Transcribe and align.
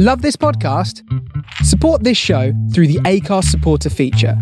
Love 0.00 0.22
this 0.22 0.36
podcast? 0.36 1.02
Support 1.64 2.04
this 2.04 2.16
show 2.16 2.52
through 2.72 2.86
the 2.86 3.00
Anchor 3.04 3.42
supporter 3.42 3.90
feature. 3.90 4.40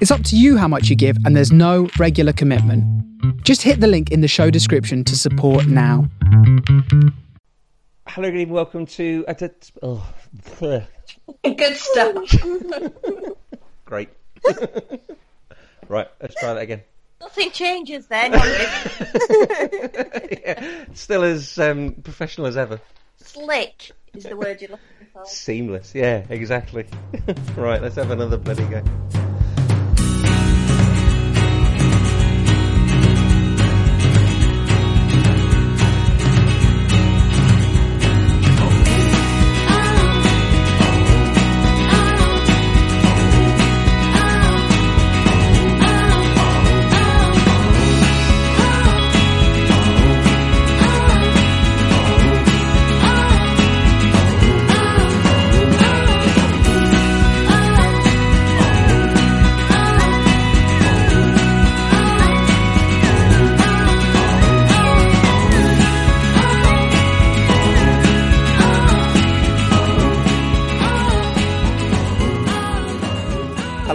It's 0.00 0.10
up 0.10 0.24
to 0.24 0.38
you 0.38 0.56
how 0.56 0.68
much 0.68 0.88
you 0.88 0.96
give, 0.96 1.18
and 1.26 1.36
there's 1.36 1.52
no 1.52 1.90
regular 1.98 2.32
commitment. 2.32 2.82
Just 3.44 3.60
hit 3.60 3.80
the 3.80 3.86
link 3.86 4.10
in 4.10 4.22
the 4.22 4.26
show 4.26 4.48
description 4.48 5.04
to 5.04 5.18
support 5.18 5.66
now. 5.66 6.08
Hello, 8.06 8.30
good 8.30 8.40
evening. 8.40 8.54
Welcome 8.54 8.86
to. 8.86 9.22
Uh, 9.28 9.34
to 9.34 9.52
oh, 9.82 10.14
Good 11.44 11.76
stuff. 11.76 12.24
great. 13.84 14.08
right, 15.88 16.08
let's 16.22 16.34
try 16.36 16.54
that 16.54 16.62
again. 16.62 16.80
Nothing 17.20 17.50
changes 17.50 18.06
then. 18.06 18.32
yeah, 20.42 20.64
still 20.94 21.22
as 21.22 21.58
um, 21.58 21.92
professional 22.02 22.46
as 22.46 22.56
ever. 22.56 22.80
Slick 23.18 23.92
is 24.14 24.24
the 24.24 24.36
word 24.36 24.60
you're 24.60 24.70
looking 24.70 25.06
for. 25.12 25.24
Seamless. 25.24 25.94
Yeah, 25.94 26.24
exactly. 26.28 26.86
right, 27.56 27.80
let's 27.80 27.96
have 27.96 28.10
another 28.10 28.36
bloody 28.36 28.64
go. 28.64 28.82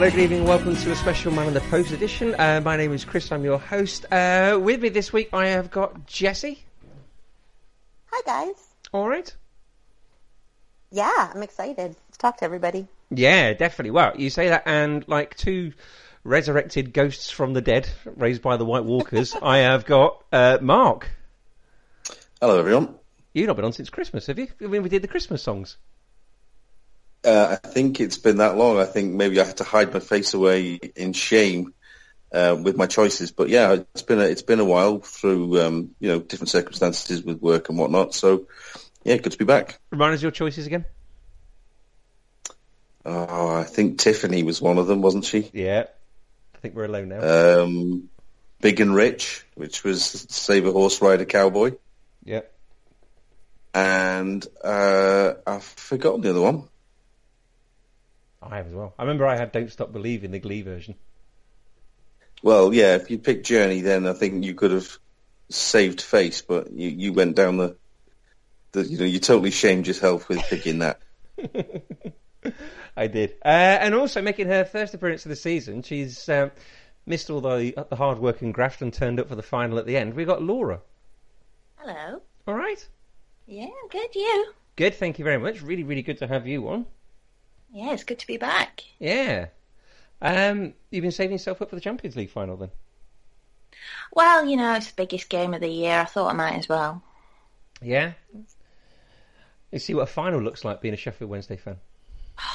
Hello, 0.06 0.16
good 0.17 0.23
evening. 0.23 0.45
Welcome 0.45 0.75
to 0.75 0.92
a 0.92 0.95
special 0.95 1.31
Man 1.31 1.48
on 1.48 1.56
the 1.56 1.61
Post 1.61 1.89
edition. 1.89 2.36
Uh, 2.36 2.61
my 2.64 2.78
name 2.78 2.94
is 2.94 3.03
Chris. 3.03 3.31
I'm 3.31 3.44
your 3.44 3.58
host. 3.58 4.06
Uh, 4.14 4.59
with 4.61 4.80
me 4.80 4.89
this 4.89 5.11
week, 5.11 5.30
I 5.34 5.48
have 5.48 5.72
got 5.72 6.06
Jesse. 6.06 6.64
Hi 8.11 8.22
guys. 8.23 8.53
All 8.92 9.09
right. 9.09 9.36
Yeah, 10.92 11.09
I'm 11.33 11.42
excited 11.42 11.95
to 12.11 12.20
talk 12.20 12.38
to 12.38 12.45
everybody. 12.45 12.88
Yeah, 13.09 13.53
definitely. 13.53 13.89
Well, 13.89 14.14
you 14.16 14.30
say 14.30 14.50
that, 14.50 14.67
and 14.67 15.03
like 15.08 15.36
two 15.38 15.73
resurrected 16.23 16.94
ghosts 16.94 17.31
from 17.31 17.53
the 17.53 17.61
dead, 17.61 17.89
raised 18.06 18.44
by 18.44 18.58
the 18.58 18.66
White 18.66 18.86
Walkers, 18.86 19.36
I 19.42 19.58
have 19.58 19.88
got 19.88 20.23
uh, 20.31 20.59
Mark. 20.61 21.09
Hello, 22.39 22.59
everyone. 22.59 22.94
You've 23.33 23.48
not 23.48 23.56
been 23.56 23.66
on 23.66 23.73
since 23.73 23.89
Christmas, 23.89 24.28
have 24.28 24.38
you? 24.38 24.50
I 24.61 24.67
mean, 24.67 24.83
we 24.83 24.89
did 24.89 25.02
the 25.02 25.08
Christmas 25.08 25.42
songs. 25.42 25.78
Uh, 27.26 27.58
I 27.64 27.68
think 27.68 28.00
it's 28.00 28.18
been 28.18 28.38
that 28.38 28.56
long. 28.56 28.78
I 28.78 28.86
think 28.86 29.14
maybe 29.14 29.40
I 29.40 29.45
had 29.45 29.58
to 29.58 29.64
hide 29.64 29.94
my 29.94 30.00
face 30.00 30.34
away 30.34 30.76
in 30.95 31.14
shame 31.14 31.73
uh, 32.32 32.56
with 32.62 32.78
my 32.78 32.86
choices. 32.86 33.32
But 33.32 33.50
yeah, 33.50 33.73
it's 33.73 34.02
been 34.02 34.20
a, 34.20 34.23
it's 34.23 34.42
been 34.42 34.59
a 34.59 34.66
while 34.66 35.00
through 35.00 35.62
um, 35.62 35.95
you 36.00 36.09
know 36.09 36.20
different 36.20 36.50
circumstances 36.50 37.23
with 37.23 37.42
work 37.42 37.70
and 37.70 37.78
whatnot. 37.78 38.14
So 38.14 38.48
yeah, 39.04 39.17
good 39.17 39.32
to 39.32 39.38
be 39.38 39.45
back. 39.45 39.80
Remind 39.92 40.14
us 40.14 40.22
your 40.22 40.32
choices 40.32 40.67
again. 40.67 40.86
Oh, 43.06 43.56
I 43.56 43.64
think 43.64 44.00
Tiffany 44.00 44.44
was 44.44 44.62
one 44.62 44.78
of 44.78 44.88
them, 44.88 45.02
wasn't 45.02 45.26
she? 45.26 45.50
Yeah, 45.54 45.86
I 46.56 46.58
think 46.58 46.76
we're 46.76 46.86
alone 46.86 47.10
now. 47.10 47.62
Um, 47.62 48.10
Big 48.61 48.80
and 48.80 48.95
Rich, 48.95 49.45
which 49.54 49.83
was 49.83 50.04
Save 50.04 50.66
a 50.66 50.72
Horse 50.72 51.02
Rider 51.02 51.26
Cowboy, 51.26 51.73
yeah. 52.23 52.42
and 53.76 54.45
uh, 54.64 55.33
I've 55.45 55.64
forgotten 55.64 56.22
the 56.22 56.32
other 56.32 56.42
one. 56.42 56.64
I 58.52 58.58
have 58.58 58.67
as 58.67 58.73
well. 58.73 58.94
I 58.98 59.04
remember 59.04 59.26
I 59.26 59.36
had 59.38 59.52
"Don't 59.52 59.72
Stop 59.72 59.92
Believing" 59.92 60.32
the 60.32 60.39
Glee 60.39 60.61
version. 60.61 60.95
Well, 62.42 62.73
yeah, 62.73 62.95
if 62.95 63.10
you 63.10 63.17
picked 63.17 63.45
Journey, 63.45 63.82
then 63.82 64.08
I 64.08 64.14
think 64.14 64.44
you 64.45 64.54
could 64.56 64.72
have 64.72 64.98
saved 65.50 66.02
face, 66.02 66.42
but 66.42 66.72
you, 66.72 66.89
you 66.89 67.14
went 67.14 67.36
down 67.36 67.58
the, 67.58 67.78
the, 68.73 68.84
you 68.86 68.98
know, 69.00 69.05
you 69.05 69.20
totally 69.20 69.52
shamed 69.52 69.88
yourself 69.88 70.30
with 70.30 70.48
picking 70.50 70.80
that. 70.80 71.02
I 72.98 73.08
did, 73.08 73.36
uh, 73.44 73.48
and 73.48 73.95
also 73.95 74.22
making 74.22 74.48
her 74.48 74.64
first 74.66 74.94
appearance 74.94 75.26
of 75.26 75.30
the 75.30 75.36
season. 75.36 75.82
She's 75.84 76.28
um, 76.30 76.52
missed 77.05 77.30
all 77.30 77.42
the 77.42 77.73
the 77.89 77.95
hard 77.95 78.20
work 78.20 78.42
and 78.42 78.54
graft 78.54 78.82
and 78.82 78.94
turned 78.94 79.20
up 79.20 79.28
for 79.30 79.36
the 79.36 79.44
final 79.44 79.78
at 79.80 79.86
the 79.86 79.98
end. 79.98 80.14
We 80.14 80.26
got 80.26 80.42
Laura. 80.42 80.82
Hello. 81.78 82.22
All 82.48 82.54
right, 82.54 82.86
Yeah, 83.48 83.66
I'm 83.66 83.89
good. 83.89 84.14
You? 84.16 84.54
good. 84.76 84.94
Thank 84.95 85.20
you 85.20 85.26
very 85.26 85.38
much. 85.39 85.61
Really, 85.61 85.84
really 85.84 86.02
good 86.02 86.17
to 86.20 86.28
have 86.28 86.48
you 86.48 86.67
on. 86.70 86.86
Yeah, 87.75 87.91
it's 87.91 88.05
good 88.05 88.19
to 88.19 88.27
be 88.27 88.37
back. 88.37 88.83
Yeah. 88.99 89.47
Um, 90.21 90.75
you've 90.91 91.02
been 91.02 91.11
saving 91.11 91.33
yourself 91.33 91.61
up 91.61 91.69
for 91.69 91.75
the 91.75 91.81
Champions 91.81 92.15
League 92.15 92.30
final 92.30 92.55
then? 92.55 92.69
Well, 94.13 94.45
you 94.45 94.55
know, 94.55 94.75
it's 94.75 94.87
the 94.87 94.93
biggest 94.95 95.27
game 95.27 95.53
of 95.53 95.59
the 95.59 95.67
year. 95.67 95.99
I 95.99 96.05
thought 96.05 96.30
I 96.30 96.33
might 96.33 96.55
as 96.58 96.69
well. 96.69 97.03
Yeah. 97.81 98.13
You 99.73 99.80
see 99.80 99.93
what 99.93 100.03
a 100.03 100.05
final 100.05 100.41
looks 100.41 100.63
like 100.63 100.80
being 100.80 100.93
a 100.93 100.97
Sheffield 100.97 101.30
Wednesday 101.30 101.58
fan. 101.58 101.75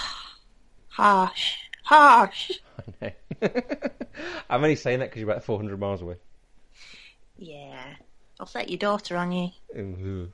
Harsh. 0.89 1.55
Harsh. 1.85 2.53
I 2.79 2.83
know. 3.03 3.13
I'm 4.49 4.63
only 4.65 4.75
saying 4.75 5.01
that 5.01 5.11
because 5.11 5.21
you're 5.21 5.31
about 5.31 5.45
400 5.45 5.79
miles 5.79 6.01
away. 6.01 6.17
Yeah. 7.37 7.85
I'll 8.41 8.47
set 8.47 8.71
your 8.71 8.79
daughter 8.79 9.19
on 9.19 9.33
you. 9.33 9.51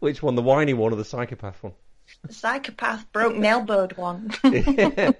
Which 0.00 0.22
one, 0.22 0.34
the 0.34 0.42
whiny 0.42 0.74
one 0.74 0.92
or 0.92 0.96
the 0.96 1.06
psychopath 1.06 1.62
one? 1.62 1.72
The 2.26 2.32
psychopath 2.32 3.10
broke 3.12 3.42
elbowed 3.42 3.96
one. 3.96 4.32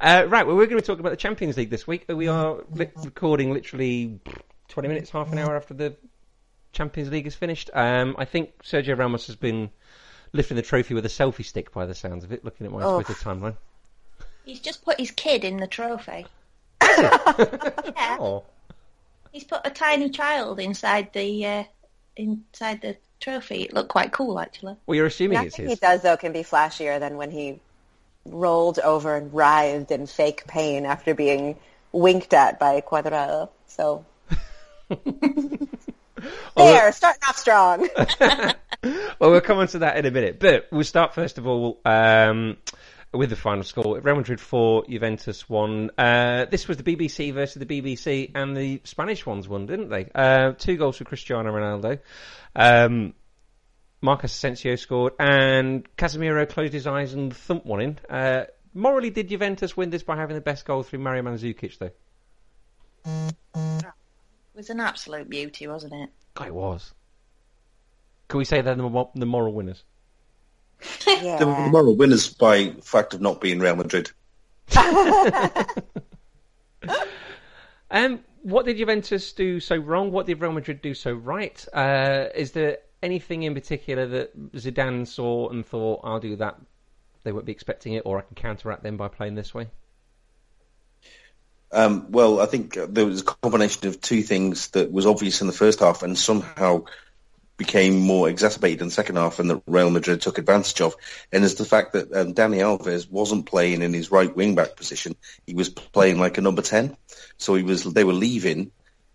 Uh, 0.00 0.24
right, 0.28 0.46
well, 0.46 0.56
we're 0.56 0.66
going 0.66 0.80
to 0.80 0.86
talk 0.86 1.00
about 1.00 1.10
the 1.10 1.16
Champions 1.16 1.56
League 1.56 1.70
this 1.70 1.86
week. 1.86 2.04
We 2.08 2.28
are 2.28 2.58
li- 2.72 2.90
recording 3.04 3.52
literally 3.52 4.20
20 4.68 4.88
minutes, 4.88 5.10
half 5.10 5.32
an 5.32 5.38
hour 5.38 5.56
after 5.56 5.74
the 5.74 5.96
Champions 6.72 7.10
League 7.10 7.26
is 7.26 7.34
finished. 7.34 7.68
Um, 7.74 8.14
I 8.18 8.24
think 8.24 8.62
Sergio 8.62 8.96
Ramos 8.96 9.26
has 9.26 9.34
been 9.36 9.70
lifting 10.32 10.56
the 10.56 10.62
trophy 10.62 10.94
with 10.94 11.04
a 11.04 11.08
selfie 11.08 11.44
stick 11.44 11.72
by 11.72 11.86
the 11.86 11.94
sounds 11.94 12.22
of 12.24 12.32
it, 12.32 12.44
looking 12.44 12.66
at 12.66 12.72
my 12.72 12.82
Oh. 12.82 13.02
Twitter 13.02 13.14
timeline. 13.20 13.56
He's 14.44 14.60
just 14.60 14.84
put 14.84 14.98
his 14.98 15.10
kid 15.10 15.44
in 15.44 15.56
the 15.58 15.66
trophy. 15.66 16.26
yeah. 16.82 18.16
Oh, 18.20 18.44
He's 19.32 19.44
put 19.44 19.60
a 19.64 19.70
tiny 19.70 20.08
child 20.10 20.60
inside 20.60 21.12
the 21.12 21.44
uh, 21.46 21.64
inside 22.18 22.82
the 22.82 22.96
trophy. 23.20 23.62
It 23.62 23.72
looked 23.72 23.88
quite 23.88 24.12
cool, 24.12 24.38
actually. 24.38 24.76
well, 24.86 24.96
you're 24.96 25.06
assuming 25.06 25.44
it's 25.44 25.58
Nothing 25.58 25.70
he 25.70 25.76
does 25.76 26.02
though 26.02 26.16
can 26.16 26.32
be 26.32 26.42
flashier 26.42 27.00
than 27.00 27.16
when 27.16 27.30
he 27.30 27.60
rolled 28.26 28.78
over 28.78 29.16
and 29.16 29.32
writhed 29.32 29.90
in 29.90 30.06
fake 30.06 30.46
pain 30.46 30.84
after 30.84 31.14
being 31.14 31.56
winked 31.92 32.34
at 32.34 32.58
by 32.58 32.80
Cuadrado. 32.82 33.48
So 33.66 34.04
there, 36.56 36.92
starting 36.92 37.22
off 37.28 37.38
strong. 37.38 37.88
Well, 39.18 39.32
we'll 39.32 39.40
come 39.40 39.58
on 39.58 39.66
to 39.68 39.80
that 39.80 39.96
in 39.96 40.06
a 40.06 40.10
minute. 40.12 40.38
But 40.38 40.68
we'll 40.70 40.84
start 40.84 41.12
first 41.12 41.38
of 41.38 41.48
all 41.48 41.80
um, 41.84 42.56
with 43.12 43.30
the 43.30 43.36
final 43.36 43.64
score. 43.64 44.00
Real 44.00 44.16
Madrid 44.16 44.40
4, 44.40 44.84
Juventus 44.88 45.48
1. 45.48 45.90
Uh, 45.96 46.44
this 46.50 46.68
was 46.68 46.76
the 46.76 46.82
BBC 46.82 47.32
versus 47.32 47.62
the 47.62 47.66
BBC, 47.66 48.30
and 48.34 48.56
the 48.56 48.80
Spanish 48.84 49.24
ones 49.24 49.48
won, 49.48 49.66
didn't 49.66 49.88
they? 49.88 50.10
Uh, 50.14 50.52
two 50.52 50.76
goals 50.76 50.98
for 50.98 51.04
Cristiano 51.04 51.50
Ronaldo. 51.50 52.00
Um, 52.54 53.14
Marcus 54.00 54.32
Asensio 54.32 54.76
scored, 54.76 55.14
and 55.18 55.88
Casemiro 55.96 56.48
closed 56.48 56.72
his 56.72 56.86
eyes 56.86 57.14
and 57.14 57.34
thumped 57.34 57.66
one 57.66 57.80
in. 57.80 57.98
Uh, 58.08 58.44
morally, 58.74 59.10
did 59.10 59.28
Juventus 59.28 59.76
win 59.76 59.90
this 59.90 60.02
by 60.02 60.16
having 60.16 60.34
the 60.34 60.42
best 60.42 60.64
goal 60.64 60.82
through 60.82 61.00
Mario 61.00 61.22
Mandzukic, 61.22 61.78
though? 61.78 61.90
It 63.04 63.84
was 64.54 64.70
an 64.70 64.80
absolute 64.80 65.28
beauty, 65.28 65.66
wasn't 65.66 65.94
it? 65.94 66.10
God, 66.34 66.48
it 66.48 66.54
was. 66.54 66.92
Can 68.28 68.38
we 68.38 68.44
say 68.44 68.60
they're 68.60 68.74
the, 68.74 69.08
the 69.14 69.26
moral 69.26 69.54
winners? 69.54 69.82
Yeah. 71.06 71.38
The 71.38 71.46
moral 71.46 71.96
winners 71.96 72.32
by 72.32 72.70
fact 72.82 73.14
of 73.14 73.20
not 73.20 73.40
being 73.40 73.58
Real 73.58 73.76
Madrid. 73.76 74.10
Um, 77.90 78.20
what 78.42 78.66
did 78.66 78.76
Juventus 78.76 79.32
do 79.32 79.60
so 79.60 79.76
wrong? 79.76 80.12
What 80.12 80.26
did 80.26 80.40
Real 80.40 80.52
Madrid 80.52 80.82
do 80.82 80.94
so 80.94 81.12
right? 81.12 81.64
Uh, 81.72 82.26
is 82.34 82.52
there 82.52 82.78
anything 83.02 83.42
in 83.44 83.54
particular 83.54 84.06
that 84.06 84.52
Zidane 84.52 85.06
saw 85.06 85.48
and 85.48 85.64
thought, 85.64 86.00
I'll 86.04 86.20
do 86.20 86.36
that? 86.36 86.60
They 87.24 87.32
won't 87.32 87.46
be 87.46 87.52
expecting 87.52 87.94
it, 87.94 88.02
or 88.04 88.18
I 88.18 88.22
can 88.22 88.34
counteract 88.34 88.82
them 88.82 88.96
by 88.96 89.08
playing 89.08 89.34
this 89.34 89.54
way. 89.54 89.68
Um, 91.70 92.10
well, 92.10 92.40
I 92.40 92.46
think 92.46 92.76
uh, 92.76 92.86
there 92.88 93.04
was 93.04 93.20
a 93.20 93.24
combination 93.24 93.88
of 93.88 94.00
two 94.00 94.22
things 94.22 94.68
that 94.68 94.90
was 94.90 95.04
obvious 95.04 95.40
in 95.42 95.46
the 95.46 95.52
first 95.52 95.80
half 95.80 96.02
and 96.02 96.16
somehow 96.16 96.84
became 97.58 97.98
more 97.98 98.28
exacerbated 98.28 98.80
in 98.80 98.86
the 98.86 98.92
second 98.92 99.16
half 99.16 99.40
and 99.40 99.50
that 99.50 99.62
Real 99.66 99.90
Madrid 99.90 100.22
took 100.22 100.38
advantage 100.38 100.80
of, 100.80 100.94
and 101.32 101.44
is 101.44 101.56
the 101.56 101.64
fact 101.64 101.92
that 101.92 102.10
um, 102.14 102.32
Dani 102.32 102.58
Alves 102.58 103.10
wasn't 103.10 103.46
playing 103.46 103.82
in 103.82 103.92
his 103.92 104.10
right 104.10 104.34
wing 104.34 104.54
back 104.54 104.76
position; 104.76 105.16
he 105.44 105.54
was 105.54 105.68
playing 105.68 106.18
like 106.18 106.38
a 106.38 106.40
number 106.40 106.62
ten. 106.62 106.96
So 107.36 107.54
he 107.54 107.64
was. 107.64 107.84
They 107.84 108.04
were 108.04 108.14
leaving 108.14 108.70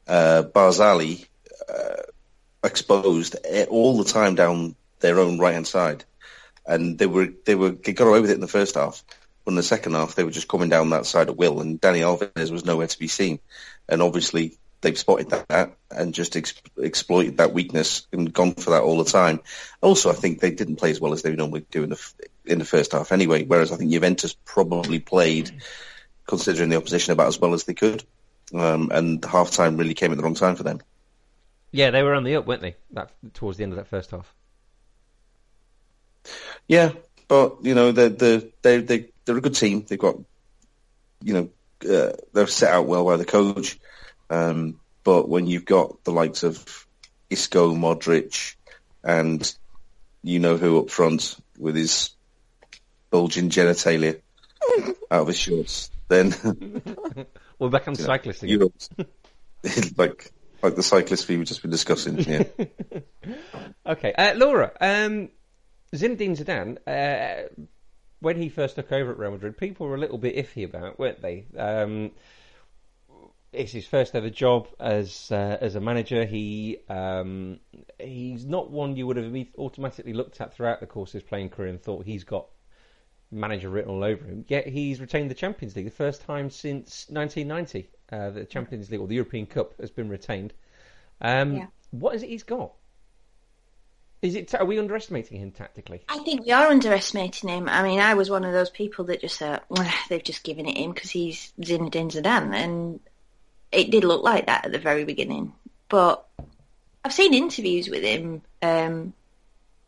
uh, 0.07 0.44
Barzagli 0.54 1.25
uh, 1.68 2.04
exposed 2.63 3.36
all 3.69 3.98
the 3.98 4.12
time 4.12 4.36
down 4.36 4.75
their 5.00 5.19
own 5.19 5.40
right 5.40 5.54
hand 5.54 5.68
side, 5.68 6.04
and 6.66 7.00
they 7.00 7.07
were 7.07 7.30
they 7.45 7.56
were 7.56 7.72
they 7.72 7.94
got 7.94 8.07
away 8.07 8.19
with 8.19 8.30
it 8.30 8.36
in 8.36 8.42
the 8.42 8.48
first 8.48 8.75
half. 8.75 9.04
But 9.45 9.51
in 9.51 9.56
the 9.56 9.63
second 9.63 9.94
half, 9.94 10.16
they 10.16 10.24
were 10.24 10.31
just 10.31 10.48
coming 10.48 10.69
down 10.69 10.92
that 10.92 11.06
side 11.06 11.30
at 11.30 11.38
will, 11.38 11.60
and 11.60 11.80
Dani 11.80 12.00
Alves 12.00 12.51
was 12.51 12.66
nowhere 12.66 12.88
to 12.88 13.00
be 13.00 13.07
seen. 13.07 13.40
And 13.90 14.01
obviously, 14.01 14.57
they've 14.83 14.97
spotted 14.97 15.31
that 15.31 15.75
and 15.89 16.13
just 16.13 16.35
ex- 16.35 16.62
exploited 16.77 17.38
that 17.38 17.53
weakness 17.53 18.06
and 18.12 18.31
gone 18.31 18.53
for 18.53 18.71
that 18.71 18.83
all 18.83 19.03
the 19.03 19.09
time. 19.09 19.39
Also, 19.81 20.12
I 20.12 20.13
think 20.13 20.39
they 20.39 20.51
didn't 20.51 20.75
play 20.75 20.91
as 20.91 21.01
well 21.01 21.13
as 21.13 21.24
they 21.24 21.35
normally 21.35 21.65
do 21.71 21.83
in 21.83 21.89
the 21.89 21.95
f- 21.95 22.13
in 22.45 22.59
the 22.59 22.65
first 22.65 22.91
half 22.91 23.12
anyway. 23.12 23.44
Whereas 23.44 23.71
I 23.71 23.77
think 23.77 23.91
Juventus 23.91 24.35
probably 24.45 25.00
played, 25.00 25.50
considering 26.27 26.69
the 26.69 26.77
opposition, 26.77 27.13
about 27.13 27.27
as 27.27 27.39
well 27.39 27.53
as 27.53 27.63
they 27.63 27.74
could. 27.74 28.03
Um, 28.53 28.91
and 28.94 29.21
the 29.21 29.30
half 29.30 29.50
time 29.50 29.77
really 29.77 29.95
came 29.95 30.12
at 30.12 30.18
the 30.18 30.24
wrong 30.24 30.35
time 30.35 30.56
for 30.56 30.63
them. 30.63 30.81
Yeah, 31.71 31.89
they 31.89 32.03
were 32.03 32.13
on 32.13 32.24
the 32.24 32.35
up, 32.35 32.45
weren't 32.45 32.62
they? 32.62 32.75
That 32.91 33.12
towards 33.33 33.57
the 33.57 33.63
end 33.63 33.74
of 33.74 33.77
that 33.77 33.88
first 33.88 34.12
half. 34.12 34.31
Yeah, 36.68 36.91
but 37.27 37.57
you 37.63 37.74
know 37.74 37.91
they 37.91 38.09
they 38.09 38.51
they 38.62 38.81
they 38.81 39.09
they're 39.25 39.38
a 39.38 39.41
good 39.41 39.56
team. 39.56 39.85
They've 39.88 39.97
got 39.97 40.18
you 41.24 41.33
know 41.33 41.50
uh, 41.89 42.13
they're 42.33 42.47
set 42.47 42.74
out 42.74 42.88
well 42.88 43.06
by 43.06 43.18
the 43.18 43.25
coach. 43.25 43.80
Um, 44.30 44.80
but 45.04 45.28
when 45.28 45.48
you've 45.48 45.66
got 45.66 46.04
the 46.04 46.12
likes 46.12 46.44
of 46.44 46.88
Isco, 47.30 47.74
Modric, 47.75 48.56
and 49.04 49.54
you 50.24 50.40
know 50.40 50.58
who 50.58 50.80
up 50.80 50.90
front 50.90 51.38
with 51.58 51.75
his 51.75 52.12
bulging 53.10 53.50
genitalia 53.50 54.22
out 55.12 55.22
of 55.22 55.28
his 55.28 55.38
shorts, 55.38 55.92
then 56.08 56.34
We're 57.60 57.70
back 57.70 57.88
on 57.88 57.96
cyclists 57.96 58.44
again. 58.44 58.70
like 59.98 60.31
like 60.62 60.76
the 60.76 60.84
cyclist 60.84 61.28
we've 61.28 61.46
just 61.46 61.62
been 61.62 61.72
discussing. 61.72 62.19
Yeah. 62.19 62.44
Okay, 63.86 64.14
uh, 64.14 64.34
Laura. 64.36 64.72
Um, 64.80 65.30
Zinedine 65.94 66.38
Zidane, 66.38 66.78
uh, 66.88 67.50
when 68.22 68.38
he 68.38 68.48
first 68.48 68.76
took 68.76 68.94
over 68.94 69.12
at 69.12 69.19
Real 69.19 69.31
Madrid, 69.31 69.58
people 69.58 69.88
were 69.88 69.96
a 69.96 70.00
little 70.00 70.18
bit 70.18 70.38
iffy 70.38 70.64
about, 70.64 70.98
weren't 70.98 71.22
they? 71.22 71.46
Um, 71.58 72.12
it's 73.54 73.72
his 73.72 73.86
first 73.86 74.16
ever 74.16 74.30
job 74.30 74.68
as 74.80 75.32
uh, 75.32 75.58
as 75.62 75.76
a 75.76 75.82
manager. 75.82 76.26
He 76.26 76.80
um, 76.90 77.60
he's 78.00 78.46
not 78.46 78.72
one 78.72 78.96
you 78.96 79.08
would 79.08 79.18
have 79.18 79.34
automatically 79.58 80.14
looked 80.14 80.42
at 80.42 80.54
throughout 80.54 80.80
the 80.80 80.88
course 80.88 81.10
of 81.12 81.22
his 81.22 81.24
playing 81.24 81.50
career 81.50 81.70
and 81.70 81.82
thought 81.82 82.06
he's 82.06 82.24
got 82.24 82.48
manager 83.32 83.70
written 83.70 83.92
all 83.92 84.04
over 84.04 84.24
him. 84.24 84.46
Yet 84.48 84.68
he's 84.68 85.00
retained 85.02 85.30
the 85.30 85.36
Champions 85.36 85.76
League 85.76 85.86
the 85.86 85.92
first 85.92 86.22
time 86.22 86.50
since 86.50 87.08
1990. 87.10 87.90
Uh, 88.12 88.30
the 88.30 88.46
Champions 88.46 88.92
League 88.92 89.02
or 89.02 89.08
the 89.08 89.16
European 89.16 89.46
Cup 89.46 89.74
has 89.80 89.90
been 89.90 90.10
retained. 90.10 90.54
Um, 91.22 91.56
Yeah. 91.56 91.68
What 91.92 92.16
is 92.16 92.24
it 92.24 92.30
he's 92.30 92.44
got? 92.44 92.74
Is 94.24 94.36
it? 94.36 94.56
Are 94.56 94.66
we 94.66 94.80
underestimating 94.80 95.40
him 95.40 95.52
tactically? 95.52 96.02
I 96.08 96.18
think 96.20 96.46
we 96.46 96.52
are 96.52 96.68
underestimating 96.68 97.50
him. 97.50 97.68
I 97.68 97.84
mean, 97.84 98.00
I 98.00 98.14
was 98.14 98.30
one 98.30 98.46
of 98.46 98.54
those 98.54 98.70
people 98.70 99.06
that 99.06 99.20
just 99.20 99.38
thought, 99.38 99.66
well, 99.70 99.92
they've 100.10 100.24
just 100.24 100.44
given 100.44 100.66
it 100.66 100.78
him 100.78 100.94
because 100.94 101.12
he's 101.12 101.52
Zinedine 101.60 102.10
Zidane, 102.10 102.56
and 102.56 103.00
it 103.74 103.92
did 103.92 104.04
look 104.04 104.24
like 104.24 104.46
that 104.46 104.66
at 104.66 104.72
the 104.72 104.80
very 104.80 105.04
beginning. 105.04 105.54
But 105.90 106.25
I've 107.04 107.14
seen 107.14 107.34
interviews 107.34 107.90
with 107.90 108.04
him, 108.04 108.42
um, 108.62 109.14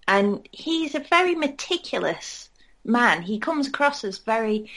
and 0.08 0.48
he's 0.52 0.96
a 0.96 1.00
very 1.00 1.36
meticulous 1.36 2.50
man. 2.84 3.22
He 3.22 3.40
comes 3.40 3.68
across 3.68 4.04
as 4.04 4.18
very, 4.18 4.70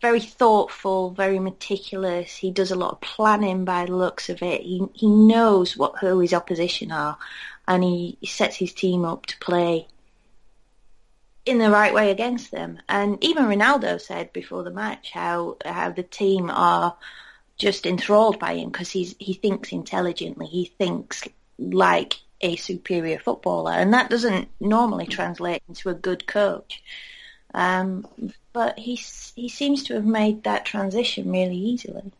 very 0.00 0.20
thoughtful, 0.20 1.10
very 1.10 1.38
meticulous. 1.38 2.36
He 2.36 2.50
does 2.50 2.70
a 2.70 2.76
lot 2.76 2.92
of 2.92 3.00
planning 3.00 3.64
by 3.64 3.86
the 3.86 3.96
looks 3.96 4.28
of 4.28 4.42
it. 4.42 4.62
He 4.62 4.82
he 4.94 5.08
knows 5.08 5.76
what 5.76 5.98
who 5.98 6.20
his 6.20 6.32
opposition 6.32 6.90
are, 6.92 7.18
and 7.68 7.84
he, 7.84 8.16
he 8.20 8.26
sets 8.26 8.56
his 8.56 8.72
team 8.72 9.04
up 9.04 9.26
to 9.26 9.38
play 9.38 9.88
in 11.44 11.58
the 11.58 11.70
right 11.70 11.92
way 11.92 12.10
against 12.10 12.50
them. 12.50 12.78
And 12.88 13.22
even 13.22 13.44
Ronaldo 13.44 14.00
said 14.00 14.32
before 14.32 14.62
the 14.62 14.70
match 14.70 15.10
how 15.10 15.58
how 15.64 15.90
the 15.90 16.02
team 16.02 16.50
are 16.50 16.96
just 17.64 17.86
enthralled 17.86 18.38
by 18.38 18.56
him 18.56 18.68
because 18.68 18.90
he's 18.90 19.14
he 19.18 19.32
thinks 19.32 19.72
intelligently. 19.72 20.44
He 20.44 20.66
thinks 20.66 21.26
like 21.58 22.20
a 22.42 22.56
superior 22.56 23.18
footballer, 23.18 23.72
and 23.72 23.94
that 23.94 24.10
doesn't 24.10 24.48
normally 24.60 25.06
translate 25.06 25.62
into 25.66 25.88
a 25.88 25.94
good 25.94 26.26
coach. 26.26 26.82
Um, 27.54 28.06
but 28.52 28.78
he 28.78 28.96
he 28.96 29.48
seems 29.48 29.82
to 29.84 29.94
have 29.94 30.04
made 30.04 30.44
that 30.44 30.66
transition 30.66 31.32
really 31.32 31.56
easily. 31.56 32.12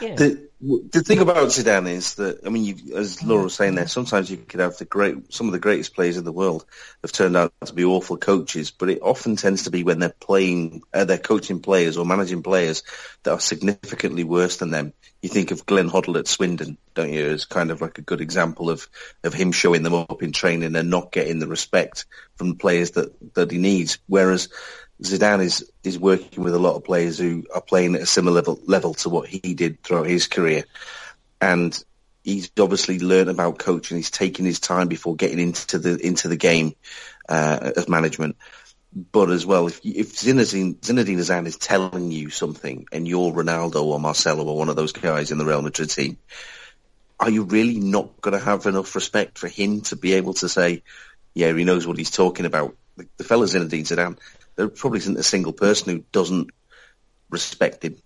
Yeah. 0.00 0.14
The 0.14 0.48
the 0.64 1.02
thing 1.02 1.18
about 1.18 1.48
Zidane 1.48 1.88
is 1.88 2.14
that 2.16 2.46
I 2.46 2.48
mean, 2.48 2.64
you, 2.64 2.96
as 2.96 3.20
Laura 3.22 3.44
was 3.44 3.54
saying 3.54 3.74
there, 3.74 3.88
sometimes 3.88 4.30
you 4.30 4.36
could 4.36 4.60
have 4.60 4.76
the 4.76 4.84
great 4.84 5.32
some 5.32 5.48
of 5.48 5.52
the 5.52 5.58
greatest 5.58 5.94
players 5.94 6.16
in 6.16 6.24
the 6.24 6.32
world 6.32 6.64
have 7.02 7.10
turned 7.10 7.36
out 7.36 7.52
to 7.64 7.74
be 7.74 7.84
awful 7.84 8.16
coaches, 8.16 8.70
but 8.70 8.88
it 8.88 9.00
often 9.02 9.34
tends 9.34 9.64
to 9.64 9.70
be 9.70 9.82
when 9.82 9.98
they're 9.98 10.14
playing, 10.20 10.82
uh, 10.94 11.04
they're 11.04 11.18
coaching 11.18 11.60
players 11.60 11.96
or 11.96 12.06
managing 12.06 12.44
players 12.44 12.84
that 13.24 13.32
are 13.32 13.40
significantly 13.40 14.22
worse 14.22 14.58
than 14.58 14.70
them. 14.70 14.92
You 15.20 15.28
think 15.28 15.50
of 15.50 15.66
Glenn 15.66 15.90
Hoddle 15.90 16.18
at 16.18 16.28
Swindon, 16.28 16.78
don't 16.94 17.12
you? 17.12 17.26
As 17.26 17.44
kind 17.44 17.72
of 17.72 17.80
like 17.80 17.98
a 17.98 18.02
good 18.02 18.20
example 18.20 18.70
of 18.70 18.88
of 19.24 19.34
him 19.34 19.50
showing 19.50 19.82
them 19.82 19.94
up 19.94 20.22
in 20.22 20.30
training 20.30 20.76
and 20.76 20.90
not 20.90 21.10
getting 21.10 21.40
the 21.40 21.48
respect 21.48 22.06
from 22.36 22.50
the 22.50 22.56
players 22.56 22.92
that 22.92 23.34
that 23.34 23.50
he 23.50 23.58
needs. 23.58 23.98
Whereas 24.06 24.48
Zidane 25.02 25.42
is 25.42 25.70
is 25.82 25.98
working 25.98 26.44
with 26.44 26.54
a 26.54 26.58
lot 26.58 26.76
of 26.76 26.84
players 26.84 27.18
who 27.18 27.44
are 27.54 27.60
playing 27.60 27.94
at 27.94 28.02
a 28.02 28.06
similar 28.06 28.36
level 28.36 28.58
level 28.66 28.94
to 28.94 29.08
what 29.08 29.28
he 29.28 29.54
did 29.54 29.82
throughout 29.82 30.06
his 30.06 30.26
career, 30.26 30.64
and 31.40 31.84
he's 32.22 32.50
obviously 32.58 32.98
learned 32.98 33.30
about 33.30 33.58
coaching. 33.58 33.96
He's 33.96 34.10
taken 34.10 34.44
his 34.44 34.60
time 34.60 34.88
before 34.88 35.16
getting 35.16 35.38
into 35.38 35.78
the 35.78 35.98
into 35.98 36.28
the 36.28 36.36
game 36.36 36.74
uh, 37.28 37.72
as 37.76 37.88
management. 37.88 38.36
But 38.94 39.30
as 39.30 39.46
well, 39.46 39.68
if 39.68 39.80
if 39.84 40.16
Zinedine, 40.16 40.76
Zinedine 40.80 41.18
Zidane 41.18 41.46
is 41.46 41.56
telling 41.56 42.10
you 42.10 42.28
something, 42.28 42.86
and 42.92 43.08
you're 43.08 43.32
Ronaldo 43.32 43.82
or 43.84 43.98
Marcelo 43.98 44.44
or 44.44 44.56
one 44.56 44.68
of 44.68 44.76
those 44.76 44.92
guys 44.92 45.30
in 45.30 45.38
the 45.38 45.46
Real 45.46 45.62
Madrid 45.62 45.88
team, 45.88 46.18
are 47.18 47.30
you 47.30 47.44
really 47.44 47.78
not 47.78 48.20
going 48.20 48.38
to 48.38 48.44
have 48.44 48.66
enough 48.66 48.94
respect 48.94 49.38
for 49.38 49.48
him 49.48 49.80
to 49.82 49.96
be 49.96 50.12
able 50.12 50.34
to 50.34 50.48
say, 50.48 50.82
"Yeah, 51.32 51.52
he 51.54 51.64
knows 51.64 51.86
what 51.86 51.96
he's 51.96 52.10
talking 52.10 52.44
about"? 52.44 52.76
The, 52.98 53.08
the 53.16 53.24
fella 53.24 53.46
Zinedine 53.46 53.86
Zidane, 53.86 54.18
there 54.56 54.68
probably 54.68 54.98
isn't 54.98 55.18
a 55.18 55.22
single 55.22 55.52
person 55.52 55.92
who 55.92 56.04
doesn't 56.12 56.50
respect 57.30 57.84
him. 57.84 57.96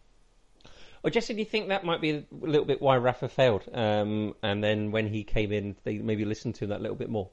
Well, 1.03 1.11
Jesse, 1.11 1.35
do 1.35 1.39
you 1.39 1.45
think 1.45 1.69
that 1.69 1.85
might 1.85 2.01
be 2.01 2.11
a 2.11 2.25
little 2.33 2.65
bit 2.65 2.83
why 2.83 2.97
Rafa 2.97 3.29
failed? 3.29 3.63
Um, 3.73 4.35
and 4.43 4.63
then 4.63 4.91
when 4.91 5.07
he 5.07 5.23
came 5.23 5.53
in, 5.53 5.77
they 5.85 5.99
maybe 5.99 6.25
listened 6.25 6.57
to 6.57 6.65
him 6.65 6.71
that 6.71 6.81
little 6.81 6.97
bit 6.97 7.09
more. 7.09 7.29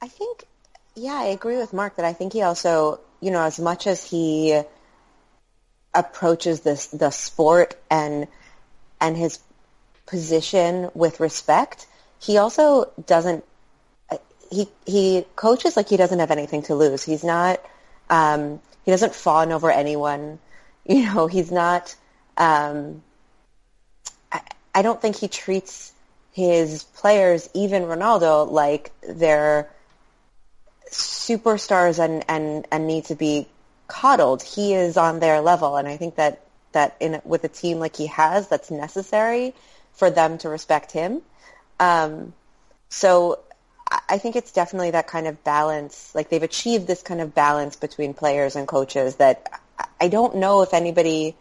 I 0.00 0.08
think, 0.08 0.44
yeah, 0.94 1.14
I 1.14 1.24
agree 1.24 1.58
with 1.58 1.72
Mark 1.72 1.96
that 1.96 2.06
I 2.06 2.14
think 2.14 2.32
he 2.32 2.42
also, 2.42 3.00
you 3.20 3.30
know, 3.30 3.42
as 3.42 3.60
much 3.60 3.86
as 3.86 4.02
he 4.02 4.62
approaches 5.92 6.60
this 6.60 6.86
the 6.86 7.10
sport 7.10 7.74
and 7.90 8.28
and 9.00 9.16
his 9.16 9.40
position 10.06 10.88
with 10.94 11.20
respect, 11.20 11.86
he 12.20 12.38
also 12.38 12.90
doesn't. 13.06 13.44
He 14.50 14.68
he 14.86 15.26
coaches 15.36 15.76
like 15.76 15.88
he 15.88 15.96
doesn't 15.96 16.18
have 16.18 16.30
anything 16.30 16.62
to 16.62 16.74
lose. 16.74 17.04
He's 17.04 17.22
not. 17.22 17.60
Um, 18.10 18.60
he 18.84 18.90
doesn't 18.90 19.14
fawn 19.14 19.52
over 19.52 19.70
anyone. 19.70 20.38
You 20.84 21.04
know, 21.04 21.26
he's 21.26 21.52
not. 21.52 21.94
Um, 22.36 23.02
I, 24.32 24.40
I 24.74 24.82
don't 24.82 25.00
think 25.00 25.16
he 25.16 25.28
treats 25.28 25.92
his 26.32 26.84
players, 26.84 27.48
even 27.54 27.84
Ronaldo, 27.84 28.50
like 28.50 28.92
they're 29.08 29.70
superstars 30.90 31.98
and, 31.98 32.24
and, 32.28 32.66
and 32.72 32.86
need 32.86 33.04
to 33.06 33.14
be 33.14 33.46
coddled. 33.86 34.42
He 34.42 34.74
is 34.74 34.96
on 34.96 35.20
their 35.20 35.40
level, 35.40 35.76
and 35.76 35.86
I 35.86 35.96
think 35.96 36.16
that 36.16 36.42
that 36.72 36.96
in 37.00 37.20
with 37.24 37.42
a 37.44 37.48
team 37.48 37.78
like 37.78 37.96
he 37.96 38.06
has, 38.06 38.48
that's 38.48 38.70
necessary 38.70 39.54
for 39.92 40.10
them 40.10 40.38
to 40.38 40.48
respect 40.48 40.92
him. 40.92 41.20
Um, 41.80 42.32
so 42.88 43.40
I- 43.90 44.00
I 44.10 44.18
think 44.18 44.36
it's 44.36 44.52
definitely 44.52 44.92
that 44.92 45.06
kind 45.06 45.26
of 45.26 45.42
balance. 45.44 46.14
Like 46.14 46.28
they've 46.28 46.42
achieved 46.42 46.86
this 46.86 47.02
kind 47.02 47.20
of 47.20 47.34
balance 47.34 47.76
between 47.76 48.14
players 48.14 48.56
and 48.56 48.66
coaches 48.66 49.16
that 49.16 49.60
I- 49.78 49.86
I 50.02 50.08
don't 50.08 50.36
know 50.36 50.62
if 50.62 50.72
anybody 50.74 51.36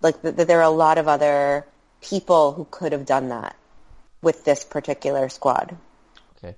like 0.00 0.22
that, 0.22 0.36
that 0.36 0.46
there 0.48 0.58
are 0.58 0.62
a 0.62 0.70
lot 0.70 0.98
of 0.98 1.08
other 1.08 1.66
people 2.00 2.52
who 2.52 2.66
could 2.70 2.92
have 2.92 3.04
done 3.06 3.28
that 3.28 3.54
with 4.22 4.44
this 4.44 4.64
particular 4.64 5.28
squad. 5.28 5.76
Okay. 6.38 6.54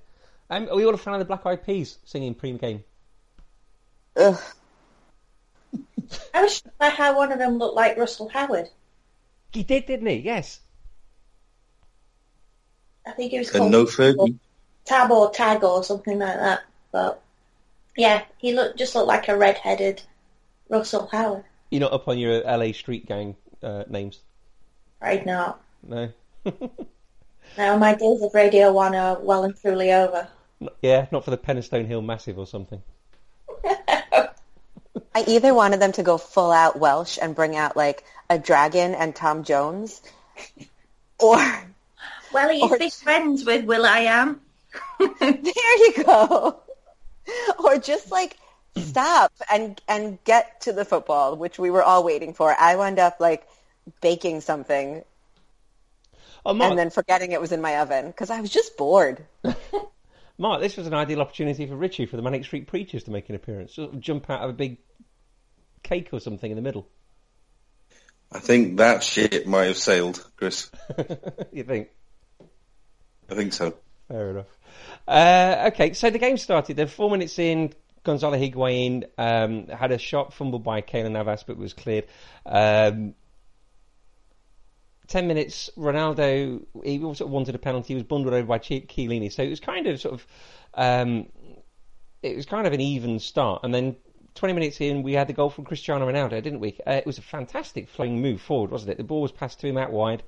Um, 0.49 0.69
are 0.69 0.75
we 0.75 0.85
all 0.85 0.93
a 0.93 0.97
fan 0.97 1.13
of 1.13 1.19
the 1.19 1.25
Black 1.25 1.45
Eyed 1.45 1.65
Peas 1.65 1.97
singing 2.05 2.33
pre-game? 2.33 2.83
Ugh. 4.15 4.39
I 6.33 6.43
was 6.43 6.55
shocked 6.57 6.77
by 6.77 6.89
how 6.89 7.17
one 7.17 7.31
of 7.31 7.39
them 7.39 7.57
looked 7.57 7.75
like 7.75 7.97
Russell 7.97 8.29
Howard. 8.29 8.69
He 9.51 9.63
did, 9.63 9.85
didn't 9.85 10.07
he? 10.07 10.15
Yes. 10.17 10.59
I 13.05 13.11
think 13.11 13.33
it 13.33 13.39
was 13.39 13.49
And 13.49 13.57
called 13.59 13.71
no 13.71 13.85
Fergie. 13.85 14.37
Tab 14.85 15.11
or 15.11 15.29
Tag 15.31 15.63
or 15.63 15.83
something 15.83 16.19
like 16.19 16.35
that. 16.37 16.61
But 16.91 17.21
yeah, 17.97 18.23
he 18.37 18.53
looked 18.53 18.77
just 18.77 18.95
looked 18.95 19.07
like 19.07 19.27
a 19.29 19.37
red-headed 19.37 20.01
Russell 20.69 21.07
Howard. 21.11 21.43
You're 21.69 21.81
not 21.81 21.93
up 21.93 22.07
on 22.07 22.17
your 22.19 22.41
LA 22.43 22.71
street 22.71 23.05
gang 23.07 23.35
uh, 23.61 23.83
names? 23.89 24.19
Right 25.01 25.25
now. 25.25 25.57
No. 25.81 26.09
Now 27.57 27.77
my 27.77 27.95
days 27.95 28.21
of 28.21 28.33
Radio 28.33 28.71
1 28.71 28.95
are 28.95 29.19
well 29.19 29.43
and 29.43 29.55
truly 29.59 29.91
over. 29.91 30.27
yeah, 30.81 31.07
not 31.11 31.25
for 31.25 31.31
the 31.31 31.37
Penistone 31.37 31.85
Hill 31.87 32.01
Massive 32.01 32.37
or 32.39 32.47
something. 32.47 32.81
I 35.15 35.23
either 35.27 35.53
wanted 35.53 35.79
them 35.79 35.91
to 35.93 36.03
go 36.03 36.17
full 36.17 36.51
out 36.51 36.79
Welsh 36.79 37.19
and 37.21 37.35
bring 37.35 37.55
out 37.55 37.75
like 37.77 38.03
a 38.29 38.39
dragon 38.39 38.95
and 38.95 39.15
Tom 39.15 39.43
Jones, 39.43 40.01
or 41.19 41.37
Well, 42.33 42.49
he's 42.49 42.63
Or- 42.71 42.77
big 42.77 42.91
friends 42.93 43.45
with 43.45 43.65
Will 43.65 43.85
I 43.85 43.99
Am. 43.99 44.41
there 45.19 45.77
you 45.77 46.03
go, 46.03 46.59
or 47.59 47.77
just 47.77 48.11
like 48.11 48.37
stop 48.77 49.31
and 49.51 49.79
and 49.87 50.23
get 50.23 50.61
to 50.61 50.73
the 50.73 50.85
football, 50.85 51.35
which 51.35 51.59
we 51.59 51.69
were 51.69 51.83
all 51.83 52.03
waiting 52.03 52.33
for. 52.33 52.55
I 52.57 52.75
wound 52.75 52.99
up 52.99 53.19
like 53.19 53.47
baking 54.01 54.41
something 54.41 55.03
Oh, 56.45 56.53
Mark, 56.53 56.71
and 56.71 56.79
then 56.79 56.89
forgetting 56.89 57.31
it 57.31 57.39
was 57.39 57.51
in 57.51 57.61
my 57.61 57.79
oven 57.79 58.07
because 58.07 58.29
I 58.29 58.41
was 58.41 58.49
just 58.49 58.75
bored. 58.75 59.25
Mark, 60.37 60.61
this 60.61 60.75
was 60.75 60.87
an 60.87 60.93
ideal 60.93 61.21
opportunity 61.21 61.65
for 61.65 61.75
Richie 61.75 62.05
for 62.05 62.17
the 62.17 62.21
Manic 62.21 62.43
Street 62.43 62.67
Preachers 62.67 63.03
to 63.03 63.11
make 63.11 63.29
an 63.29 63.35
appearance. 63.35 63.73
Sort 63.75 63.93
of 63.93 63.99
jump 63.99 64.29
out 64.29 64.41
of 64.41 64.49
a 64.49 64.53
big 64.53 64.77
cake 65.83 66.09
or 66.11 66.19
something 66.19 66.49
in 66.49 66.55
the 66.55 66.61
middle. 66.61 66.87
I 68.31 68.39
think 68.39 68.77
that 68.77 69.03
shit 69.03 69.47
might 69.47 69.65
have 69.65 69.77
sailed, 69.77 70.25
Chris. 70.35 70.69
you 71.51 71.63
think? 71.63 71.89
I 73.29 73.35
think 73.35 73.53
so. 73.53 73.75
Fair 74.07 74.31
enough. 74.31 74.47
Uh, 75.07 75.69
okay, 75.73 75.93
so 75.93 76.09
the 76.09 76.19
game 76.19 76.37
started. 76.37 76.77
Then 76.77 76.87
four 76.87 77.09
minutes 77.09 77.39
in, 77.39 77.73
Gonzalo 78.03 78.37
Higuain 78.37 79.05
um, 79.17 79.67
had 79.67 79.91
a 79.91 79.97
shot 79.97 80.33
fumbled 80.33 80.63
by 80.63 80.81
Keylor 80.81 81.11
Navas, 81.11 81.43
but 81.43 81.57
was 81.57 81.73
cleared. 81.73 82.05
Um, 82.45 83.15
Ten 85.07 85.27
minutes, 85.27 85.69
Ronaldo 85.77 86.65
he 86.83 86.99
sort 86.99 87.21
of 87.21 87.29
wanted 87.29 87.55
a 87.55 87.59
penalty. 87.59 87.89
He 87.89 87.95
was 87.95 88.03
bundled 88.03 88.33
over 88.33 88.47
by 88.47 88.57
Chi- 88.57 88.85
Chiellini, 88.87 89.31
so 89.31 89.43
it 89.43 89.49
was 89.49 89.59
kind 89.59 89.85
of 89.85 89.99
sort 89.99 90.13
of 90.15 90.27
um, 90.75 91.27
it 92.21 92.35
was 92.35 92.45
kind 92.45 92.65
of 92.65 92.73
an 92.73 92.79
even 92.79 93.19
start. 93.19 93.61
And 93.63 93.73
then 93.73 93.97
20 94.35 94.53
minutes 94.53 94.79
in, 94.81 95.03
we 95.03 95.13
had 95.13 95.27
the 95.27 95.33
goal 95.33 95.49
from 95.49 95.65
Cristiano 95.65 96.09
Ronaldo, 96.09 96.41
didn't 96.41 96.61
we? 96.61 96.79
Uh, 96.87 96.93
it 96.93 97.05
was 97.05 97.17
a 97.17 97.21
fantastic 97.21 97.89
flowing 97.89 98.21
move 98.21 98.41
forward, 98.41 98.71
wasn't 98.71 98.91
it? 98.91 98.97
The 98.97 99.03
ball 99.03 99.21
was 99.21 99.31
passed 99.31 99.59
to 99.59 99.67
him 99.67 99.77
out 99.77 99.91
wide 99.91 100.23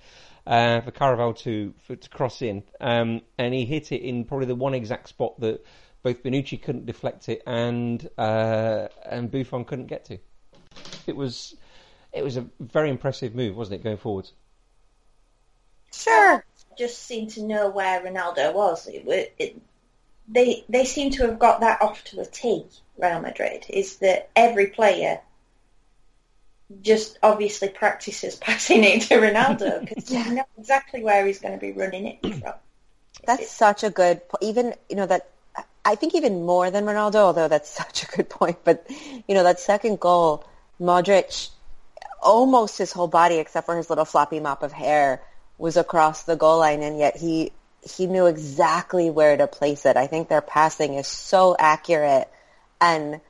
uh, 0.47 0.81
for 0.81 0.91
Carvajal 0.91 1.33
to 1.33 1.73
for, 1.85 1.95
to 1.95 2.09
cross 2.09 2.41
in, 2.41 2.63
um, 2.79 3.21
and 3.37 3.53
he 3.53 3.65
hit 3.65 3.91
it 3.91 4.01
in 4.01 4.25
probably 4.25 4.47
the 4.47 4.55
one 4.55 4.73
exact 4.73 5.09
spot 5.09 5.39
that 5.39 5.65
both 6.03 6.21
Bonucci 6.23 6.61
couldn't 6.61 6.85
deflect 6.85 7.29
it 7.29 7.41
and 7.47 8.07
uh, 8.17 8.87
and 9.03 9.31
Buffon 9.31 9.65
couldn't 9.65 9.87
get 9.87 10.05
to. 10.05 10.19
It 11.07 11.15
was 11.15 11.55
it 12.13 12.23
was 12.23 12.37
a 12.37 12.45
very 12.59 12.89
impressive 12.89 13.35
move, 13.35 13.55
wasn't 13.55 13.81
it, 13.81 13.83
going 13.83 13.97
forwards? 13.97 14.31
Sure. 15.91 16.45
Just 16.77 17.03
seemed 17.03 17.31
to 17.31 17.43
know 17.43 17.69
where 17.69 18.01
Ronaldo 18.01 18.53
was. 18.53 18.87
It, 18.87 19.33
it, 19.39 19.61
they 20.27 20.63
they 20.69 20.85
seem 20.85 21.11
to 21.11 21.27
have 21.27 21.39
got 21.39 21.61
that 21.61 21.81
off 21.81 22.03
to 22.05 22.21
a 22.21 22.25
tee. 22.25 22.65
Real 22.97 23.19
Madrid 23.19 23.65
is 23.69 23.97
that 23.97 24.29
every 24.35 24.67
player 24.67 25.19
just 26.81 27.17
obviously 27.23 27.69
practices 27.69 28.35
passing 28.35 28.83
it 28.83 29.03
to 29.03 29.15
Ronaldo 29.15 29.81
because 29.87 30.09
Yeah. 30.09 30.27
you 30.27 30.35
know 30.35 30.45
exactly 30.57 31.03
where 31.03 31.25
he's 31.25 31.39
going 31.39 31.53
to 31.53 31.59
be 31.59 31.71
running 31.71 32.07
it 32.07 32.35
from. 32.35 32.53
That's 33.25 33.49
such 33.49 33.83
a 33.83 33.89
good 33.89 34.21
even 34.41 34.73
you 34.89 34.95
know 34.95 35.05
that 35.05 35.29
I 35.83 35.95
think 35.95 36.15
even 36.15 36.45
more 36.45 36.71
than 36.71 36.85
Ronaldo, 36.85 37.15
although 37.15 37.47
that's 37.47 37.69
such 37.83 38.03
a 38.03 38.07
good 38.07 38.29
point. 38.29 38.57
But 38.63 38.89
you 39.27 39.35
know 39.35 39.43
that 39.43 39.59
second 39.59 39.99
goal, 39.99 40.45
Modric, 40.79 41.49
almost 42.21 42.77
his 42.77 42.91
whole 42.91 43.07
body 43.07 43.35
except 43.35 43.65
for 43.65 43.77
his 43.77 43.89
little 43.89 44.05
floppy 44.05 44.39
mop 44.39 44.63
of 44.63 44.71
hair 44.71 45.21
was 45.57 45.77
across 45.77 46.23
the 46.23 46.35
goal 46.35 46.59
line, 46.59 46.81
and 46.83 46.97
yet 46.99 47.15
he 47.17 47.51
he 47.81 48.07
knew 48.07 48.25
exactly 48.25 49.09
where 49.09 49.37
to 49.37 49.47
place 49.47 49.85
it. 49.85 49.95
I 49.95 50.07
think 50.07 50.27
their 50.27 50.41
passing 50.41 50.95
is 50.95 51.07
so 51.07 51.55
accurate, 51.57 52.29
and 52.81 53.21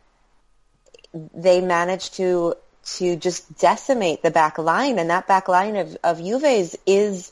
they 1.34 1.62
managed 1.62 2.16
to 2.16 2.56
to 2.86 3.16
just 3.16 3.58
decimate 3.58 4.22
the 4.22 4.32
back 4.32 4.58
line, 4.58 5.00
and 5.00 5.10
that 5.10 5.28
back 5.28 5.48
line 5.48 5.76
of 5.76 5.98
of 6.04 6.20
Juve's 6.20 6.76
is 6.86 7.32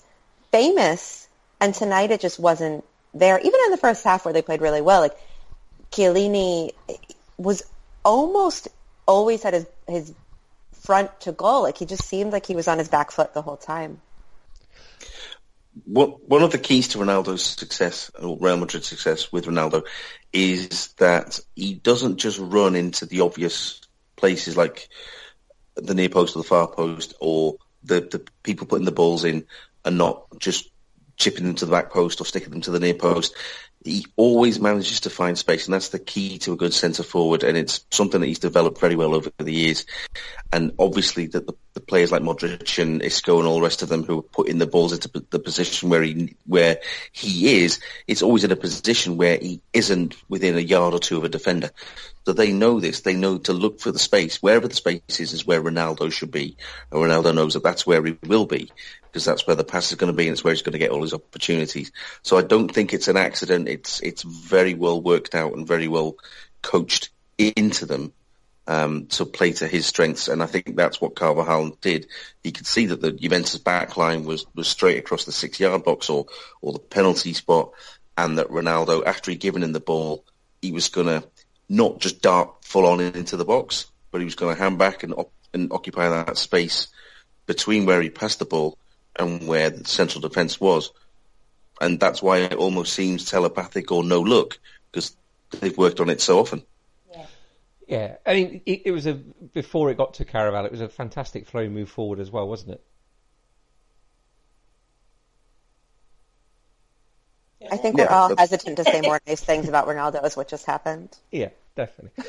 famous. 0.51 1.27
And 1.61 1.73
tonight 1.73 2.11
it 2.11 2.19
just 2.19 2.39
wasn't 2.39 2.83
there. 3.13 3.39
Even 3.39 3.59
in 3.65 3.71
the 3.71 3.77
first 3.77 4.03
half 4.03 4.25
where 4.25 4.33
they 4.33 4.41
played 4.41 4.61
really 4.61 4.81
well, 4.81 5.01
like 5.01 5.17
Chiellini 5.91 6.71
was 7.37 7.63
almost 8.03 8.67
always 9.05 9.43
had 9.43 9.53
his 9.53 9.67
his 9.87 10.13
front 10.73 11.19
to 11.21 11.31
goal. 11.31 11.63
Like 11.63 11.77
he 11.77 11.85
just 11.85 12.05
seemed 12.05 12.33
like 12.33 12.45
he 12.45 12.55
was 12.55 12.67
on 12.67 12.79
his 12.79 12.89
back 12.89 13.11
foot 13.11 13.33
the 13.33 13.41
whole 13.41 13.57
time. 13.57 14.01
One 15.85 16.43
of 16.43 16.51
the 16.51 16.59
keys 16.59 16.89
to 16.89 16.99
Ronaldo's 16.99 17.43
success, 17.43 18.11
or 18.21 18.37
Real 18.39 18.57
Madrid's 18.57 18.87
success 18.87 19.31
with 19.31 19.45
Ronaldo, 19.45 19.83
is 20.31 20.89
that 20.99 21.39
he 21.55 21.73
doesn't 21.73 22.17
just 22.17 22.37
run 22.39 22.75
into 22.75 23.07
the 23.07 23.21
obvious 23.21 23.81
places 24.15 24.55
like 24.55 24.87
the 25.75 25.93
near 25.93 26.09
post 26.09 26.35
or 26.35 26.39
the 26.41 26.47
far 26.47 26.67
post, 26.67 27.13
or 27.19 27.55
the, 27.83 28.01
the 28.01 28.25
people 28.43 28.67
putting 28.67 28.85
the 28.85 28.91
balls 28.91 29.23
in 29.23 29.45
and 29.85 29.97
not 29.97 30.25
just 30.39 30.69
chipping 31.17 31.45
them 31.45 31.55
to 31.55 31.65
the 31.65 31.71
back 31.71 31.91
post 31.91 32.19
or 32.21 32.25
sticking 32.25 32.49
them 32.49 32.61
to 32.61 32.71
the 32.71 32.79
near 32.79 32.93
post. 32.93 33.35
He 33.83 34.05
always 34.15 34.61
manages 34.61 35.01
to 35.01 35.09
find 35.09 35.37
space, 35.37 35.65
and 35.65 35.73
that's 35.73 35.89
the 35.89 35.99
key 35.99 36.37
to 36.39 36.53
a 36.53 36.57
good 36.57 36.73
centre 36.73 37.03
forward. 37.03 37.43
And 37.43 37.57
it's 37.57 37.85
something 37.91 38.21
that 38.21 38.27
he's 38.27 38.39
developed 38.39 38.79
very 38.79 38.95
well 38.95 39.13
over 39.13 39.29
the 39.37 39.51
years. 39.51 39.85
And 40.53 40.71
obviously, 40.79 41.27
that 41.27 41.45
the, 41.45 41.53
the 41.73 41.81
players 41.81 42.09
like 42.09 42.21
Modric 42.21 42.81
and 42.81 43.03
Isco 43.03 43.39
and 43.39 43.47
all 43.47 43.55
the 43.55 43.61
rest 43.61 43.81
of 43.81 43.89
them 43.89 44.03
who 44.03 44.19
are 44.19 44.23
putting 44.23 44.57
the 44.57 44.67
balls 44.67 44.93
into 44.93 45.09
the 45.29 45.39
position 45.39 45.89
where 45.89 46.01
he 46.01 46.37
where 46.45 46.79
he 47.11 47.61
is, 47.61 47.81
it's 48.07 48.21
always 48.21 48.45
in 48.45 48.51
a 48.51 48.55
position 48.55 49.17
where 49.17 49.37
he 49.37 49.61
isn't 49.73 50.15
within 50.29 50.55
a 50.55 50.61
yard 50.61 50.93
or 50.93 50.99
two 50.99 51.17
of 51.17 51.25
a 51.25 51.29
defender. 51.29 51.69
So 52.25 52.33
they 52.33 52.53
know 52.53 52.79
this. 52.79 53.01
They 53.01 53.15
know 53.15 53.37
to 53.39 53.53
look 53.53 53.79
for 53.79 53.91
the 53.91 53.99
space. 53.99 54.41
Wherever 54.41 54.67
the 54.67 54.75
space 54.75 55.01
is, 55.19 55.33
is 55.33 55.45
where 55.45 55.61
Ronaldo 55.61 56.11
should 56.11 56.31
be. 56.31 56.55
And 56.91 57.01
Ronaldo 57.01 57.35
knows 57.35 57.53
that 57.53 57.63
that's 57.63 57.85
where 57.85 58.03
he 58.03 58.17
will 58.25 58.45
be 58.45 58.71
because 59.03 59.25
that's 59.25 59.45
where 59.45 59.55
the 59.55 59.63
pass 59.63 59.91
is 59.91 59.97
going 59.97 60.11
to 60.11 60.15
be 60.15 60.27
and 60.27 60.33
it's 60.33 60.43
where 60.43 60.53
he's 60.53 60.61
going 60.61 60.73
to 60.73 60.79
get 60.79 60.91
all 60.91 61.01
his 61.01 61.13
opportunities. 61.13 61.91
So 62.21 62.37
I 62.37 62.41
don't 62.41 62.69
think 62.69 62.93
it's 62.93 63.07
an 63.09 63.17
accident. 63.17 63.67
It's 63.67 63.99
it's 64.01 64.23
very 64.23 64.73
well 64.73 65.01
worked 65.01 65.35
out 65.35 65.53
and 65.53 65.67
very 65.67 65.87
well 65.87 66.15
coached 66.61 67.09
into 67.37 67.85
them 67.85 68.13
um, 68.67 69.07
to 69.07 69.25
play 69.25 69.51
to 69.53 69.67
his 69.67 69.85
strengths. 69.85 70.27
And 70.27 70.41
I 70.41 70.45
think 70.45 70.75
that's 70.75 71.01
what 71.01 71.15
Carvajal 71.15 71.77
did. 71.81 72.07
He 72.43 72.51
could 72.51 72.67
see 72.67 72.87
that 72.87 73.01
the 73.01 73.11
Juventus 73.11 73.57
back 73.57 73.97
line 73.97 74.23
was, 74.23 74.45
was 74.55 74.67
straight 74.67 74.97
across 74.97 75.25
the 75.25 75.31
six 75.31 75.59
yard 75.59 75.83
box 75.83 76.09
or, 76.09 76.27
or 76.61 76.73
the 76.73 76.79
penalty 76.79 77.33
spot 77.33 77.71
and 78.17 78.37
that 78.37 78.49
Ronaldo, 78.49 79.05
after 79.05 79.31
he'd 79.31 79.39
given 79.39 79.63
him 79.63 79.73
the 79.73 79.79
ball, 79.79 80.23
he 80.61 80.71
was 80.71 80.89
going 80.89 81.07
to 81.07 81.27
not 81.69 81.99
just 81.99 82.21
dart 82.21 82.49
full 82.61 82.85
on 82.85 82.99
into 82.99 83.37
the 83.37 83.45
box, 83.45 83.87
but 84.11 84.19
he 84.19 84.25
was 84.25 84.35
going 84.35 84.55
to 84.55 84.61
hand 84.61 84.77
back 84.77 85.03
and, 85.03 85.13
and 85.53 85.71
occupy 85.71 86.09
that 86.09 86.37
space 86.37 86.87
between 87.45 87.85
where 87.85 88.01
he 88.01 88.09
passed 88.09 88.39
the 88.39 88.45
ball 88.45 88.77
and 89.15 89.47
where 89.47 89.69
the 89.69 89.85
central 89.85 90.21
defence 90.21 90.59
was. 90.59 90.91
And 91.81 91.99
that's 91.99 92.21
why 92.21 92.39
it 92.39 92.53
almost 92.53 92.93
seems 92.93 93.25
telepathic 93.25 93.91
or 93.91 94.03
no 94.03 94.21
look 94.21 94.59
because 94.91 95.15
they've 95.59 95.77
worked 95.77 95.99
on 95.99 96.09
it 96.09 96.21
so 96.21 96.39
often. 96.39 96.63
Yeah, 97.87 98.15
I 98.25 98.33
mean, 98.33 98.61
it, 98.65 98.83
it 98.85 98.91
was 98.91 99.05
a 99.05 99.13
before 99.13 99.91
it 99.91 99.97
got 99.97 100.15
to 100.15 100.25
Carvajal, 100.25 100.65
it 100.65 100.71
was 100.71 100.81
a 100.81 100.89
fantastic 100.89 101.45
flow 101.45 101.67
move 101.67 101.89
forward 101.89 102.19
as 102.19 102.31
well, 102.31 102.47
wasn't 102.47 102.71
it? 102.71 102.83
I 107.71 107.77
think 107.77 107.97
Yeah, 107.97 108.05
we're 108.05 108.09
all 108.15 108.29
that's- 108.29 108.49
hesitant 108.51 108.77
to 108.77 108.83
say 108.83 109.01
more 109.01 109.19
nice 109.27 109.41
things 109.41 109.67
about 109.69 109.87
Ronaldo 109.87 110.23
as 110.23 110.35
what 110.35 110.47
just 110.47 110.65
happened. 110.65 111.15
Yeah, 111.31 111.49
definitely. 111.75 112.23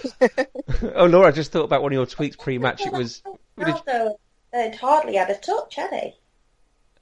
oh, 0.94 1.06
Laura, 1.06 1.28
I 1.28 1.30
just 1.32 1.52
thought 1.52 1.64
about 1.64 1.82
one 1.82 1.92
of 1.92 1.96
your 1.96 2.06
tweets 2.06 2.38
pre-match. 2.38 2.86
It 2.86 2.92
was 2.92 3.22
Ronaldo 3.58 4.16
had 4.52 4.74
hardly 4.76 5.16
had 5.16 5.30
a 5.30 5.34
touch, 5.36 5.74
had 5.76 5.92
he? 5.92 6.14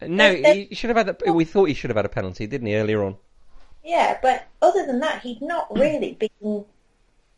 Uh, 0.00 0.06
no, 0.08 0.34
he 0.34 0.74
should 0.74 0.90
have 0.90 1.06
had. 1.06 1.16
A, 1.26 1.32
we 1.32 1.44
thought 1.44 1.66
he 1.66 1.74
should 1.74 1.90
have 1.90 1.96
had 1.96 2.06
a 2.06 2.10
penalty, 2.10 2.46
didn't 2.46 2.66
he, 2.66 2.74
earlier 2.76 3.02
on? 3.04 3.16
Yeah, 3.84 4.18
but 4.22 4.46
other 4.60 4.86
than 4.86 5.00
that, 5.00 5.22
he'd 5.22 5.42
not 5.42 5.76
really 5.76 6.12
been 6.12 6.64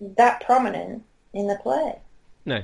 that 0.01 0.41
prominent 0.43 1.03
in 1.33 1.47
the 1.49 1.57
play. 1.57 1.99
No, 2.45 2.63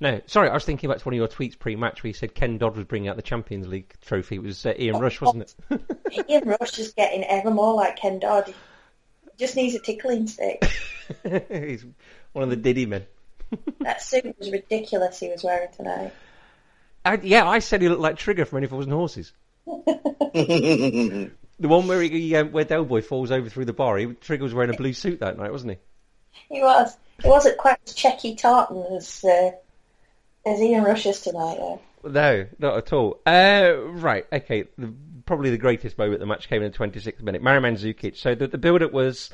no. 0.00 0.20
Sorry, 0.26 0.48
I 0.48 0.54
was 0.54 0.64
thinking 0.64 0.90
back 0.90 0.98
to 0.98 1.04
one 1.04 1.14
of 1.14 1.18
your 1.18 1.28
tweets 1.28 1.58
pre-match 1.58 2.02
where 2.02 2.08
you 2.08 2.14
said 2.14 2.34
Ken 2.34 2.58
Dodd 2.58 2.76
was 2.76 2.84
bringing 2.84 3.08
out 3.08 3.16
the 3.16 3.22
Champions 3.22 3.66
League 3.66 3.92
trophy. 4.02 4.36
It 4.36 4.42
was 4.42 4.64
uh, 4.66 4.74
Ian 4.78 4.98
Rush, 4.98 5.20
wasn't 5.20 5.54
it? 5.70 6.26
Ian 6.30 6.56
Rush 6.60 6.78
is 6.78 6.92
getting 6.92 7.24
ever 7.24 7.50
more 7.50 7.74
like 7.74 7.96
Ken 7.96 8.18
Dodd. 8.18 8.46
He 8.46 8.54
just 9.38 9.56
needs 9.56 9.74
a 9.74 9.80
tickling 9.80 10.26
stick. 10.26 10.64
He's 11.50 11.84
one 12.32 12.44
of 12.44 12.50
the 12.50 12.56
Diddy 12.56 12.86
men. 12.86 13.06
That 13.80 14.02
suit 14.02 14.34
was 14.40 14.50
ridiculous 14.50 15.20
he 15.20 15.28
was 15.28 15.44
wearing 15.44 15.68
tonight. 15.76 16.12
I, 17.04 17.20
yeah, 17.22 17.48
I 17.48 17.60
said 17.60 17.80
he 17.80 17.88
looked 17.88 18.00
like 18.00 18.16
Trigger 18.16 18.44
from 18.44 18.56
Only 18.56 18.66
Fools 18.66 18.86
and 18.86 18.92
Horses. 18.92 19.32
The 21.58 21.68
one 21.68 21.88
where 21.88 22.02
he, 22.02 22.36
um, 22.36 22.52
where 22.52 22.64
Del 22.64 22.84
Boy 22.84 23.00
falls 23.00 23.30
over 23.30 23.48
through 23.48 23.64
the 23.64 23.72
bar. 23.72 23.96
He, 23.96 24.06
Trigger 24.06 24.44
was 24.44 24.52
wearing 24.52 24.74
a 24.74 24.76
blue 24.76 24.92
suit 24.92 25.20
that 25.20 25.38
night, 25.38 25.52
wasn't 25.52 25.72
he? 25.72 26.54
He 26.54 26.60
was. 26.60 26.96
It 27.18 27.26
wasn't 27.26 27.56
quite 27.56 27.78
as 27.86 27.94
checky 27.94 28.36
tartan 28.36 28.84
as 28.94 29.24
uh, 29.24 29.52
as 30.46 30.60
he 30.60 30.72
in 30.72 30.86
is 30.86 31.20
tonight, 31.20 31.58
though. 31.58 31.80
No, 32.04 32.46
not 32.58 32.78
at 32.78 32.92
all. 32.92 33.20
Uh, 33.26 33.74
right, 33.90 34.24
okay. 34.32 34.64
The, 34.78 34.94
probably 35.26 35.50
the 35.50 35.58
greatest 35.58 35.98
moment 35.98 36.14
of 36.14 36.20
the 36.20 36.26
match 36.26 36.48
came 36.48 36.62
in 36.62 36.70
the 36.70 36.78
26th 36.78 37.20
minute. 37.20 37.42
Mario 37.42 37.60
Mandzukic. 37.60 38.16
So 38.16 38.36
the, 38.36 38.46
the 38.46 38.58
build-up 38.58 38.92
was 38.92 39.30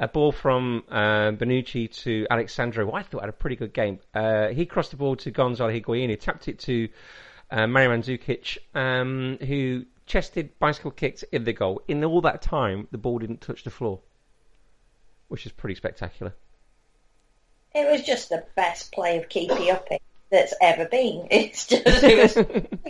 a 0.00 0.08
ball 0.08 0.32
from 0.32 0.82
uh, 0.90 1.30
Bonucci 1.30 1.90
to 2.02 2.26
Alex 2.28 2.52
Sandro, 2.52 2.84
who 2.84 2.92
I 2.92 3.02
thought 3.02 3.20
had 3.20 3.28
a 3.28 3.32
pretty 3.32 3.54
good 3.54 3.72
game. 3.72 4.00
Uh, 4.12 4.48
he 4.48 4.66
crossed 4.66 4.90
the 4.90 4.96
ball 4.96 5.14
to 5.16 5.30
Gonzalo 5.30 5.70
Higuain, 5.70 6.08
who 6.08 6.16
tapped 6.16 6.48
it 6.48 6.58
to 6.60 6.88
uh, 7.52 7.68
Mario 7.68 7.96
Mandzukic, 7.96 8.58
um, 8.74 9.38
who 9.46 9.84
chested, 10.04 10.58
bicycle 10.58 10.90
kicked 10.90 11.22
in 11.30 11.44
the 11.44 11.52
goal. 11.52 11.80
In 11.86 12.02
all 12.02 12.20
that 12.22 12.42
time, 12.42 12.88
the 12.90 12.98
ball 12.98 13.20
didn't 13.20 13.40
touch 13.40 13.62
the 13.62 13.70
floor, 13.70 14.00
which 15.28 15.46
is 15.46 15.52
pretty 15.52 15.76
spectacular. 15.76 16.34
It 17.72 17.88
was 17.88 18.02
just 18.02 18.30
the 18.30 18.44
best 18.56 18.90
play 18.90 19.18
of 19.18 19.28
keepy 19.28 19.70
upping 19.70 19.98
that's 20.30 20.54
ever 20.60 20.86
been. 20.86 21.28
It's 21.30 21.66
just 21.66 21.82
it 21.86 22.36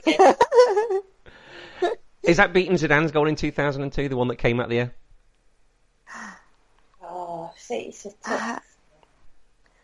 was, 0.07 1.03
Is 2.23 2.39
that 2.39 2.53
beating 2.53 2.75
Zidane's 2.75 3.13
goal 3.13 3.29
in 3.29 3.37
2002, 3.37 4.09
the 4.09 4.17
one 4.17 4.29
that 4.29 4.37
came 4.37 4.59
out 4.61 4.69
the 4.69 4.79
air? 4.81 4.95
oh, 7.03 7.53
see, 7.57 7.83
it's 7.89 8.05
a 8.07 8.11
tough. 8.11 8.19
Ah, 8.27 8.61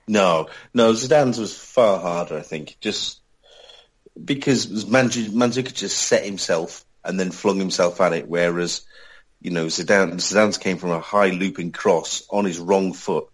No, 0.09 0.49
no, 0.75 0.93
Zidane's 0.93 1.39
was 1.39 1.57
far 1.57 2.01
harder, 2.01 2.37
I 2.39 2.43
think, 2.43 2.77
just 2.81 3.21
because 4.23 4.67
Mandzukic 4.85 5.31
Mandzukic 5.31 5.75
just 5.75 5.97
set 5.99 6.25
himself 6.25 6.85
and 7.05 7.19
then 7.19 7.31
flung 7.31 7.59
himself 7.59 8.01
at 8.01 8.13
it, 8.13 8.29
whereas, 8.29 8.83
you 9.41 9.51
know, 9.51 9.67
Zidane, 9.67 10.15
Zidane's 10.15 10.59
came 10.59 10.79
from 10.79 10.91
a 10.91 11.01
high 11.01 11.31
looping 11.31 11.73
cross 11.73 12.25
on 12.31 12.45
his 12.45 12.59
wrong 12.59 12.93
foot, 12.93 13.29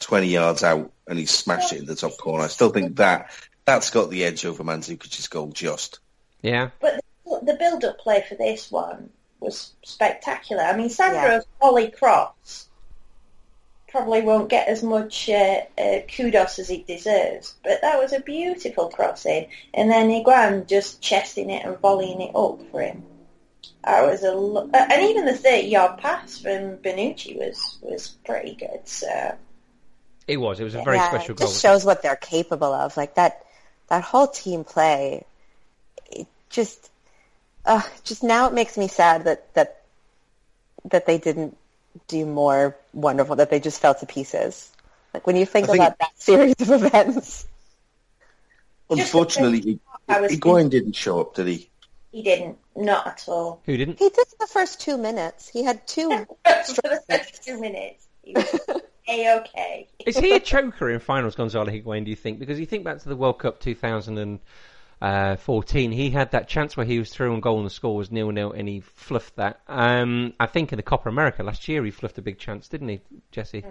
20 0.00 0.26
yards 0.28 0.62
out, 0.62 0.92
and 1.06 1.18
he 1.18 1.26
smashed 1.26 1.72
it 1.72 1.80
in 1.80 1.86
the 1.86 1.94
top 1.94 2.16
corner. 2.18 2.44
I 2.44 2.48
still 2.48 2.70
think 2.70 2.96
that, 2.96 3.30
that's 3.64 3.90
got 3.90 4.10
the 4.10 4.24
edge 4.24 4.44
over 4.44 4.62
Mandzukic's 4.62 5.28
goal 5.28 5.48
just. 5.48 6.00
Yeah. 6.42 6.70
But 6.80 7.00
the, 7.24 7.40
the 7.42 7.54
build-up 7.54 7.98
play 7.98 8.24
for 8.28 8.34
this 8.34 8.70
one 8.70 9.10
was 9.40 9.72
spectacular. 9.84 10.62
I 10.62 10.76
mean, 10.76 10.90
Sandro's 10.90 11.44
volley 11.60 11.90
cross 11.90 12.68
probably 13.88 14.22
won't 14.22 14.48
get 14.48 14.66
as 14.68 14.82
much 14.82 15.28
uh, 15.28 15.60
uh, 15.78 16.00
kudos 16.14 16.58
as 16.58 16.68
it 16.68 16.86
deserves, 16.86 17.54
but 17.62 17.80
that 17.82 17.98
was 17.98 18.12
a 18.12 18.20
beautiful 18.20 18.88
crossing. 18.88 19.46
And 19.72 19.90
then 19.90 20.08
Higuain 20.08 20.66
just 20.66 21.00
chesting 21.00 21.50
it 21.50 21.64
and 21.64 21.78
volleying 21.78 22.20
it 22.20 22.34
up 22.34 22.60
for 22.70 22.82
him. 22.82 23.04
That 23.84 24.06
was 24.06 24.22
a 24.22 24.32
lo- 24.32 24.68
uh, 24.72 24.86
and 24.90 25.02
even 25.02 25.26
the 25.26 25.32
30-yard 25.32 25.98
pass 26.00 26.38
from 26.38 26.78
Bonucci 26.78 27.36
was 27.38 27.78
was 27.82 28.08
pretty 28.24 28.54
good. 28.54 28.80
So 28.84 29.34
It 30.26 30.38
was. 30.38 30.58
It 30.58 30.64
was 30.64 30.74
a 30.74 30.82
very 30.82 30.96
yeah, 30.96 31.08
special 31.08 31.34
it 31.34 31.38
goal. 31.38 31.48
just 31.48 31.62
shows 31.62 31.84
what 31.84 32.02
they're 32.02 32.16
capable 32.16 32.72
of. 32.72 32.96
Like 32.96 33.14
that, 33.16 33.43
that 33.88 34.02
whole 34.02 34.26
team 34.26 34.64
play. 34.64 35.24
It 36.10 36.26
just, 36.50 36.90
uh, 37.64 37.82
just 38.04 38.22
now 38.22 38.48
it 38.48 38.52
makes 38.52 38.76
me 38.76 38.88
sad 38.88 39.24
that 39.24 39.52
that 39.54 39.82
that 40.90 41.06
they 41.06 41.18
didn't 41.18 41.56
do 42.08 42.26
more 42.26 42.76
wonderful. 42.92 43.36
That 43.36 43.50
they 43.50 43.60
just 43.60 43.80
fell 43.80 43.94
to 43.94 44.06
pieces. 44.06 44.70
Like 45.12 45.26
when 45.26 45.36
you 45.36 45.46
think, 45.46 45.66
think- 45.66 45.78
about 45.78 45.98
that 45.98 46.18
series 46.18 46.60
of 46.60 46.70
events. 46.70 47.46
Unfortunately, 48.90 49.80
I 50.06 50.20
was 50.20 50.32
Higuain 50.32 50.68
didn't 50.68 50.94
show 50.94 51.18
up, 51.20 51.34
did 51.34 51.46
he? 51.46 51.70
he 52.14 52.22
didn't, 52.22 52.58
not 52.76 53.06
at 53.08 53.24
all. 53.26 53.60
Who 53.66 53.76
didn't? 53.76 53.98
He 53.98 54.08
did 54.08 54.18
in 54.18 54.36
the 54.38 54.46
first 54.46 54.80
two 54.80 54.96
minutes. 54.96 55.48
He 55.48 55.64
had 55.64 55.84
two. 55.88 56.10
for 56.44 56.82
the 56.82 57.02
first 57.08 57.42
two 57.42 57.60
minutes, 57.60 58.06
he 58.22 58.34
was 58.34 58.60
a-okay. 59.08 59.88
Is 60.06 60.18
he 60.18 60.32
a 60.32 60.40
choker 60.40 60.90
in 60.90 61.00
finals, 61.00 61.34
Gonzalo 61.34 61.70
Higuain, 61.70 62.04
do 62.04 62.10
you 62.10 62.16
think? 62.16 62.38
Because 62.38 62.58
you 62.58 62.66
think 62.66 62.84
back 62.84 62.98
to 63.00 63.08
the 63.08 63.16
World 63.16 63.38
Cup 63.38 63.60
2014, 63.60 65.92
he 65.92 66.10
had 66.10 66.32
that 66.32 66.48
chance 66.48 66.76
where 66.76 66.86
he 66.86 66.98
was 66.98 67.10
through 67.10 67.32
on 67.32 67.40
goal 67.40 67.58
and 67.58 67.66
the 67.66 67.70
score 67.70 67.96
was 67.96 68.10
nil-nil 68.10 68.52
and 68.52 68.68
he 68.68 68.80
fluffed 68.80 69.36
that. 69.36 69.60
Um, 69.68 70.34
I 70.40 70.46
think 70.46 70.72
in 70.72 70.76
the 70.76 70.82
Copa 70.82 71.08
America 71.08 71.42
last 71.42 71.68
year 71.68 71.84
he 71.84 71.90
fluffed 71.90 72.18
a 72.18 72.22
big 72.22 72.38
chance, 72.38 72.68
didn't 72.68 72.88
he, 72.88 73.00
Jesse? 73.30 73.64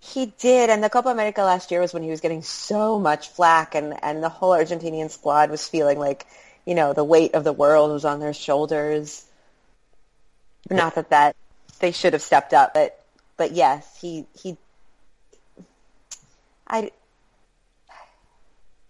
He 0.00 0.26
did, 0.26 0.68
and 0.68 0.84
the 0.84 0.90
Copa 0.90 1.08
America 1.08 1.42
last 1.42 1.70
year 1.70 1.80
was 1.80 1.94
when 1.94 2.02
he 2.02 2.10
was 2.10 2.20
getting 2.20 2.42
so 2.42 2.98
much 2.98 3.28
flack, 3.28 3.74
and 3.74 3.94
and 4.04 4.22
the 4.22 4.28
whole 4.28 4.50
Argentinian 4.50 5.10
squad 5.10 5.50
was 5.50 5.66
feeling 5.66 5.98
like, 5.98 6.26
you 6.66 6.74
know, 6.74 6.92
the 6.92 7.02
weight 7.02 7.34
of 7.34 7.42
the 7.42 7.54
world 7.54 7.90
was 7.90 8.04
on 8.04 8.20
their 8.20 8.34
shoulders. 8.34 9.24
Not 10.68 10.96
that 10.96 11.08
that 11.08 11.36
they 11.78 11.92
should 11.92 12.12
have 12.12 12.20
stepped 12.20 12.52
up, 12.52 12.74
but 12.74 13.02
but 13.36 13.52
yes, 13.52 13.98
he 14.00 14.26
he. 14.40 14.56
I. 16.66 16.90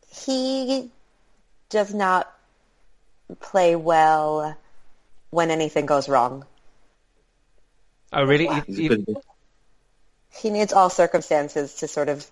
He 0.08 0.90
does 1.70 1.92
not 1.92 2.32
play 3.40 3.74
well 3.74 4.56
when 5.30 5.50
anything 5.50 5.86
goes 5.86 6.08
wrong. 6.08 6.44
Oh, 8.12 8.24
really? 8.24 8.44
You- 8.44 8.62
He's 8.66 8.78
a 8.78 8.82
you- 8.82 8.88
bit 8.90 9.08
of 9.08 9.16
a- 9.16 9.20
He 10.40 10.50
needs 10.50 10.72
all 10.72 10.88
circumstances 10.90 11.74
to 11.76 11.88
sort 11.88 12.08
of 12.08 12.28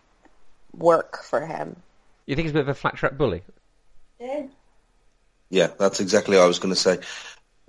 work 0.76 1.22
for 1.24 1.44
him. 1.44 1.76
you 2.26 2.36
think 2.36 2.46
he's 2.46 2.52
a 2.52 2.54
bit 2.54 2.62
of 2.62 2.68
a 2.68 2.74
flat 2.74 2.96
track 2.96 3.16
bully? 3.18 3.42
Yeah. 4.20 4.46
Yeah, 5.50 5.66
that's 5.78 5.98
exactly 6.00 6.36
what 6.36 6.44
I 6.44 6.46
was 6.46 6.60
going 6.60 6.72
to 6.74 6.80
say. 6.80 7.00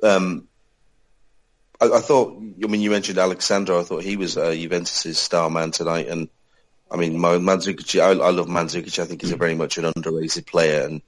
Um, 0.04 0.48
I, 1.84 1.98
I 1.98 2.00
thought, 2.00 2.38
I 2.38 2.68
mean, 2.68 2.82
you 2.82 2.90
mentioned 2.90 3.18
Alex 3.18 3.46
Sandro. 3.46 3.80
I 3.80 3.84
thought 3.84 4.04
he 4.04 4.16
was 4.16 4.38
uh, 4.38 4.54
Juventus' 4.54 5.18
star 5.18 5.50
man 5.50 5.72
tonight. 5.72 6.08
And, 6.08 6.30
I 6.90 6.98
mean, 6.98 7.20
my, 7.20 7.36
Mandzukic, 7.36 8.00
I, 8.00 8.10
I 8.10 8.30
love 8.32 8.48
Mandzukic. 8.48 9.00
I 9.00 9.06
think 9.06 9.22
he's 9.22 9.32
a 9.32 9.38
very 9.38 9.56
much 9.56 9.78
an 9.78 9.92
underrated 9.96 10.46
player 10.46 10.86
and 10.86 11.02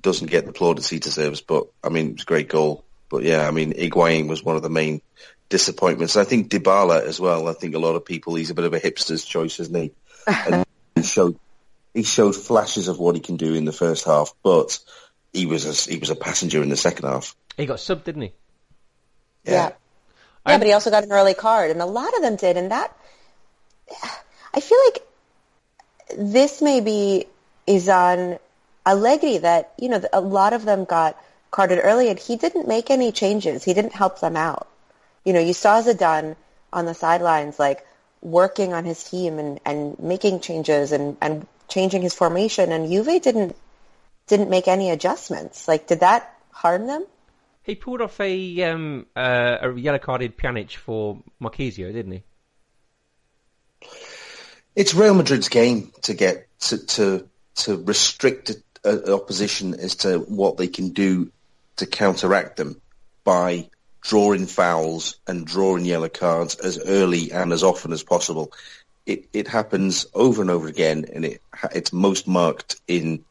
doesn't 0.00 0.30
get 0.30 0.46
the 0.46 0.52
plaudits 0.52 0.88
he 0.88 0.98
deserves. 0.98 1.40
But, 1.40 1.66
I 1.82 1.88
mean, 1.88 2.10
it 2.10 2.12
was 2.14 2.22
a 2.22 2.26
great 2.26 2.48
goal. 2.48 2.84
But, 3.08 3.22
yeah, 3.22 3.46
I 3.46 3.50
mean, 3.50 3.72
Higuain 3.72 4.28
was 4.28 4.42
one 4.42 4.56
of 4.56 4.62
the 4.62 4.70
main 4.70 5.00
disappointments. 5.48 6.16
I 6.16 6.24
think 6.24 6.50
Dybala 6.50 7.02
as 7.02 7.20
well. 7.20 7.48
I 7.48 7.52
think 7.52 7.74
a 7.74 7.78
lot 7.78 7.96
of 7.96 8.04
people, 8.04 8.34
he's 8.34 8.50
a 8.50 8.54
bit 8.54 8.64
of 8.64 8.74
a 8.74 8.80
hipster's 8.80 9.24
choice, 9.24 9.60
isn't 9.60 9.74
he? 9.74 9.92
And 10.26 10.64
he 10.94 11.02
showed, 11.02 11.38
he 11.94 12.02
showed 12.02 12.34
flashes 12.34 12.88
of 12.88 12.98
what 12.98 13.14
he 13.14 13.20
can 13.20 13.36
do 13.36 13.54
in 13.54 13.64
the 13.64 13.72
first 13.72 14.04
half, 14.04 14.34
but 14.42 14.78
he 15.32 15.46
was 15.46 15.64
a, 15.64 15.90
he 15.90 15.98
was 15.98 16.10
a 16.10 16.16
passenger 16.16 16.62
in 16.62 16.68
the 16.68 16.76
second 16.76 17.06
half. 17.06 17.36
He 17.56 17.64
got 17.64 17.78
subbed, 17.78 18.04
didn't 18.04 18.22
he? 18.22 18.32
Yeah. 19.44 19.52
Yeah, 19.52 19.72
I'm- 20.52 20.60
but 20.60 20.66
he 20.66 20.72
also 20.72 20.90
got 20.90 21.04
an 21.04 21.12
early 21.12 21.34
card, 21.34 21.70
and 21.70 21.80
a 21.82 21.86
lot 21.86 22.14
of 22.14 22.22
them 22.22 22.36
did, 22.36 22.56
and 22.56 22.70
that 22.70 22.96
I 24.54 24.60
feel 24.60 24.78
like 24.86 25.02
this 26.16 26.62
maybe 26.62 27.26
is 27.66 27.88
on 27.88 28.38
Allegri 28.86 29.38
that 29.38 29.72
you 29.78 29.88
know 29.88 30.00
a 30.12 30.20
lot 30.20 30.52
of 30.52 30.64
them 30.64 30.84
got 30.84 31.16
carded 31.50 31.80
early, 31.82 32.08
and 32.08 32.18
he 32.18 32.36
didn't 32.36 32.68
make 32.68 32.90
any 32.90 33.12
changes. 33.12 33.64
He 33.64 33.74
didn't 33.74 33.92
help 33.92 34.20
them 34.20 34.36
out. 34.36 34.66
You 35.24 35.32
know, 35.32 35.40
you 35.40 35.52
saw 35.52 35.82
Zidane 35.82 36.36
on 36.72 36.86
the 36.86 36.94
sidelines, 36.94 37.58
like 37.58 37.86
working 38.22 38.72
on 38.72 38.84
his 38.84 39.02
team 39.04 39.38
and, 39.38 39.60
and 39.64 39.98
making 39.98 40.40
changes 40.40 40.92
and, 40.92 41.16
and 41.20 41.46
changing 41.68 42.02
his 42.02 42.14
formation, 42.14 42.72
and 42.72 42.88
Juve 42.90 43.22
didn't 43.22 43.56
didn't 44.26 44.50
make 44.50 44.68
any 44.68 44.90
adjustments. 44.90 45.68
Like, 45.68 45.86
did 45.86 46.00
that 46.00 46.34
harm 46.50 46.86
them? 46.86 47.06
He 47.66 47.74
pulled 47.74 48.00
off 48.00 48.20
a 48.20 48.62
um, 48.62 49.06
uh, 49.16 49.58
a 49.60 49.74
yellow 49.74 49.98
carded 49.98 50.38
Pjanic 50.38 50.76
for 50.76 51.20
Marchisio, 51.42 51.92
didn't 51.92 52.12
he? 52.12 52.22
It's 54.76 54.94
Real 54.94 55.14
Madrid's 55.14 55.48
game 55.48 55.92
to 56.02 56.14
get 56.14 56.46
to 56.60 56.78
to, 56.86 57.28
to 57.56 57.76
restrict 57.82 58.52
uh, 58.84 59.12
opposition 59.12 59.74
as 59.74 59.96
to 59.96 60.20
what 60.20 60.58
they 60.58 60.68
can 60.68 60.90
do 60.90 61.32
to 61.76 61.86
counteract 61.86 62.56
them 62.56 62.80
by 63.24 63.68
drawing 64.00 64.46
fouls 64.46 65.16
and 65.26 65.44
drawing 65.44 65.84
yellow 65.84 66.08
cards 66.08 66.54
as 66.54 66.78
early 66.78 67.32
and 67.32 67.52
as 67.52 67.64
often 67.64 67.92
as 67.92 68.04
possible. 68.04 68.52
It 69.06 69.26
it 69.32 69.48
happens 69.48 70.06
over 70.14 70.40
and 70.40 70.52
over 70.52 70.68
again, 70.68 71.06
and 71.12 71.24
it 71.24 71.42
it's 71.74 71.92
most 71.92 72.28
marked 72.28 72.80
in 72.86 73.24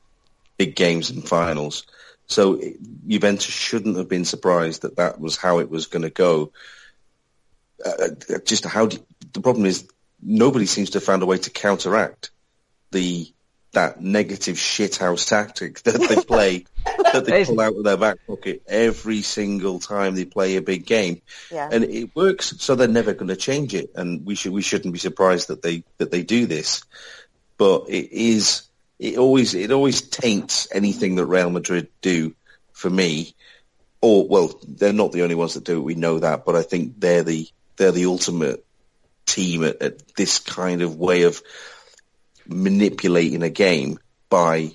big 0.58 0.76
games 0.76 1.10
and 1.10 1.26
finals. 1.26 1.86
So 2.28 2.60
Juventus 3.08 3.46
shouldn't 3.46 3.98
have 3.98 4.10
been 4.10 4.26
surprised 4.26 4.82
that 4.82 4.98
that 4.98 5.20
was 5.20 5.38
how 5.38 5.60
it 5.60 5.70
was 5.70 5.88
going 5.88 6.04
to 6.04 6.10
go. 6.10 6.52
Uh, 7.84 8.10
just 8.46 8.66
how 8.66 8.88
do, 8.88 8.98
the 9.34 9.42
problem 9.42 9.66
is 9.66 9.88
nobody 10.22 10.66
seems 10.66 10.92
to 10.92 10.98
have 10.98 11.04
found 11.04 11.22
a 11.22 11.26
way 11.26 11.38
to 11.38 11.50
counteract 11.50 12.32
the 12.92 13.32
that 13.74 14.02
negative 14.02 14.56
shithouse 14.56 15.28
tactic 15.28 15.82
that 15.84 16.00
they 16.00 16.16
play 16.24 16.66
that 17.14 17.26
they 17.26 17.44
pull 17.46 17.60
out 17.60 17.76
of 17.76 17.84
their 17.84 17.98
back 17.98 18.18
pocket 18.26 18.64
every 18.68 19.22
single 19.22 19.80
time 19.80 20.16
they 20.16 20.24
play 20.26 20.56
a 20.56 20.62
big 20.62 20.86
game, 20.86 21.22
Yeah. 21.52 21.68
and 21.72 21.84
it 21.84 22.16
works. 22.16 22.56
So 22.60 22.76
they're 22.76 22.88
never 22.88 23.14
going 23.14 23.28
to 23.28 23.36
change 23.36 23.76
it, 23.76 23.92
and 23.96 24.26
we 24.26 24.36
should 24.36 24.54
we 24.54 24.62
shouldn't 24.62 24.94
be 24.94 25.00
surprised 25.00 25.50
that 25.50 25.62
they 25.62 25.84
that 25.98 26.10
they 26.10 26.24
do 26.24 26.46
this. 26.46 26.84
But 27.58 27.90
it 27.90 28.12
is 28.12 28.64
it 29.00 29.18
always 29.18 29.54
it 29.54 29.72
always 29.72 30.02
taints 30.02 30.68
anything 30.72 31.16
that 31.16 31.26
Real 31.26 31.50
Madrid 31.50 31.90
do 32.02 32.34
for 32.72 32.90
me 32.90 33.36
or 34.06 34.28
well, 34.28 34.60
they're 34.68 34.94
not 34.94 35.12
the 35.12 35.24
only 35.24 35.34
ones 35.34 35.56
that 35.56 35.64
do 35.64 35.78
it. 35.78 35.84
We 35.84 35.96
know 35.96 36.20
that, 36.20 36.46
but 36.46 36.56
I 36.56 36.62
think 36.62 37.00
they're 37.00 37.24
the 37.24 37.48
they're 37.76 37.92
the 37.92 38.06
ultimate 38.06 38.64
team 39.26 39.64
at, 39.64 39.82
at 39.82 40.16
this 40.16 40.38
kind 40.38 40.84
of 40.84 40.96
way 40.96 41.24
of 41.24 41.42
manipulating 42.48 43.42
a 43.42 43.50
game 43.50 43.98
by 44.30 44.74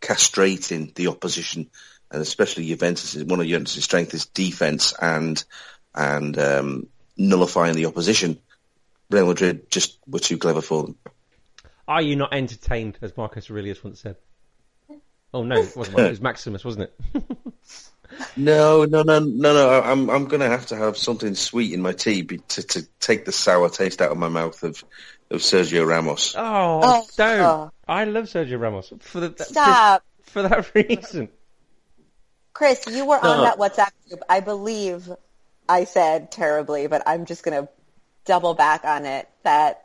castrating 0.00 0.94
the 0.94 1.08
opposition, 1.08 1.68
and 2.10 2.22
especially 2.22 2.68
Juventus. 2.68 3.22
One 3.22 3.40
of 3.40 3.46
Juventus' 3.46 3.84
strength 3.84 4.14
is 4.14 4.24
defense 4.24 4.94
and 4.98 5.42
and 5.94 6.38
um, 6.38 6.86
nullifying 7.18 7.74
the 7.74 7.84
opposition. 7.84 8.38
Real 9.10 9.26
Madrid 9.26 9.70
just 9.70 9.98
were 10.06 10.20
too 10.20 10.38
clever 10.38 10.62
for 10.62 10.84
them. 10.84 10.96
Are 11.88 12.02
you 12.02 12.16
not 12.16 12.32
entertained, 12.32 12.98
as 13.02 13.16
Marcus 13.16 13.50
Aurelius 13.50 13.82
once 13.82 14.00
said? 14.00 14.16
Oh 15.34 15.44
no, 15.44 15.56
it 15.56 15.74
wasn't. 15.74 15.96
Marcus, 15.96 16.06
it 16.06 16.10
was 16.10 16.20
Maximus, 16.20 16.64
wasn't 16.64 16.90
it? 17.14 17.24
No, 18.36 18.84
no, 18.84 19.02
no, 19.02 19.20
no, 19.20 19.54
no. 19.54 19.70
I- 19.70 19.90
I'm 19.90 20.10
I'm 20.10 20.26
going 20.26 20.40
to 20.40 20.48
have 20.48 20.66
to 20.66 20.76
have 20.76 20.98
something 20.98 21.34
sweet 21.34 21.72
in 21.72 21.80
my 21.80 21.92
tea 21.92 22.20
be, 22.20 22.38
to 22.38 22.62
to 22.62 22.82
take 23.00 23.24
the 23.24 23.32
sour 23.32 23.70
taste 23.70 24.02
out 24.02 24.10
of 24.12 24.18
my 24.18 24.28
mouth 24.28 24.62
of 24.62 24.84
of 25.30 25.40
Sergio 25.40 25.86
Ramos. 25.86 26.34
Oh, 26.36 26.80
Oh, 26.84 27.06
don't! 27.16 27.40
oh. 27.40 27.70
I 27.88 28.04
love 28.04 28.24
Sergio 28.24 28.60
Ramos 28.60 28.92
for 29.00 29.20
the 29.20 29.30
for- 29.30 29.44
Stop. 29.44 30.04
for, 30.24 30.42
that 30.42 30.74
reason. 30.74 31.30
Chris, 32.52 32.84
you 32.86 33.06
were 33.06 33.16
on 33.16 33.38
No. 33.38 33.44
that 33.44 33.56
WhatsApp 33.58 33.92
group. 34.08 34.20
I 34.28 34.40
believe 34.40 35.10
I 35.66 35.84
said 35.84 36.30
terribly, 36.30 36.86
but 36.88 37.02
I'm 37.06 37.24
just 37.24 37.42
going 37.44 37.62
to 37.62 37.68
double 38.26 38.52
back 38.52 38.84
on 38.84 39.06
it 39.06 39.26
that 39.44 39.84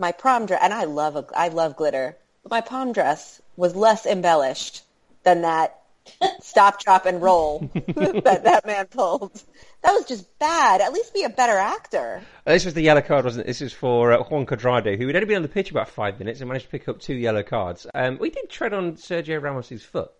my 0.00 0.12
prom 0.12 0.46
dress, 0.46 0.60
and 0.62 0.72
I 0.72 0.84
love 0.84 1.16
a, 1.16 1.26
I 1.34 1.48
love 1.48 1.76
glitter, 1.76 2.16
but 2.42 2.50
my 2.50 2.60
prom 2.60 2.92
dress 2.92 3.40
was 3.56 3.76
less 3.76 4.06
embellished 4.06 4.82
than 5.22 5.42
that 5.42 5.76
stop, 6.40 6.80
drop, 6.82 7.06
and 7.06 7.22
roll 7.22 7.60
that 7.74 8.40
that 8.44 8.66
man 8.66 8.86
pulled. 8.86 9.42
That 9.82 9.92
was 9.92 10.06
just 10.06 10.38
bad. 10.38 10.80
At 10.80 10.92
least 10.92 11.14
be 11.14 11.22
a 11.24 11.28
better 11.28 11.56
actor. 11.56 12.22
This 12.46 12.64
was 12.64 12.74
the 12.74 12.82
yellow 12.82 13.02
card, 13.02 13.24
wasn't 13.24 13.44
it? 13.44 13.46
This 13.46 13.62
is 13.62 13.72
for 13.72 14.12
uh, 14.12 14.22
Juan 14.24 14.46
Cuadrado, 14.46 14.96
who 14.98 15.06
had 15.06 15.16
only 15.16 15.26
been 15.26 15.36
on 15.36 15.42
the 15.42 15.48
pitch 15.48 15.70
about 15.70 15.88
five 15.88 16.18
minutes 16.18 16.40
and 16.40 16.48
managed 16.48 16.64
to 16.66 16.70
pick 16.70 16.88
up 16.88 17.00
two 17.00 17.14
yellow 17.14 17.42
cards. 17.42 17.86
Um, 17.94 18.18
we 18.18 18.30
did 18.30 18.48
tread 18.50 18.72
on 18.74 18.94
Sergio 18.96 19.40
Ramos's 19.40 19.84
foot. 19.84 20.10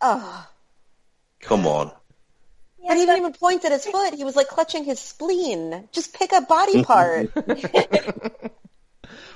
Oh, 0.00 0.46
Come 1.40 1.66
on. 1.66 1.90
and 2.88 2.98
he 2.98 3.04
didn't 3.06 3.18
even 3.18 3.32
point 3.32 3.64
at 3.64 3.72
his 3.72 3.86
foot. 3.86 4.14
He 4.14 4.24
was 4.24 4.36
like 4.36 4.48
clutching 4.48 4.84
his 4.84 4.98
spleen. 5.00 5.88
Just 5.92 6.12
pick 6.14 6.32
a 6.32 6.40
body 6.42 6.84
part. 6.84 7.30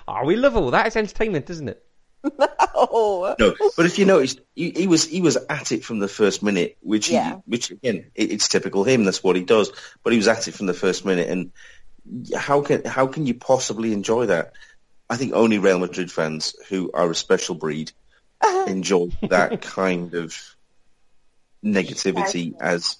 Oh, 0.08 0.24
we 0.24 0.36
love 0.36 0.56
all 0.56 0.70
that. 0.70 0.86
It's 0.86 0.96
entertainment, 0.96 1.50
isn't 1.50 1.68
it? 1.68 1.82
oh. 2.74 3.34
No, 3.38 3.54
but 3.76 3.86
if 3.86 3.98
you 3.98 4.04
noticed, 4.04 4.40
he, 4.54 4.70
he 4.70 4.86
was 4.86 5.06
he 5.06 5.20
was 5.20 5.36
at 5.48 5.72
it 5.72 5.84
from 5.84 5.98
the 5.98 6.08
first 6.08 6.42
minute, 6.42 6.76
which 6.80 7.08
Yeah. 7.08 7.36
he, 7.36 7.42
which 7.46 7.70
again, 7.70 8.10
it, 8.14 8.32
it's 8.32 8.48
typical 8.48 8.84
him. 8.84 9.04
That's 9.04 9.22
what 9.22 9.36
he 9.36 9.42
does. 9.42 9.70
But 10.02 10.12
he 10.12 10.16
was 10.18 10.28
at 10.28 10.48
it 10.48 10.54
from 10.54 10.66
the 10.66 10.74
first 10.74 11.04
minute, 11.04 11.28
and 11.28 11.52
how 12.34 12.62
can 12.62 12.84
how 12.84 13.06
can 13.06 13.26
you 13.26 13.34
possibly 13.34 13.92
enjoy 13.92 14.26
that? 14.26 14.52
I 15.08 15.16
think 15.16 15.34
only 15.34 15.58
Real 15.58 15.78
Madrid 15.78 16.10
fans 16.10 16.56
who 16.68 16.90
are 16.92 17.10
a 17.10 17.14
special 17.14 17.54
breed 17.54 17.92
enjoy 18.66 19.08
that 19.28 19.62
kind 19.62 20.14
of 20.14 20.36
negativity. 21.64 22.54
As 22.60 22.98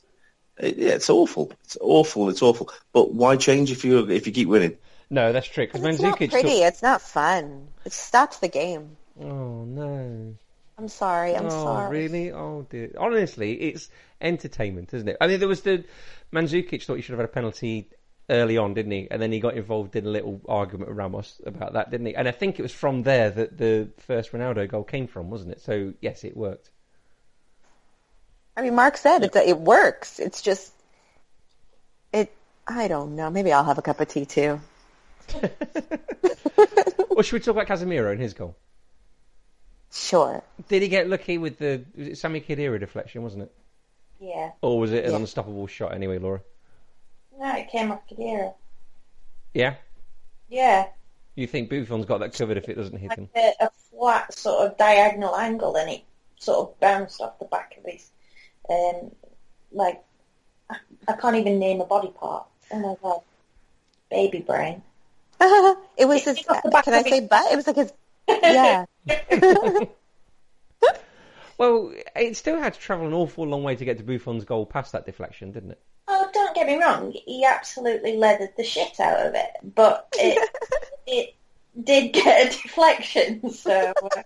yeah, 0.61 0.95
it's 0.95 1.11
awful. 1.11 1.53
It's 1.65 1.77
awful. 1.81 2.31
It's 2.31 2.43
awful. 2.43 2.71
But 2.93 3.13
why 3.13 3.37
change 3.37 3.71
if 3.71 3.85
you 3.85 4.09
if 4.11 4.27
you 4.27 4.33
keep 4.33 4.49
winning? 4.49 4.77
No, 5.09 5.33
that's 5.33 5.47
true. 5.47 5.67
Because 5.67 5.85
It's 5.85 6.03
not 6.03 6.19
pretty. 6.19 6.63
It's 6.63 6.83
not 6.83 7.01
fun. 7.01 7.69
It 7.85 7.93
stops 7.93 8.39
the 8.39 8.49
game. 8.49 8.97
Oh 9.21 9.65
no. 9.65 10.35
I'm 10.79 10.89
sorry. 10.89 11.35
I'm 11.35 11.47
oh, 11.47 11.51
sorry. 11.51 12.03
really? 12.03 12.33
Oh, 12.33 12.67
dear. 12.69 12.91
Honestly, 12.99 13.55
it's 13.55 13.89
entertainment, 14.21 14.93
isn't 14.93 15.09
it? 15.09 15.17
I 15.21 15.27
mean, 15.27 15.39
there 15.39 15.49
was 15.49 15.63
the 15.63 15.85
Mandzukic 16.33 16.85
thought 16.85 16.97
he 16.97 17.03
should 17.03 17.13
have 17.13 17.21
had 17.21 17.31
a 17.31 17.33
penalty 17.33 17.89
early 18.29 18.59
on, 18.59 18.75
didn't 18.75 18.93
he? 18.93 19.09
And 19.11 19.23
then 19.23 19.33
he 19.33 19.41
got 19.41 19.55
involved 19.55 19.97
in 19.97 20.05
a 20.05 20.11
little 20.11 20.43
argument 20.47 20.91
with 20.91 20.99
Ramos 20.99 21.41
about 21.47 21.75
that, 21.75 21.91
didn't 21.91 22.07
he? 22.07 22.15
And 22.15 22.29
I 22.29 22.33
think 22.33 22.59
it 22.59 22.63
was 22.63 22.73
from 22.73 23.05
there 23.05 23.31
that 23.31 23.57
the 23.57 23.89
first 23.99 24.33
Ronaldo 24.33 24.69
goal 24.69 24.85
came 24.85 25.07
from, 25.07 25.31
wasn't 25.31 25.53
it? 25.53 25.63
So 25.63 25.95
yes, 26.03 26.25
it 26.25 26.37
worked. 26.37 26.71
I 28.55 28.63
mean, 28.63 28.75
Mark 28.75 28.99
said 28.99 29.23
it. 29.23 29.35
It 29.35 29.59
works. 29.59 30.19
It's 30.19 30.43
just 30.43 30.73
it. 32.13 32.33
I 32.67 32.89
don't 32.89 33.17
know. 33.17 33.31
Maybe 33.31 33.53
I'll 33.53 33.65
have 33.65 33.79
a 33.79 33.83
cup 33.83 34.01
of 34.01 34.09
tea 34.09 34.27
too. 34.27 34.61
Or 37.17 37.23
should 37.23 37.33
we 37.35 37.41
talk 37.41 37.57
about 37.57 37.67
Casemiro 37.67 38.13
and 38.13 38.21
his 38.21 38.35
goal? 38.35 38.55
Sure. 39.91 40.43
Did 40.69 40.83
he 40.83 40.89
get 40.89 41.09
lucky 41.09 41.39
with 41.39 41.59
the 41.59 41.83
was 41.97 42.09
it 42.09 42.19
Sami 42.19 42.43
Khedira 42.43 42.79
deflection, 42.79 43.23
wasn't 43.23 43.45
it? 43.45 43.53
Yeah. 44.21 44.51
Or 44.61 44.79
was 44.79 44.93
it 44.93 45.05
an 45.07 45.13
Yeah. 45.13 45.17
unstoppable 45.19 45.67
shot 45.67 45.95
anyway, 45.95 46.19
Laura? 46.19 46.43
No, 47.39 47.55
it 47.57 47.69
came 47.71 47.91
off 47.91 48.01
Khedira. 48.11 48.53
Yeah. 49.55 49.77
Yeah. 50.51 50.89
You 51.37 51.47
think 51.47 51.71
Buffon's 51.71 52.05
got 52.05 52.19
that 52.21 52.35
covered 52.35 52.59
if 52.59 52.69
it 52.69 52.75
doesn't 52.75 52.99
hit 52.99 53.09
Like 53.11 53.19
him? 53.19 53.29
a, 53.35 53.53
a 53.61 53.71
flat 53.91 54.35
sort 54.35 54.67
of 54.71 54.77
diagonal 54.77 55.35
angle 55.37 55.77
and 55.77 55.91
it 55.91 56.03
sort 56.39 56.69
of 56.69 56.81
bounced 56.81 57.21
off 57.23 57.39
the 57.39 57.45
back 57.47 57.79
of 57.79 57.91
his, 57.91 58.11
um, 58.69 59.11
like, 59.73 60.03
I, 60.69 60.77
I 61.09 61.13
can't 61.15 61.37
even 61.37 61.59
name 61.59 61.81
a 61.81 61.87
body 61.87 62.09
part. 62.09 62.47
Oh 62.73 62.79
my 62.79 62.95
god. 63.03 63.21
Baby 64.11 64.41
brain. 64.41 64.83
it 65.97 66.07
was 66.09 66.25
his. 66.25 66.39
It's 66.39 66.49
off 66.49 66.63
the 66.63 66.71
back 66.71 66.85
Can 66.85 66.95
I 66.95 67.03
say 67.03 67.21
his- 67.21 67.29
butt? 67.29 67.53
It 67.53 67.57
was 67.57 67.67
like 67.67 67.77
his. 67.77 67.93
Yeah. 68.29 68.85
Well, 71.59 71.95
it 72.15 72.37
still 72.37 72.59
had 72.61 72.75
to 72.75 72.81
travel 72.81 73.07
an 73.07 73.15
awful 73.15 73.47
long 73.47 73.63
way 73.63 73.77
to 73.77 73.85
get 73.87 73.97
to 73.97 74.05
Buffon's 74.05 74.45
goal 74.45 74.67
past 74.67 74.93
that 74.93 75.07
deflection, 75.07 75.53
didn't 75.53 75.71
it? 75.71 75.81
Oh, 76.07 76.29
don't 76.35 76.55
get 76.55 76.67
me 76.67 76.77
wrong. 76.77 77.13
He 77.13 77.47
absolutely 77.47 78.19
leathered 78.19 78.51
the 78.59 78.63
shit 78.63 79.01
out 79.01 79.25
of 79.27 79.35
it, 79.35 79.49
but 79.75 80.07
it 80.13 80.51
it 81.07 81.35
did 81.83 82.13
get 82.13 82.47
a 82.47 82.51
deflection. 82.63 83.51
So 83.51 83.95
uh, 84.03 84.23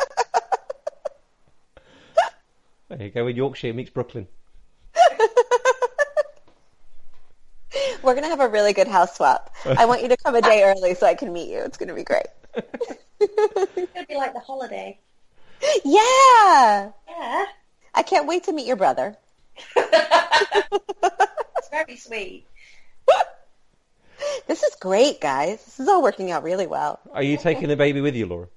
There 2.88 3.03
you 3.03 3.11
go. 3.11 3.29
In 3.29 3.37
Yorkshire 3.37 3.73
meets 3.75 3.90
Brooklyn. 3.90 4.27
We're 8.02 8.14
gonna 8.14 8.28
have 8.28 8.40
a 8.40 8.48
really 8.48 8.72
good 8.72 8.88
house 8.88 9.16
swap. 9.16 9.54
I 9.64 9.84
want 9.86 10.02
you 10.02 10.08
to 10.08 10.16
come 10.16 10.34
a 10.34 10.42
day 10.42 10.62
early 10.64 10.94
so 10.94 11.06
I 11.06 11.14
can 11.14 11.32
meet 11.32 11.50
you. 11.50 11.58
It's 11.58 11.76
gonna 11.76 11.94
be 11.94 12.04
great. 12.04 12.26
it's 12.54 13.92
gonna 13.92 14.06
be 14.06 14.16
like 14.16 14.32
the 14.32 14.40
holiday. 14.40 14.98
Yeah. 15.84 16.90
Yeah, 17.08 17.44
I 17.94 18.02
can't 18.02 18.26
wait 18.26 18.44
to 18.44 18.52
meet 18.52 18.66
your 18.66 18.76
brother. 18.76 19.16
it's 19.76 21.68
very 21.70 21.96
sweet. 21.96 22.46
This 24.46 24.62
is 24.62 24.74
great, 24.76 25.20
guys. 25.20 25.64
This 25.64 25.80
is 25.80 25.88
all 25.88 26.02
working 26.02 26.30
out 26.30 26.42
really 26.42 26.66
well. 26.66 27.00
Are 27.12 27.22
you 27.22 27.36
taking 27.36 27.68
the 27.68 27.76
baby 27.76 28.00
with 28.00 28.14
you, 28.14 28.26
Laura? 28.26 28.48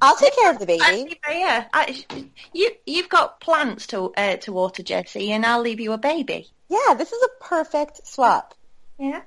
I'll 0.00 0.16
take 0.16 0.36
care 0.36 0.50
of 0.50 0.58
the 0.58 0.66
baby. 0.66 0.82
Actually, 0.82 1.18
yeah, 1.28 1.66
I, 1.72 2.04
you 2.52 2.70
you've 2.86 3.08
got 3.08 3.40
plants 3.40 3.88
to 3.88 4.12
uh, 4.16 4.36
to 4.38 4.52
water, 4.52 4.82
Jesse, 4.82 5.32
and 5.32 5.44
I'll 5.44 5.60
leave 5.60 5.80
you 5.80 5.92
a 5.92 5.98
baby. 5.98 6.48
Yeah, 6.68 6.94
this 6.94 7.12
is 7.12 7.22
a 7.22 7.44
perfect 7.44 8.06
swap. 8.06 8.54
Yeah. 8.98 9.22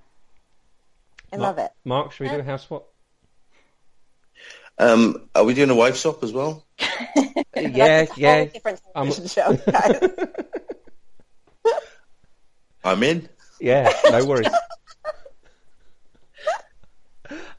I 1.34 1.38
love 1.38 1.58
it. 1.58 1.72
Mark, 1.86 2.12
should 2.12 2.26
we 2.26 2.30
do 2.30 2.40
a 2.40 2.44
house 2.44 2.66
swap? 2.68 2.88
Um, 4.78 5.30
are 5.36 5.44
we 5.44 5.54
doing 5.54 5.70
a 5.70 5.76
wife 5.76 5.96
swap 5.96 6.24
as 6.24 6.34
well? 6.34 6.66
yeah, 6.80 7.44
That's 7.54 8.18
yeah. 8.18 8.36
whole 8.38 8.46
different 8.48 8.82
Um, 8.96 9.08
television 9.12 9.28
show, 9.28 9.72
guys. 9.72 10.00
I'm 12.84 13.04
in. 13.04 13.30
Yeah, 13.60 13.94
no 14.10 14.26
worries. 14.28 14.48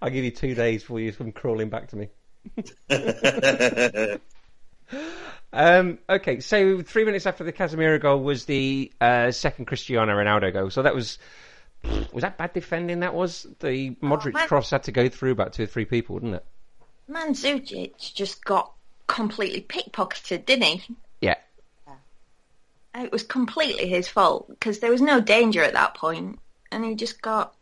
I'll 0.02 0.10
give 0.10 0.24
you 0.24 0.32
two 0.32 0.54
days 0.54 0.82
before 0.82 0.98
you 1.00 1.12
come 1.12 1.30
crawling 1.32 1.70
back 1.70 1.88
to 1.88 1.96
me. 1.96 2.08
Um, 5.52 5.98
okay, 6.08 6.40
so 6.40 6.80
three 6.82 7.04
minutes 7.04 7.26
after 7.26 7.44
the 7.44 7.52
Casemiro 7.52 8.00
goal 8.00 8.22
was 8.22 8.46
the 8.46 8.90
uh, 9.00 9.30
second 9.30 9.66
Cristiano 9.66 10.12
Ronaldo 10.12 10.52
goal. 10.52 10.70
So 10.70 10.82
that 10.82 10.94
was 10.94 11.18
was 12.12 12.22
that 12.22 12.38
bad 12.38 12.52
defending? 12.52 13.00
That 13.00 13.14
was 13.14 13.46
the 13.60 13.90
Modric 13.96 14.34
man. 14.34 14.48
cross 14.48 14.70
had 14.70 14.84
to 14.84 14.92
go 14.92 15.08
through 15.08 15.32
about 15.32 15.52
two 15.52 15.64
or 15.64 15.66
three 15.66 15.84
people, 15.84 16.18
didn't 16.18 16.34
it? 16.36 16.44
Mandzukic 17.10 18.14
just 18.14 18.44
got 18.44 18.72
completely 19.06 19.60
pickpocketed, 19.60 20.46
didn't 20.46 20.64
he? 20.64 20.96
Yeah, 21.20 21.36
It 22.94 23.12
was 23.12 23.22
completely 23.22 23.88
his 23.88 24.08
fault 24.08 24.48
because 24.48 24.78
there 24.78 24.90
was 24.90 25.02
no 25.02 25.20
danger 25.20 25.62
at 25.62 25.74
that 25.74 25.94
point, 25.94 26.38
and 26.70 26.84
he 26.84 26.94
just 26.94 27.20
got 27.20 27.54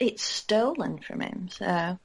it 0.00 0.18
stolen 0.18 0.98
from 0.98 1.20
him. 1.20 1.48
So 1.50 1.98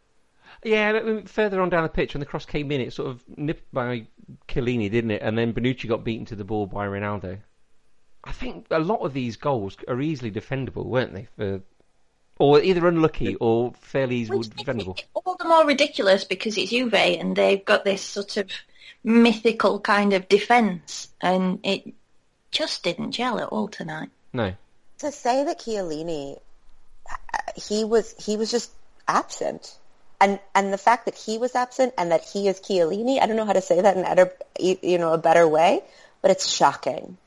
yeah. 0.63 0.93
But 0.93 1.29
further 1.29 1.61
on 1.61 1.69
down 1.69 1.83
the 1.83 1.89
pitch, 1.89 2.13
when 2.13 2.19
the 2.19 2.25
cross 2.25 2.45
came 2.45 2.71
in, 2.71 2.81
it 2.81 2.93
sort 2.93 3.09
of 3.09 3.23
nipped 3.37 3.71
by 3.73 4.07
Chiellini, 4.47 4.89
didn't 4.89 5.11
it? 5.11 5.21
And 5.21 5.37
then 5.37 5.53
Bonucci 5.53 5.87
got 5.87 6.03
beaten 6.03 6.25
to 6.27 6.35
the 6.35 6.43
ball 6.43 6.65
by 6.67 6.87
Ronaldo. 6.87 7.39
I 8.23 8.31
think 8.31 8.67
a 8.69 8.79
lot 8.79 8.99
of 8.99 9.13
these 9.13 9.35
goals 9.35 9.77
are 9.87 9.99
easily 9.99 10.31
defendable, 10.31 10.85
weren't 10.85 11.13
they? 11.13 11.27
For 11.37 11.61
or 12.37 12.59
either 12.59 12.87
unlucky 12.87 13.35
or 13.35 13.73
fairly 13.81 14.15
easily 14.17 14.39
Which 14.39 14.49
makes 14.49 14.63
defendable. 14.63 14.97
it 14.97 15.05
all 15.13 15.35
the 15.35 15.45
more 15.45 15.65
ridiculous 15.65 16.23
because 16.23 16.57
it's 16.57 16.71
Juve 16.71 16.93
and 16.93 17.35
they've 17.35 17.63
got 17.63 17.83
this 17.83 18.01
sort 18.01 18.37
of 18.37 18.49
mythical 19.03 19.79
kind 19.79 20.13
of 20.13 20.27
defence, 20.27 21.09
and 21.21 21.59
it 21.63 21.93
just 22.51 22.83
didn't 22.83 23.11
gel 23.11 23.39
at 23.39 23.49
all 23.49 23.67
tonight. 23.67 24.09
No. 24.33 24.53
To 24.99 25.11
say 25.11 25.43
that 25.43 25.59
Chiellini, 25.59 26.39
uh, 27.09 27.37
he 27.55 27.83
was 27.83 28.13
he 28.17 28.37
was 28.37 28.51
just 28.51 28.71
absent, 29.07 29.77
and 30.21 30.39
and 30.55 30.71
the 30.71 30.77
fact 30.77 31.05
that 31.05 31.15
he 31.15 31.37
was 31.37 31.55
absent 31.55 31.93
and 31.97 32.11
that 32.11 32.23
he 32.23 32.47
is 32.47 32.61
Chiellini, 32.61 33.19
I 33.21 33.25
don't 33.27 33.35
know 33.35 33.45
how 33.45 33.53
to 33.53 33.61
say 33.61 33.81
that 33.81 33.97
in 33.97 34.05
a, 34.05 34.77
you 34.85 34.97
know 34.97 35.11
a 35.13 35.17
better 35.17 35.45
way, 35.47 35.81
but 36.21 36.31
it's 36.31 36.47
shocking. 36.47 37.17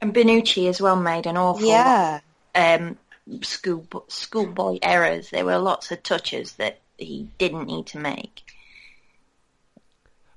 And 0.00 0.14
Bonucci 0.14 0.68
as 0.68 0.80
well 0.80 0.96
made 0.96 1.26
an 1.26 1.36
awful 1.36 1.66
Yeah. 1.66 2.20
um, 2.54 2.96
school 3.42 3.84
schoolboy 4.08 4.78
errors. 4.80 5.30
There 5.30 5.44
were 5.44 5.58
lots 5.58 5.90
of 5.90 6.02
touches 6.02 6.52
that 6.52 6.78
he 6.96 7.28
didn't 7.38 7.66
need 7.66 7.86
to 7.88 7.98
make. 7.98 8.44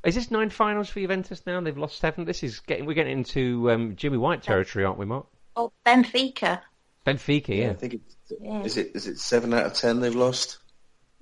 Is 0.03 0.15
this 0.15 0.31
nine 0.31 0.49
finals 0.49 0.89
for 0.89 0.99
Juventus 0.99 1.43
now? 1.45 1.61
They've 1.61 1.77
lost 1.77 1.99
seven. 1.99 2.25
This 2.25 2.41
is 2.41 2.59
getting 2.61 2.85
we're 2.87 2.95
getting 2.95 3.19
into 3.19 3.69
um, 3.71 3.95
Jimmy 3.95 4.17
White 4.17 4.41
territory, 4.41 4.83
aren't 4.83 4.97
we, 4.97 5.05
Mark? 5.05 5.27
Oh, 5.55 5.71
Benfica. 5.85 6.61
Benfica, 7.05 7.55
yeah. 7.55 7.69
I 7.69 7.73
think 7.73 7.93
it's, 7.95 8.15
Yeah. 8.41 8.63
is 8.63 8.77
it 8.77 8.91
is 8.95 9.05
it 9.07 9.19
seven 9.19 9.53
out 9.53 9.67
of 9.67 9.73
ten 9.73 9.99
they've 9.99 10.15
lost? 10.15 10.57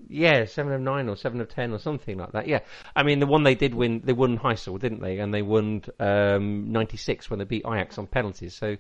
Yeah, 0.08 0.46
seven 0.46 0.74
of 0.74 0.82
nine 0.82 1.10
or 1.10 1.16
seven 1.16 1.42
of 1.42 1.50
ten 1.50 1.72
or 1.72 1.80
something 1.80 2.18
like 2.18 2.32
that. 2.32 2.48
Yeah, 2.48 2.60
I 2.96 3.04
mean 3.04 3.20
the 3.20 3.28
one 3.28 3.44
they 3.44 3.56
did 3.56 3.76
win, 3.76 4.02
they 4.04 4.14
won 4.14 4.38
Heysel, 4.38 4.80
didn't 4.80 5.02
they? 5.02 5.20
And 5.20 5.34
they 5.34 5.42
won 5.42 5.84
um, 6.00 6.72
ninety 6.72 6.98
six 6.98 7.30
when 7.30 7.40
they 7.40 7.46
beat 7.46 7.66
Ajax 7.66 7.98
on 7.98 8.08
penalties. 8.08 8.56
So 8.56 8.78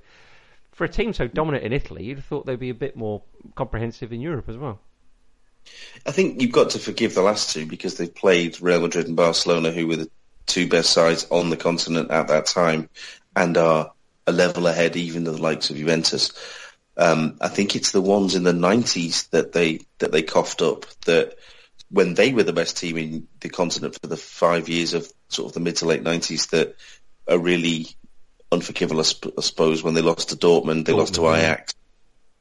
for 0.72 0.86
a 0.86 0.90
team 0.90 1.14
so 1.14 1.28
dominant 1.28 1.66
in 1.66 1.74
Italy, 1.74 2.06
you'd 2.06 2.18
have 2.18 2.26
thought 2.26 2.46
they'd 2.46 2.60
be 2.60 2.70
a 2.70 2.76
bit 2.76 2.96
more 2.96 3.22
comprehensive 3.56 4.14
in 4.14 4.22
Europe 4.22 4.50
as 4.50 4.58
well. 4.58 4.80
I 6.06 6.12
think 6.12 6.42
you've 6.42 6.52
got 6.52 6.72
to 6.72 6.80
forgive 6.80 7.14
the 7.14 7.22
last 7.22 7.54
two 7.54 7.66
because 7.66 7.98
they 7.98 8.08
played 8.08 8.62
Real 8.62 8.82
Madrid 8.82 9.08
and 9.08 9.16
Barcelona, 9.16 9.72
who 9.72 9.88
were 9.88 9.98
the 9.98 10.10
two 10.46 10.68
best 10.68 10.92
sides 10.92 11.28
on 11.30 11.50
the 11.50 11.58
continent 11.58 12.12
at 12.12 12.30
that 12.30 12.46
time, 12.46 12.90
and 13.36 13.58
are 13.58 13.92
a 14.26 14.32
level 14.32 14.68
ahead 14.68 14.96
even 14.96 15.28
of 15.28 15.36
the 15.36 15.42
likes 15.42 15.70
of 15.70 15.76
Juventus. 15.76 16.32
Um, 17.00 17.38
I 17.40 17.48
think 17.48 17.76
it's 17.76 17.92
the 17.92 18.02
ones 18.02 18.36
in 18.36 18.44
the 18.44 18.52
'90s 18.52 19.30
that 19.30 19.54
they 19.54 19.80
that 20.00 20.12
they 20.12 20.22
coughed 20.22 20.62
up 20.62 20.86
that 21.06 21.36
when 21.90 22.14
they 22.14 22.34
were 22.34 22.44
the 22.44 22.54
best 22.54 22.78
team 22.78 22.98
in 22.98 23.28
the 23.40 23.50
continent 23.50 23.98
for 24.00 24.08
the 24.08 24.18
five 24.18 24.68
years 24.68 24.94
of 24.94 25.12
sort 25.30 25.48
of 25.48 25.54
the 25.54 25.62
mid 25.62 25.78
to 25.78 25.86
late 25.86 26.04
'90s 26.04 26.50
that 26.50 26.76
are 27.28 27.40
really 27.40 27.88
unforgivable. 28.52 29.00
I, 29.00 29.04
sp- 29.08 29.34
I 29.38 29.42
suppose 29.42 29.82
when 29.82 29.94
they 29.94 30.02
lost 30.02 30.30
to 30.30 30.36
Dortmund, 30.36 30.86
they 30.86 30.94
lost 30.94 31.14
to 31.14 31.22
Dortmund. 31.22 31.38
Ajax, 31.38 31.74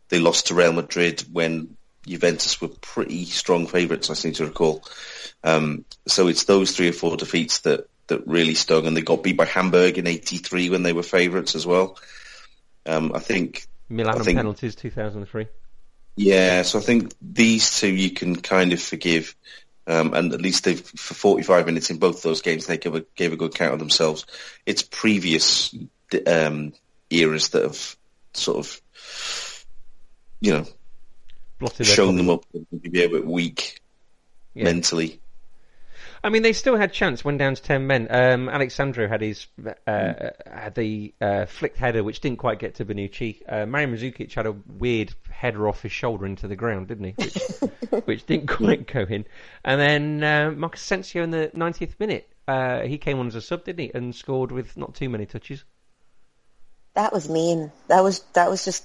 they 0.09 0.19
lost 0.19 0.49
to 0.49 0.55
Real 0.55 0.73
Madrid 0.73 1.21
when 1.33 1.77
Juventus 2.05 2.61
were 2.61 2.69
pretty 2.69 3.27
strong 3.27 3.69
favourites, 3.69 4.11
I 4.11 4.15
seem 4.15 4.33
to 4.35 4.47
recall. 4.47 4.83
Um, 5.45 5.85
so 6.09 6.27
it's 6.27 6.45
those 6.45 6.73
three 6.73 6.89
or 6.89 6.93
four 6.93 7.17
defeats 7.17 7.61
that, 7.61 7.89
that 8.09 8.27
really 8.27 8.55
stung, 8.55 8.87
and 8.87 8.97
they 8.97 9.03
got 9.03 9.23
beat 9.23 9.37
by 9.37 9.45
Hamburg 9.45 9.99
in 9.99 10.09
'83 10.09 10.71
when 10.71 10.83
they 10.83 10.93
were 10.93 11.05
favourites 11.05 11.55
as 11.55 11.65
well. 11.65 11.97
Um, 12.87 13.13
I 13.15 13.21
think, 13.21 13.68
Milan 13.89 14.23
think- 14.23 14.37
penalties, 14.39 14.75
two 14.75 14.91
thousand 14.91 15.23
and 15.23 15.29
three. 15.31 15.47
yeah. 16.17 16.63
So 16.63 16.79
I 16.79 16.83
think 16.83 17.13
these 17.21 17.79
two 17.81 17.93
you 17.93 18.11
can 18.11 18.37
kind 18.37 18.73
of 18.73 18.81
forgive, 18.83 19.35
um, 19.87 20.15
and 20.15 20.33
at 20.35 20.41
least 20.43 20.65
they've 20.65 20.81
for 20.81 21.15
45 21.15 21.67
minutes 21.67 21.91
in 21.91 21.99
both 21.99 22.23
those 22.23 22.43
games 22.43 22.67
they 22.67 22.77
gave 22.79 22.95
a, 22.95 23.05
gave 23.17 23.33
a 23.33 23.37
good 23.37 23.55
count 23.55 23.73
of 23.73 23.79
themselves. 23.79 24.27
It's 24.67 24.83
previous 24.83 25.75
um, 26.27 26.73
eras 27.11 27.49
that 27.51 27.63
have 27.63 27.97
sort 28.35 28.59
of, 28.59 28.81
you 30.41 30.53
know, 30.53 30.65
Blotted 31.59 31.87
shown 31.87 32.17
them 32.17 32.31
up 32.31 32.45
to 32.53 32.67
be 32.91 33.03
a 33.05 33.09
bit 33.09 33.27
weak 33.27 33.81
Yeah. 34.55 34.65
mentally. 34.65 35.21
I 36.23 36.31
mean, 36.31 36.43
they 36.43 36.53
still 36.53 36.77
had 36.77 36.93
chance. 36.93 37.25
Went 37.25 37.39
down 37.39 37.55
to 37.55 37.63
ten 37.63 37.87
men. 37.87 38.09
Um, 38.11 38.49
Alex 38.49 38.75
Sandro 38.75 39.09
had 39.09 39.21
his 39.21 39.47
uh, 39.87 40.31
had 40.47 40.75
the 40.75 41.15
uh, 41.21 41.47
flicked 41.47 41.79
header, 41.79 42.03
which 42.03 42.21
didn't 42.21 42.39
quite 42.39 42.59
get 42.59 42.77
to 42.77 42.85
Bonucci. 42.85 43.43
Uh, 43.49 43.67
Mario 43.67 43.89
Mandzukic 43.89 44.33
had 44.33 44.47
a 44.47 44.53
weird 44.53 45.15
header 45.31 45.69
off 45.69 45.83
his 45.83 45.93
shoulder 45.93 46.27
into 46.27 46.49
the 46.49 46.57
ground, 46.57 46.89
didn't 46.89 47.05
he? 47.05 47.15
Which, 47.17 48.05
which 48.07 48.27
didn't 48.27 48.49
quite 48.49 48.87
go 48.87 49.01
in. 49.03 49.25
And 49.65 49.81
then 49.81 50.25
uh, 50.25 50.51
Marcus 50.51 50.83
Asensio 50.83 51.23
in 51.23 51.31
the 51.31 51.51
90th 51.55 52.01
minute, 52.01 52.29
uh, 52.49 52.81
he 52.81 52.99
came 52.99 53.19
on 53.21 53.29
as 53.29 53.35
a 53.35 53.41
sub, 53.41 53.65
didn't 53.65 53.81
he, 53.81 53.91
and 53.95 54.15
scored 54.15 54.51
with 54.51 54.77
not 54.77 54.95
too 54.95 55.09
many 55.09 55.27
touches. 55.27 55.65
That 56.95 57.13
was 57.13 57.29
mean. 57.29 57.71
That 57.87 58.03
was 58.03 58.25
that 58.33 58.51
was 58.51 58.65
just 58.65 58.85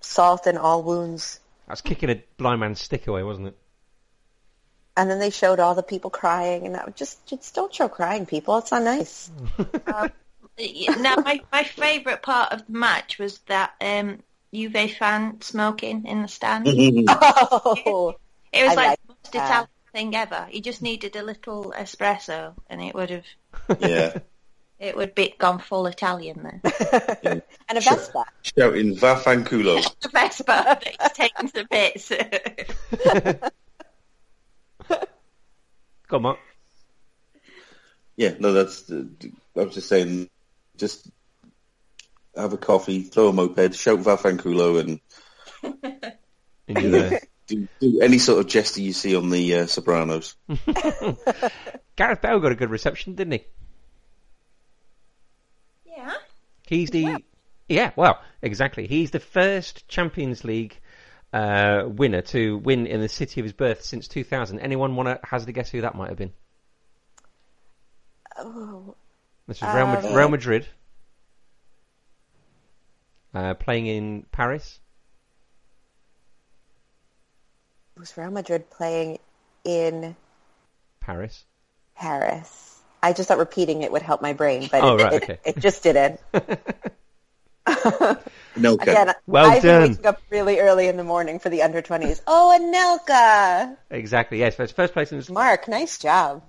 salt 0.00 0.46
in 0.46 0.56
all 0.56 0.82
wounds. 0.82 1.40
That's 1.68 1.80
kicking 1.80 2.10
a 2.10 2.22
blind 2.36 2.60
man's 2.60 2.80
stick 2.80 3.06
away, 3.06 3.22
wasn't 3.22 3.48
it? 3.48 3.56
And 4.96 5.10
then 5.10 5.18
they 5.18 5.30
showed 5.30 5.58
all 5.58 5.74
the 5.74 5.82
people 5.82 6.10
crying, 6.10 6.66
and 6.66 6.74
that 6.74 6.84
was 6.84 6.94
just 6.94 7.24
just 7.26 7.54
don't 7.54 7.74
show 7.74 7.88
crying, 7.88 8.26
people. 8.26 8.58
It's 8.58 8.72
not 8.72 8.82
nice. 8.82 9.30
now, 10.98 11.16
my, 11.16 11.40
my 11.50 11.64
favourite 11.64 12.22
part 12.22 12.52
of 12.52 12.66
the 12.66 12.72
match 12.72 13.18
was 13.18 13.38
that 13.46 13.72
um, 13.80 14.18
Juve 14.52 14.92
fan 14.92 15.40
smoking 15.40 16.06
in 16.06 16.22
the 16.22 16.28
stand. 16.28 16.66
It 18.54 18.64
oh, 18.64 18.68
was 18.68 18.72
I 18.72 18.74
like 18.74 18.86
like 18.88 19.00
the 19.00 19.08
most 19.08 19.32
that. 19.32 19.46
Italian 19.46 19.68
thing 19.94 20.14
ever. 20.14 20.46
He 20.50 20.60
just 20.60 20.82
needed 20.82 21.16
a 21.16 21.22
little 21.22 21.72
espresso, 21.74 22.52
and 22.68 22.82
it 22.82 22.94
would 22.94 23.08
have 23.08 23.24
yeah, 23.80 24.18
it 24.78 24.94
would 24.94 25.14
be 25.14 25.34
gone 25.38 25.58
full 25.58 25.86
Italian 25.86 26.42
then. 26.42 27.42
and 27.70 27.78
a 27.78 27.80
Vespa. 27.80 28.26
shouting 28.42 28.94
"Vaffanculo." 28.94 29.82
the 30.00 30.10
best 30.10 30.44
part 30.44 30.66
of 30.66 30.82
it, 30.82 30.96
he's 31.00 31.12
taken 31.12 31.48
to 31.48 31.66
bits. 31.70 32.12
Go 36.12 36.16
on, 36.16 36.22
Mark. 36.24 36.38
Yeah, 38.16 38.34
no, 38.38 38.52
that's. 38.52 38.90
Uh, 38.90 39.04
I 39.56 39.60
was 39.64 39.72
just 39.72 39.88
saying, 39.88 40.28
just 40.76 41.08
have 42.36 42.52
a 42.52 42.58
coffee, 42.58 43.00
throw 43.02 43.28
a 43.28 43.32
moped, 43.32 43.74
shout 43.74 44.00
"Vaffanculo," 44.00 44.78
and 44.78 45.00
Into 46.68 46.90
the- 46.90 47.20
do, 47.46 47.66
do 47.80 48.00
any 48.02 48.18
sort 48.18 48.40
of 48.40 48.46
gesture 48.46 48.82
you 48.82 48.92
see 48.92 49.16
on 49.16 49.30
the 49.30 49.60
uh, 49.60 49.66
Sopranos. 49.66 50.36
Gareth 51.96 52.20
Bale 52.20 52.40
got 52.40 52.52
a 52.52 52.56
good 52.56 52.68
reception, 52.68 53.14
didn't 53.14 53.32
he? 53.32 53.44
yeah. 55.86 56.12
He's 56.66 56.90
the 56.90 57.24
yeah, 57.70 57.92
well, 57.96 58.20
exactly. 58.42 58.86
He's 58.86 59.12
the 59.12 59.20
first 59.20 59.88
Champions 59.88 60.44
League 60.44 60.78
uh, 61.32 61.84
winner 61.86 62.20
to 62.22 62.58
win 62.58 62.86
in 62.86 63.00
the 63.00 63.08
city 63.08 63.40
of 63.40 63.44
his 63.44 63.52
birth 63.52 63.82
since 63.82 64.08
2000. 64.08 64.60
Anyone 64.60 64.94
want 64.96 65.08
to 65.08 65.18
hazard 65.26 65.48
a 65.48 65.52
guess 65.52 65.70
who 65.70 65.80
that 65.80 65.94
might 65.94 66.08
have 66.08 66.18
been? 66.18 66.32
Oh, 68.38 68.94
This 69.46 69.58
is 69.58 69.62
Real, 69.62 69.86
Mad- 69.86 70.04
Uh, 70.04 70.14
Real 70.14 70.28
Madrid 70.28 70.66
uh, 73.34 73.54
playing 73.54 73.86
in 73.86 74.26
Paris. 74.32 74.78
was 77.98 78.16
Real 78.16 78.30
Madrid 78.30 78.68
playing 78.70 79.18
in 79.64 80.16
Paris. 81.00 81.44
Paris? 81.94 82.80
I 83.02 83.12
just 83.12 83.28
thought 83.28 83.38
repeating 83.38 83.82
it 83.82 83.92
would 83.92 84.02
help 84.02 84.22
my 84.22 84.32
brain, 84.32 84.68
but 84.70 84.82
Oh, 84.82 84.96
it, 84.96 85.02
right, 85.02 85.12
it, 85.14 85.22
okay. 85.24 85.38
it 85.44 85.58
just 85.58 85.82
didn't. 85.82 86.20
No, 88.56 88.74
Again, 88.74 89.12
Well 89.26 89.50
I've 89.50 89.62
done. 89.62 89.80
been 89.82 89.90
waking 89.92 90.06
up 90.06 90.20
really 90.30 90.60
early 90.60 90.86
in 90.88 90.96
the 90.96 91.04
morning 91.04 91.38
for 91.38 91.48
the 91.48 91.62
under 91.62 91.80
twenties. 91.80 92.20
Oh, 92.26 92.52
Anelka, 92.58 93.76
Exactly. 93.90 94.38
Yes, 94.40 94.54
first, 94.54 94.76
first 94.76 94.92
place 94.92 95.10
in. 95.12 95.20
The, 95.20 95.32
Mark, 95.32 95.68
nice 95.68 95.98
job. 95.98 96.42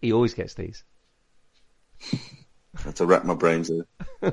he 0.00 0.12
always 0.12 0.34
gets 0.34 0.54
these. 0.54 0.84
had 2.84 2.94
to 2.96 3.06
rack 3.06 3.24
my 3.24 3.34
brains 3.34 3.70
there. 4.20 4.32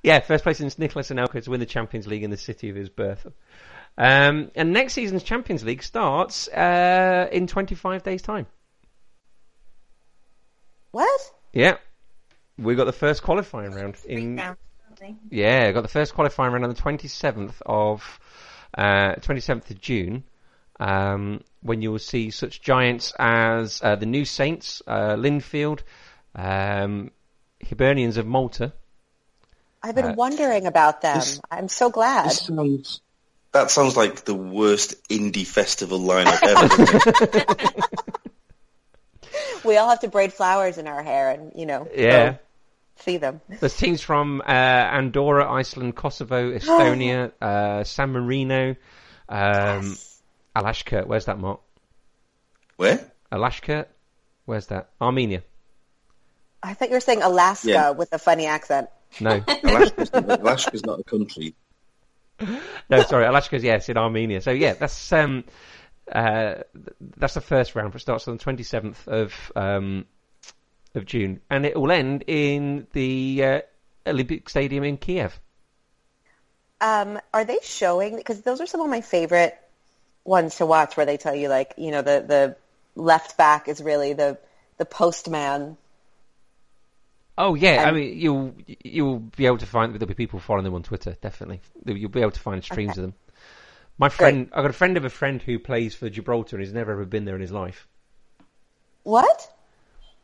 Yeah, 0.00 0.20
first 0.20 0.44
place 0.44 0.58
since 0.58 0.78
Nicolas 0.78 1.10
Anelka 1.10 1.42
to 1.42 1.50
win 1.50 1.58
the 1.58 1.66
Champions 1.66 2.06
League 2.06 2.22
in 2.22 2.30
the 2.30 2.36
city 2.36 2.70
of 2.70 2.76
his 2.76 2.88
birth. 2.88 3.26
Um, 3.98 4.52
and 4.54 4.72
next 4.72 4.92
season's 4.92 5.24
Champions 5.24 5.64
League 5.64 5.82
starts 5.82 6.46
uh, 6.46 7.28
in 7.32 7.48
25 7.48 8.04
days' 8.04 8.22
time. 8.22 8.46
What? 10.92 11.20
Yeah. 11.52 11.78
We 12.56 12.76
got 12.76 12.84
the 12.84 12.92
first 12.92 13.24
qualifying 13.24 13.72
round 13.72 13.96
in 14.06 14.36
Round, 14.36 14.56
something. 14.98 15.18
yeah, 15.30 15.70
got 15.72 15.82
the 15.82 15.88
first 15.88 16.14
qualifying 16.14 16.52
round 16.52 16.64
on 16.64 16.70
the 16.70 16.80
27th 16.80 17.54
of 17.64 18.20
uh, 18.76 19.14
27th 19.16 19.70
of 19.70 19.80
June. 19.80 20.24
Um, 20.80 21.40
when 21.60 21.82
you 21.82 21.90
will 21.90 21.98
see 21.98 22.30
such 22.30 22.62
giants 22.62 23.12
as 23.18 23.80
uh, 23.82 23.96
the 23.96 24.06
New 24.06 24.24
Saints, 24.24 24.80
uh, 24.86 25.16
Linfield, 25.16 25.80
um, 26.36 27.10
Hibernians 27.64 28.16
of 28.16 28.26
Malta. 28.26 28.72
I've 29.82 29.94
been 29.96 30.04
Uh, 30.06 30.14
wondering 30.14 30.66
about 30.66 31.00
them. 31.00 31.16
this- 31.18 31.40
I'm 31.50 31.68
so 31.68 31.90
glad. 31.90 32.30
Sounds, 32.30 33.00
that 33.52 33.70
sounds 33.72 33.96
like 33.96 34.24
the 34.24 34.34
worst 34.34 35.08
indie 35.08 35.46
festival 35.46 35.98
lineup 35.98 36.42
ever. 36.42 37.44
We 39.64 39.76
all 39.76 39.88
have 39.88 40.00
to 40.00 40.08
braid 40.08 40.32
flowers 40.32 40.78
in 40.78 40.86
our 40.86 41.02
hair 41.02 41.30
and, 41.30 41.52
you 41.54 41.66
know, 41.66 41.88
Yeah. 41.94 42.30
go 42.32 42.38
see 43.00 43.16
them. 43.16 43.40
There's 43.48 43.76
teams 43.76 44.00
from 44.00 44.40
uh, 44.40 44.50
Andorra, 44.50 45.50
Iceland, 45.50 45.96
Kosovo, 45.96 46.50
Estonia, 46.58 47.32
uh, 47.40 47.84
San 47.84 48.10
Marino, 48.10 48.76
um, 49.28 49.96
Alashkert. 50.56 51.06
Where's 51.06 51.26
that, 51.26 51.38
Mark? 51.38 51.60
Where? 52.76 53.10
Alashkert? 53.32 53.86
Where's 54.44 54.66
that? 54.68 54.90
Armenia. 55.00 55.42
I 56.62 56.74
thought 56.74 56.88
you 56.88 56.94
were 56.94 57.00
saying 57.00 57.22
Alaska 57.22 57.68
Yeah. 57.68 57.90
with 57.90 58.12
a 58.12 58.18
funny 58.18 58.46
accent. 58.46 58.88
No, 59.20 59.42
Alaska's, 59.64 60.10
Alaska's 60.12 60.84
not 60.84 61.00
a 61.00 61.04
country. 61.04 61.54
no, 62.90 63.02
sorry, 63.02 63.24
Alashka's 63.26 63.62
yes 63.64 63.88
in 63.88 63.96
Armenia. 63.96 64.40
So 64.40 64.50
yeah, 64.50 64.74
that's 64.74 65.12
um, 65.12 65.44
uh, 66.10 66.56
that's 67.16 67.34
the 67.34 67.40
first 67.40 67.74
round. 67.74 67.94
It 67.94 67.98
starts 68.00 68.28
on 68.28 68.36
the 68.36 68.42
twenty 68.42 68.62
seventh 68.64 69.06
of 69.08 69.52
um, 69.56 70.04
of 70.94 71.06
June, 71.06 71.40
and 71.50 71.66
it 71.66 71.78
will 71.78 71.92
end 71.92 72.24
in 72.26 72.86
the 72.92 73.44
uh, 73.44 73.60
Olympic 74.06 74.48
Stadium 74.48 74.84
in 74.84 74.96
Kiev. 74.96 75.40
Um, 76.80 77.20
are 77.32 77.44
they 77.44 77.58
showing? 77.62 78.16
Because 78.16 78.42
those 78.42 78.60
are 78.60 78.66
some 78.66 78.80
of 78.80 78.88
my 78.88 79.00
favorite 79.00 79.58
ones 80.24 80.56
to 80.56 80.66
watch, 80.66 80.96
where 80.96 81.06
they 81.06 81.16
tell 81.16 81.34
you 81.34 81.48
like, 81.48 81.74
you 81.76 81.90
know, 81.90 82.02
the 82.02 82.24
the 82.26 82.56
left 83.00 83.36
back 83.36 83.68
is 83.68 83.80
really 83.82 84.12
the 84.12 84.38
the 84.78 84.84
postman. 84.84 85.76
Oh 87.38 87.54
yeah, 87.54 87.84
I 87.86 87.92
mean 87.92 88.18
you'll 88.18 88.54
you'll 88.84 89.20
be 89.20 89.46
able 89.46 89.58
to 89.58 89.66
find 89.66 89.94
there'll 89.94 90.06
be 90.06 90.14
people 90.14 90.40
following 90.40 90.64
them 90.64 90.74
on 90.74 90.82
Twitter. 90.82 91.16
Definitely, 91.20 91.60
you'll 91.86 92.10
be 92.10 92.20
able 92.20 92.32
to 92.32 92.40
find 92.40 92.62
streams 92.62 92.90
Okay. 92.92 92.98
of 92.98 93.02
them. 93.02 93.14
My 93.98 94.08
friend, 94.10 94.50
I've 94.52 94.64
got 94.64 94.70
a 94.70 94.74
friend 94.74 94.96
of 94.96 95.04
a 95.04 95.10
friend 95.10 95.42
who 95.42 95.58
plays 95.58 95.94
for 95.94 96.10
Gibraltar 96.10 96.56
and 96.56 96.64
he's 96.64 96.74
never 96.74 96.92
ever 96.92 97.04
been 97.06 97.24
there 97.26 97.36
in 97.36 97.40
his 97.42 97.52
life. 97.52 97.88
What? 99.02 99.52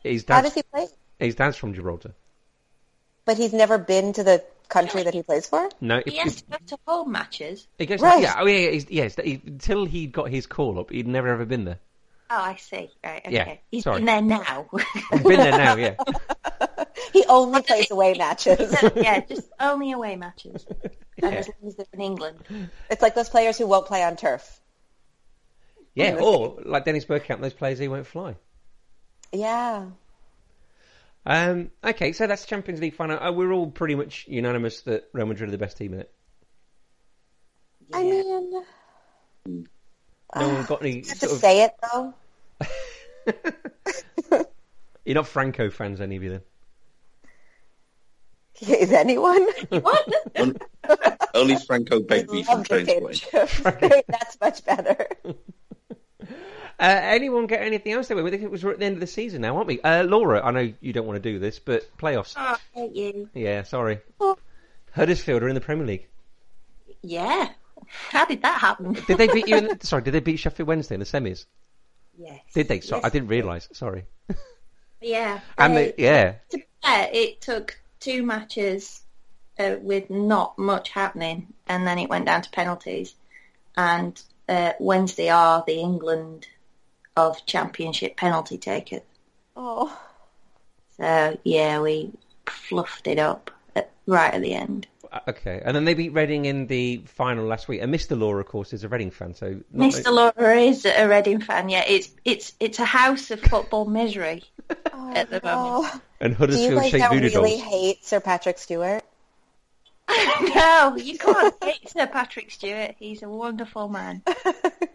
His 0.04 0.24
How 0.28 0.42
does 0.42 0.54
he 0.54 0.62
play? 0.62 0.86
his 1.18 1.34
dad's 1.34 1.56
from 1.56 1.74
Gibraltar. 1.74 2.14
But 3.24 3.38
he's 3.38 3.52
never 3.52 3.78
been 3.78 4.12
to 4.12 4.22
the 4.22 4.44
country 4.68 5.02
that 5.04 5.14
he 5.14 5.22
plays 5.22 5.46
for. 5.46 5.68
No, 5.80 6.02
He 6.04 6.18
it, 6.18 6.22
has 6.24 6.36
to 6.42 6.50
go 6.50 6.56
to 6.68 6.78
home 6.86 7.12
matches. 7.12 7.66
it 7.78 7.86
goes 7.86 8.00
Right. 8.00 8.22
yeah, 8.22 8.34
oh 8.38 8.46
yeah, 8.46 8.58
yeah, 8.58 8.70
he's, 8.70 8.90
yes. 8.90 9.16
He, 9.22 9.40
until 9.46 9.84
he 9.86 10.06
got 10.06 10.30
his 10.30 10.46
call 10.46 10.78
up, 10.78 10.90
he'd 10.90 11.06
never 11.08 11.28
ever 11.28 11.44
been 11.46 11.64
there. 11.64 11.78
Oh, 12.30 12.36
I 12.40 12.56
see. 12.56 12.90
Right, 13.04 13.22
okay. 13.26 13.34
Yeah, 13.34 13.56
He's 13.70 13.84
sorry. 13.84 13.98
in 14.00 14.04
there 14.06 14.22
now. 14.22 14.68
He's 15.12 15.22
been 15.22 15.40
there 15.40 15.52
now, 15.52 15.76
yeah. 15.76 15.94
He 17.12 17.24
only 17.28 17.62
plays 17.62 17.90
away 17.90 18.14
matches. 18.18 18.74
yeah, 18.96 19.20
just 19.20 19.48
only 19.60 19.92
away 19.92 20.16
matches. 20.16 20.66
And 21.22 21.32
Yeah. 21.32 21.38
as 21.38 21.48
long 21.48 21.68
as 21.68 21.76
they're 21.76 21.86
in 21.92 22.00
England. 22.00 22.38
It's 22.90 23.00
like 23.00 23.14
those 23.14 23.28
players 23.28 23.56
who 23.56 23.66
won't 23.68 23.86
play 23.86 24.02
on 24.02 24.16
turf. 24.16 24.60
Yeah, 25.94 26.16
or 26.16 26.60
like 26.64 26.84
Dennis 26.84 27.04
Bergkamp, 27.04 27.40
those 27.40 27.52
players 27.52 27.78
who 27.78 27.88
won't 27.88 28.06
fly. 28.08 28.34
Yeah. 29.34 29.86
Um, 31.26 31.70
okay, 31.82 32.12
so 32.12 32.26
that's 32.26 32.44
Champions 32.44 32.80
League 32.80 32.94
final. 32.94 33.18
Uh, 33.18 33.32
we're 33.32 33.52
all 33.52 33.70
pretty 33.70 33.94
much 33.94 34.26
unanimous 34.28 34.82
that 34.82 35.08
Real 35.12 35.26
Madrid 35.26 35.48
are 35.48 35.52
the 35.52 35.58
best 35.58 35.76
team 35.76 35.94
in 35.94 36.00
it. 36.00 36.12
I 37.92 38.02
mean, 38.02 38.62
No 40.36 40.48
one 40.48 40.64
got 40.66 40.82
any 40.82 40.98
you 40.98 41.08
have 41.08 41.18
to 41.20 41.30
of. 41.30 41.38
say 41.38 41.64
it 41.64 41.72
though. 41.92 42.14
You're 45.04 45.14
not 45.16 45.26
Franco 45.26 45.70
fans, 45.70 46.00
any 46.00 46.16
of 46.16 46.22
you 46.22 46.30
then? 46.30 46.42
Is 48.68 48.92
anyone? 48.92 49.46
What? 49.68 50.08
Only 51.34 51.56
Franco 51.56 52.00
Begbie 52.00 52.44
from 52.44 52.58
Love 52.58 52.68
the 52.68 54.04
That's 54.08 54.40
much 54.40 54.64
better. 54.64 55.08
Uh, 56.84 57.00
anyone 57.02 57.46
get 57.46 57.62
anything 57.62 57.92
else? 57.92 58.08
They 58.08 58.14
were 58.14 58.28
it 58.28 58.50
was 58.50 58.62
at 58.62 58.78
the 58.78 58.84
end 58.84 58.96
of 58.96 59.00
the 59.00 59.06
season 59.06 59.40
now, 59.40 59.56
aren't 59.56 59.68
we? 59.68 59.80
Uh, 59.80 60.04
Laura, 60.04 60.44
I 60.44 60.50
know 60.50 60.70
you 60.82 60.92
don't 60.92 61.06
want 61.06 61.22
to 61.22 61.32
do 61.32 61.38
this, 61.38 61.58
but 61.58 61.84
playoffs. 61.96 62.34
Oh, 62.36 62.58
I 62.76 62.78
hate 62.78 62.94
you. 62.94 63.30
Yeah, 63.32 63.62
sorry. 63.62 64.00
Oh. 64.20 64.36
Huddersfield 64.92 65.42
are 65.42 65.48
in 65.48 65.54
the 65.54 65.62
Premier 65.62 65.86
League. 65.86 66.06
Yeah. 67.00 67.48
How 67.86 68.26
did 68.26 68.42
that 68.42 68.60
happen? 68.60 68.92
Did 68.92 69.16
they 69.16 69.28
beat 69.28 69.48
you? 69.48 69.56
In 69.56 69.64
the, 69.68 69.78
sorry, 69.86 70.02
did 70.02 70.12
they 70.12 70.20
beat 70.20 70.36
Sheffield 70.36 70.68
Wednesday 70.68 70.94
in 70.94 71.00
the 71.00 71.06
semis? 71.06 71.46
Yes. 72.18 72.40
Did 72.52 72.68
they? 72.68 72.80
Sorry, 72.80 73.00
Yes. 73.02 73.06
I 73.06 73.08
didn't 73.10 73.28
realise. 73.28 73.68
Sorry. 73.72 74.04
Yeah. 75.00 75.40
And 75.58 75.72
Uh, 75.72 75.76
they, 75.76 75.94
yeah, 75.96 76.34
to 76.50 76.58
be 76.58 76.64
fair, 76.82 77.08
it 77.12 77.40
took 77.40 77.78
two 78.00 78.22
matches 78.22 79.00
uh, 79.58 79.76
with 79.80 80.10
not 80.10 80.58
much 80.58 80.90
happening, 80.90 81.46
and 81.66 81.86
then 81.86 81.98
it 81.98 82.10
went 82.10 82.26
down 82.26 82.42
to 82.42 82.50
penalties. 82.50 83.14
And 83.74 84.20
uh, 84.50 84.72
Wednesday 84.78 85.30
are 85.30 85.64
the 85.66 85.80
England 85.80 86.46
of 87.16 87.44
Championship 87.46 88.16
penalty 88.16 88.58
takers. 88.58 89.02
Oh. 89.56 89.96
So 90.96 91.38
yeah, 91.44 91.80
we 91.80 92.12
fluffed 92.46 93.06
it 93.06 93.18
up 93.18 93.50
at, 93.74 93.90
right 94.06 94.34
at 94.34 94.42
the 94.42 94.54
end. 94.54 94.86
Uh, 95.12 95.20
okay. 95.28 95.62
And 95.64 95.74
then 95.76 95.84
they 95.84 95.94
beat 95.94 96.12
Reading 96.12 96.44
in 96.44 96.66
the 96.66 96.98
final 97.06 97.46
last 97.46 97.68
week. 97.68 97.80
And 97.82 97.92
Mr. 97.94 98.18
Law, 98.18 98.34
of 98.34 98.46
course, 98.46 98.72
is 98.72 98.84
a 98.84 98.88
Reading 98.88 99.10
fan, 99.10 99.34
so 99.34 99.60
not 99.72 99.92
Mr. 99.92 100.12
Laura 100.12 100.56
is 100.56 100.84
a 100.84 101.06
Reading 101.06 101.40
fan. 101.40 101.68
Yeah, 101.68 101.84
it's 101.86 102.10
it's 102.24 102.52
it's 102.60 102.78
a 102.78 102.84
house 102.84 103.30
of 103.30 103.40
football 103.40 103.86
misery 103.86 104.42
at 105.14 105.30
the 105.30 105.40
moment. 105.42 105.44
Oh. 105.44 106.00
and 106.20 106.32
Do 106.32 106.34
you 106.34 106.38
Huddersfield 106.38 106.80
guys 106.80 106.90
shaped 106.90 107.00
now 107.02 107.10
really 107.10 107.30
dolls. 107.30 107.60
hate 107.60 108.04
Sir 108.04 108.20
Patrick 108.20 108.58
Stewart? 108.58 109.04
no, 110.54 110.96
you 110.96 111.16
can't 111.16 111.54
hate 111.62 111.88
Sir 111.88 112.06
Patrick 112.06 112.50
Stewart. 112.50 112.94
He's 112.98 113.22
a 113.22 113.28
wonderful 113.28 113.88
man. 113.88 114.22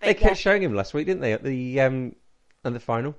They 0.00 0.14
kept 0.14 0.22
yeah. 0.22 0.34
showing 0.34 0.62
him 0.62 0.74
last 0.74 0.94
week, 0.94 1.06
didn't 1.06 1.22
they? 1.22 1.32
At 1.32 1.42
the 1.42 1.80
um, 1.80 2.14
at 2.64 2.72
the 2.72 2.80
final. 2.80 3.14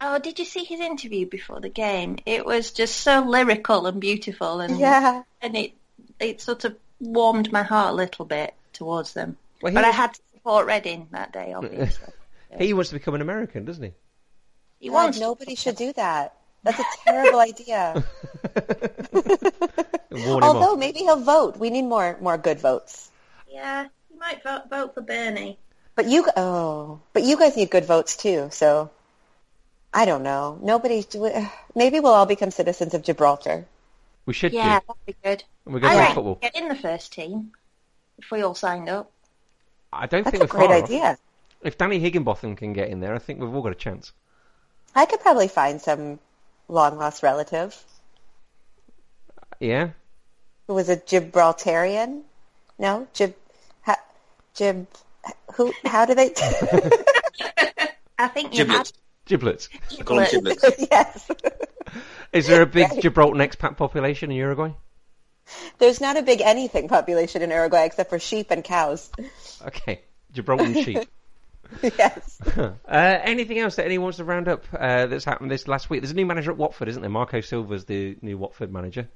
Oh, 0.00 0.18
did 0.18 0.38
you 0.38 0.44
see 0.44 0.64
his 0.64 0.80
interview 0.80 1.26
before 1.26 1.60
the 1.60 1.68
game? 1.68 2.18
It 2.26 2.44
was 2.44 2.72
just 2.72 2.96
so 2.96 3.20
lyrical 3.20 3.86
and 3.86 4.00
beautiful, 4.00 4.60
and 4.60 4.78
Yeah. 4.78 5.22
and 5.40 5.56
it 5.56 5.72
it 6.18 6.40
sort 6.40 6.64
of 6.64 6.76
warmed 7.00 7.52
my 7.52 7.62
heart 7.62 7.92
a 7.92 7.96
little 7.96 8.24
bit 8.24 8.54
towards 8.72 9.12
them. 9.12 9.36
Well, 9.60 9.70
he 9.70 9.74
But 9.74 9.84
I 9.84 9.90
had 9.90 10.14
to 10.14 10.20
support 10.34 10.66
Reading 10.66 11.08
that 11.12 11.32
day, 11.32 11.52
obviously. 11.52 12.12
He 12.58 12.74
wants 12.74 12.90
to 12.90 12.96
become 12.96 13.14
an 13.14 13.22
American, 13.22 13.64
doesn't 13.64 13.82
he? 13.82 13.92
He 14.78 14.88
God, 14.88 14.94
wants 14.94 15.18
nobody 15.18 15.54
should 15.54 15.76
do 15.76 15.90
that. 15.94 16.34
That's 16.64 16.78
a 16.78 16.84
terrible 17.02 17.40
idea. 17.40 18.04
Although 20.12 20.72
off. 20.72 20.78
maybe 20.78 20.98
he'll 20.98 21.16
vote. 21.16 21.56
We 21.56 21.70
need 21.70 21.86
more 21.86 22.18
more 22.20 22.36
good 22.36 22.60
votes. 22.60 23.10
Yeah, 23.48 23.86
he 24.10 24.18
might 24.18 24.42
vote 24.42 24.68
vote 24.68 24.92
for 24.94 25.00
Bernie. 25.00 25.58
But 25.94 26.06
you 26.06 26.26
oh, 26.36 27.00
but 27.12 27.22
you 27.22 27.36
guys 27.38 27.56
need 27.56 27.70
good 27.70 27.84
votes 27.84 28.16
too. 28.16 28.48
So 28.50 28.90
I 29.92 30.04
don't 30.04 30.22
know. 30.22 30.58
Nobody. 30.62 31.04
Maybe 31.74 32.00
we'll 32.00 32.14
all 32.14 32.26
become 32.26 32.50
citizens 32.50 32.94
of 32.94 33.02
Gibraltar. 33.02 33.66
We 34.26 34.32
should 34.34 34.52
Yeah, 34.52 34.80
do. 34.80 34.86
that'd 34.86 35.06
be 35.06 35.16
good. 35.22 35.44
And 35.64 35.74
we're 35.74 35.80
going 35.80 35.92
to 35.92 36.04
play 36.04 36.14
football. 36.14 36.38
get 36.40 36.56
in 36.56 36.68
the 36.68 36.74
first 36.76 37.12
team 37.12 37.52
if 38.18 38.30
we 38.30 38.42
all 38.42 38.54
signed 38.54 38.88
up. 38.88 39.10
I 39.92 40.06
don't 40.06 40.24
That's 40.24 40.38
think 40.38 40.44
a 40.44 40.46
we're 40.46 40.58
great 40.60 40.70
far 40.70 40.78
off. 40.78 40.84
idea. 40.84 41.18
If 41.62 41.76
Danny 41.78 41.98
Higginbotham 41.98 42.56
can 42.56 42.72
get 42.72 42.88
in 42.88 43.00
there, 43.00 43.14
I 43.14 43.18
think 43.18 43.40
we've 43.40 43.54
all 43.54 43.62
got 43.62 43.72
a 43.72 43.76
chance. 43.76 44.12
I 44.94 45.06
could 45.06 45.20
probably 45.20 45.48
find 45.48 45.80
some 45.80 46.18
long 46.68 46.96
lost 46.98 47.22
relative 47.22 47.76
Yeah. 49.60 49.90
who 50.66 50.74
was 50.74 50.88
a 50.88 50.96
Gibraltarian. 50.96 52.22
No, 52.78 53.06
Gib, 53.14 53.34
ha, 53.82 53.96
Gib. 54.56 54.86
Who? 55.54 55.72
How 55.84 56.04
do 56.06 56.14
they? 56.14 56.32
I 58.18 58.28
think 58.28 58.56
you 58.56 58.64
Giblets. 58.64 58.92
Giblets. 59.26 59.68
I 59.98 60.02
call 60.02 60.16
them 60.18 60.28
Giblets. 60.30 60.62
giblets. 60.62 60.86
yes. 60.90 61.30
Is 62.32 62.46
there 62.46 62.62
a 62.62 62.66
big 62.66 62.90
Right. 62.90 63.02
Gibraltar 63.02 63.38
expat 63.38 63.76
population 63.76 64.30
in 64.30 64.36
Uruguay? 64.36 64.72
There's 65.78 66.00
not 66.00 66.16
a 66.16 66.22
big 66.22 66.40
anything 66.40 66.88
population 66.88 67.42
in 67.42 67.50
Uruguay 67.50 67.84
except 67.84 68.10
for 68.10 68.18
sheep 68.18 68.50
and 68.50 68.64
cows. 68.64 69.10
Okay. 69.66 70.00
Gibraltar 70.32 70.82
sheep. 70.82 71.08
yes. 71.82 72.38
uh, 72.56 72.72
anything 72.86 73.58
else 73.58 73.76
that 73.76 73.84
anyone 73.86 74.04
wants 74.04 74.18
to 74.18 74.24
round 74.24 74.48
up 74.48 74.64
uh, 74.72 75.06
that's 75.06 75.24
happened 75.24 75.50
this 75.50 75.68
last 75.68 75.90
week? 75.90 76.00
There's 76.00 76.10
a 76.12 76.14
new 76.14 76.26
manager 76.26 76.50
at 76.50 76.56
Watford, 76.56 76.88
isn't 76.88 77.00
there? 77.02 77.10
Marco 77.10 77.40
Silva's 77.40 77.84
the 77.84 78.16
new 78.22 78.38
Watford 78.38 78.72
manager. 78.72 79.08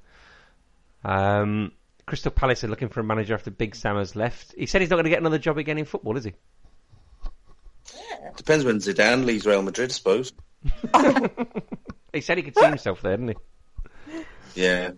Um, 1.05 1.73
Crystal 2.07 2.31
Palace 2.31 2.63
are 2.65 2.69
looking 2.69 2.89
for 2.89 3.01
a 3.01 3.05
manager 3.05 3.35
after 3.35 3.51
Big 3.51 3.75
Sam 3.75 3.97
has 3.97 4.15
left. 4.15 4.55
He 4.57 4.67
said 4.67 4.81
he's 4.81 4.91
not 4.91 4.97
going 4.97 5.05
to 5.05 5.11
get 5.11 5.21
another 5.21 5.39
job 5.39 5.59
again 5.59 5.79
in 5.79 5.85
football, 5.85 6.17
is 6.17 6.25
he? 6.25 6.35
Depends 8.37 8.65
when 8.65 8.79
Zidane 8.79 9.25
leaves 9.25 9.47
Real 9.47 9.63
Madrid, 9.63 9.91
I 9.91 9.93
suppose. 9.93 10.33
He 12.17 12.23
said 12.23 12.39
he 12.39 12.45
could 12.45 12.57
see 12.57 12.65
himself 12.65 13.03
there, 13.03 13.17
didn't 13.17 13.37
he? 14.09 14.25
Yeah. 14.55 14.93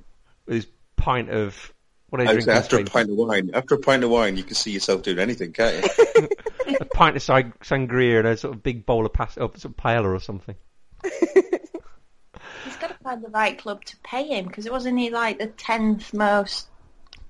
With 0.47 0.55
his 0.55 0.66
pint 0.97 1.30
of 1.30 1.74
what 2.11 2.20
are 2.20 2.24
they 2.24 2.30
I 2.30 2.35
drinking? 2.35 2.55
after 2.55 2.78
a 2.78 2.85
pint 2.85 3.11
of 3.11 3.16
wine, 3.16 3.51
after 3.55 3.74
a 3.74 3.78
pint 3.78 4.05
of 4.05 4.11
wine, 4.11 4.37
you 4.37 4.45
can 4.45 4.55
see 4.55 4.70
yourself 4.70 5.03
doing 5.03 5.18
anything, 5.18 5.53
can't 5.53 5.85
you? 5.85 6.28
a 6.80 6.85
pint 6.85 7.16
of 7.16 7.22
sangria 7.22 8.20
and 8.20 8.28
a 8.28 8.37
sort 8.37 8.55
of 8.55 8.62
big 8.62 8.87
bowl 8.87 9.05
of 9.05 9.12
pasta, 9.12 9.43
or 9.43 9.49
sort 9.57 9.64
of 9.64 9.76
paella 9.76 10.14
or 10.14 10.20
something. 10.20 10.55
He's 11.03 12.76
got 12.80 12.91
to 12.91 12.97
find 13.03 13.22
the 13.22 13.30
right 13.30 13.59
club 13.59 13.85
to 13.87 13.97
pay 14.05 14.28
him 14.28 14.47
because 14.47 14.64
it 14.64 14.70
wasn't 14.70 15.01
he 15.01 15.11
like 15.11 15.41
the 15.41 15.49
tenth 15.49 16.14
most 16.14 16.68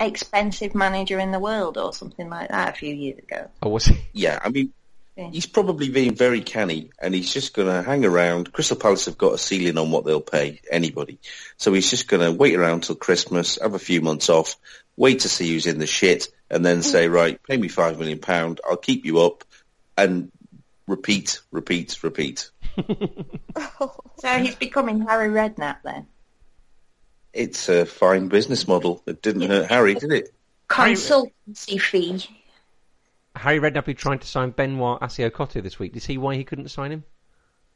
expensive 0.01 0.75
manager 0.75 1.19
in 1.19 1.33
the 1.33 1.39
world 1.39 1.79
or 1.79 1.93
something 1.93 2.29
like 2.29 2.51
that 2.51 2.75
a 2.75 2.77
few 2.77 2.95
years 2.95 3.19
ago? 3.19 3.49
Or 3.63 3.73
was 3.73 3.87
he? 3.87 3.99
yeah, 4.13 4.39
I 4.43 4.49
mean, 4.49 4.73
Yeah. 5.17 5.31
he's 5.31 5.47
probably 5.47 5.89
being 5.89 6.15
very 6.15 6.41
canny, 6.41 6.91
and 7.01 7.13
he's 7.15 7.33
just 7.33 7.55
going 7.55 7.69
to 7.69 7.83
hang 7.83 8.05
around. 8.05 8.53
Crystal 8.53 8.77
Palace 8.77 9.07
have 9.07 9.19
got 9.19 9.35
a 9.35 9.39
ceiling 9.39 9.77
on 9.79 9.91
what 9.91 10.05
they'll 10.05 10.21
pay 10.21 10.61
anybody, 10.71 11.19
so 11.57 11.73
he's 11.73 11.91
just 11.91 12.07
going 12.09 12.23
to 12.23 12.31
wait 12.31 12.55
around 12.55 12.85
till 12.85 12.95
Christmas, 12.95 13.59
have 13.61 13.75
a 13.75 13.79
few 13.81 14.01
months 14.01 14.29
off, 14.29 14.57
wait 14.97 15.21
to 15.21 15.29
see 15.29 15.53
who's 15.53 15.67
in 15.67 15.79
the 15.79 15.87
shit, 15.87 16.29
and 16.49 16.65
then 16.65 16.83
say, 16.83 17.09
mm. 17.09 17.13
right, 17.13 17.43
pay 17.43 17.57
me 17.57 17.69
five 17.69 17.99
million 17.99 18.21
pound, 18.21 18.61
I'll 18.65 18.77
keep 18.77 19.05
you 19.05 19.21
up, 19.23 19.43
and 19.97 20.31
repeat, 20.87 21.41
repeat, 21.51 22.03
repeat. 22.03 22.51
So 24.21 24.29
he's 24.39 24.57
becoming 24.57 25.03
Harry 25.07 25.29
Redknapp 25.29 25.77
then. 25.85 26.07
It's 27.39 27.69
a 27.69 27.87
fine 27.87 28.27
business 28.29 28.67
model. 28.67 29.03
It 29.07 29.23
didn't 29.23 29.43
hurt 29.49 29.69
Harry, 29.71 29.95
did 29.95 30.13
it? 30.13 30.35
Consultancy 30.69 31.81
fee. 31.81 32.25
Harry 33.37 33.61
Redknapp 33.61 33.85
be 33.85 33.95
trying 33.95 34.19
to 34.19 34.27
sign 34.27 34.51
Benoit 34.51 35.01
Assou-Ekotto 35.01 35.63
this 35.63 35.79
week. 35.79 35.93
Do 35.93 35.97
you 35.97 36.01
see 36.01 36.19
why 36.19 36.35
he 36.35 36.43
couldn't 36.43 36.69
sign 36.69 36.91
him? 36.91 37.05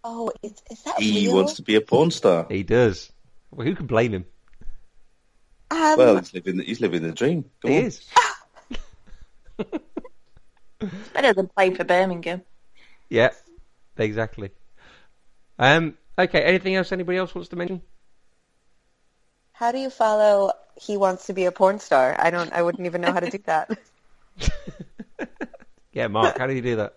Oh, 0.03 0.33
is, 0.43 0.55
is 0.69 0.83
that 0.83 0.99
He 1.01 1.27
real? 1.29 1.37
wants 1.37 1.55
to 1.55 1.63
be 1.63 1.77
a 1.77 1.81
porn 1.81 2.11
star. 2.11 2.47
He 2.51 2.65
does. 2.65 3.13
Well, 3.53 3.65
who 3.65 3.77
can 3.77 3.87
blame 3.87 4.13
him? 4.13 4.25
Um, 5.71 5.97
Well, 5.97 6.17
he's 6.19 6.35
living 6.35 6.59
he's 6.59 6.81
living 6.81 7.03
the 7.03 7.13
dream. 7.13 7.45
Go 7.61 7.69
He 7.69 7.79
on. 7.79 7.85
is. 7.85 8.05
It's 10.81 11.09
better 11.15 11.33
than 11.33 11.47
playing 11.49 11.77
for 11.77 11.85
Birmingham. 11.85 12.43
Yeah, 13.09 13.31
exactly. 13.97 14.51
Um, 15.59 15.97
okay, 16.19 16.43
anything 16.43 16.75
else 16.75 16.91
anybody 16.91 17.19
else 17.19 17.33
wants 17.35 17.51
to 17.51 17.57
mention? 17.57 17.83
How 19.53 19.73
do 19.73 19.79
you 19.79 19.91
follow? 19.91 20.53
He 20.77 20.97
wants 20.97 21.27
to 21.27 21.33
be 21.33 21.45
a 21.45 21.53
porn 21.53 21.79
star. 21.79 22.17
I 22.19 22.31
don't. 22.31 22.53
I 22.53 22.63
wouldn't 22.63 22.87
even 22.87 23.01
know 23.01 23.13
how 23.13 23.21
to 23.21 23.31
do 23.31 23.39
that. 23.47 23.79
Yeah, 25.93 26.09
Mark, 26.09 26.39
how 26.39 26.47
do 26.47 26.55
you 26.55 26.63
do 26.63 26.77
that? 26.77 26.95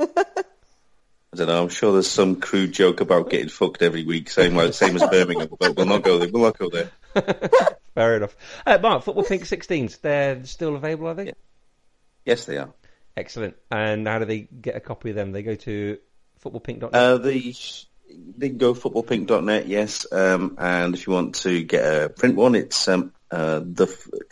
I 0.00 1.36
don't 1.36 1.48
know. 1.48 1.62
I'm 1.62 1.68
sure 1.68 1.92
there's 1.92 2.10
some 2.10 2.36
crude 2.36 2.72
joke 2.72 3.00
about 3.00 3.30
getting 3.30 3.48
fucked 3.48 3.82
every 3.82 4.04
week, 4.04 4.30
same 4.30 4.54
like, 4.54 4.72
same 4.74 4.96
as 4.96 5.02
Birmingham, 5.08 5.48
but 5.58 5.76
we'll 5.76 5.86
not 5.86 6.02
go 6.02 6.18
there. 6.18 6.28
We'll 6.28 6.44
not 6.44 6.58
go 6.58 6.70
there. 6.70 6.90
Fair 7.94 8.16
enough. 8.16 8.36
Uh, 8.64 8.78
Mark, 8.80 9.02
Football 9.02 9.24
Pink 9.24 9.42
16s, 9.42 10.00
they're 10.00 10.44
still 10.44 10.76
available, 10.76 11.08
are 11.08 11.14
they? 11.14 11.32
Yes, 12.24 12.44
they 12.44 12.56
are. 12.56 12.72
Excellent. 13.16 13.56
And 13.70 14.06
how 14.06 14.20
do 14.20 14.24
they 14.24 14.40
get 14.40 14.76
a 14.76 14.80
copy 14.80 15.10
of 15.10 15.16
them? 15.16 15.32
They 15.32 15.42
go 15.42 15.56
to 15.56 15.98
footballpink.net. 16.44 16.94
Uh, 16.94 17.18
the 17.18 17.54
they 18.36 18.48
can 18.48 18.58
go 18.58 18.74
footballpink.net, 18.74 19.68
yes. 19.68 20.06
Um, 20.10 20.56
and 20.58 20.94
if 20.94 21.06
you 21.06 21.12
want 21.12 21.36
to 21.36 21.62
get 21.62 21.84
a 21.84 22.08
print 22.08 22.36
one, 22.36 22.54
it's 22.54 22.88
um, 22.88 23.12
uh, 23.30 23.60
the 23.60 23.86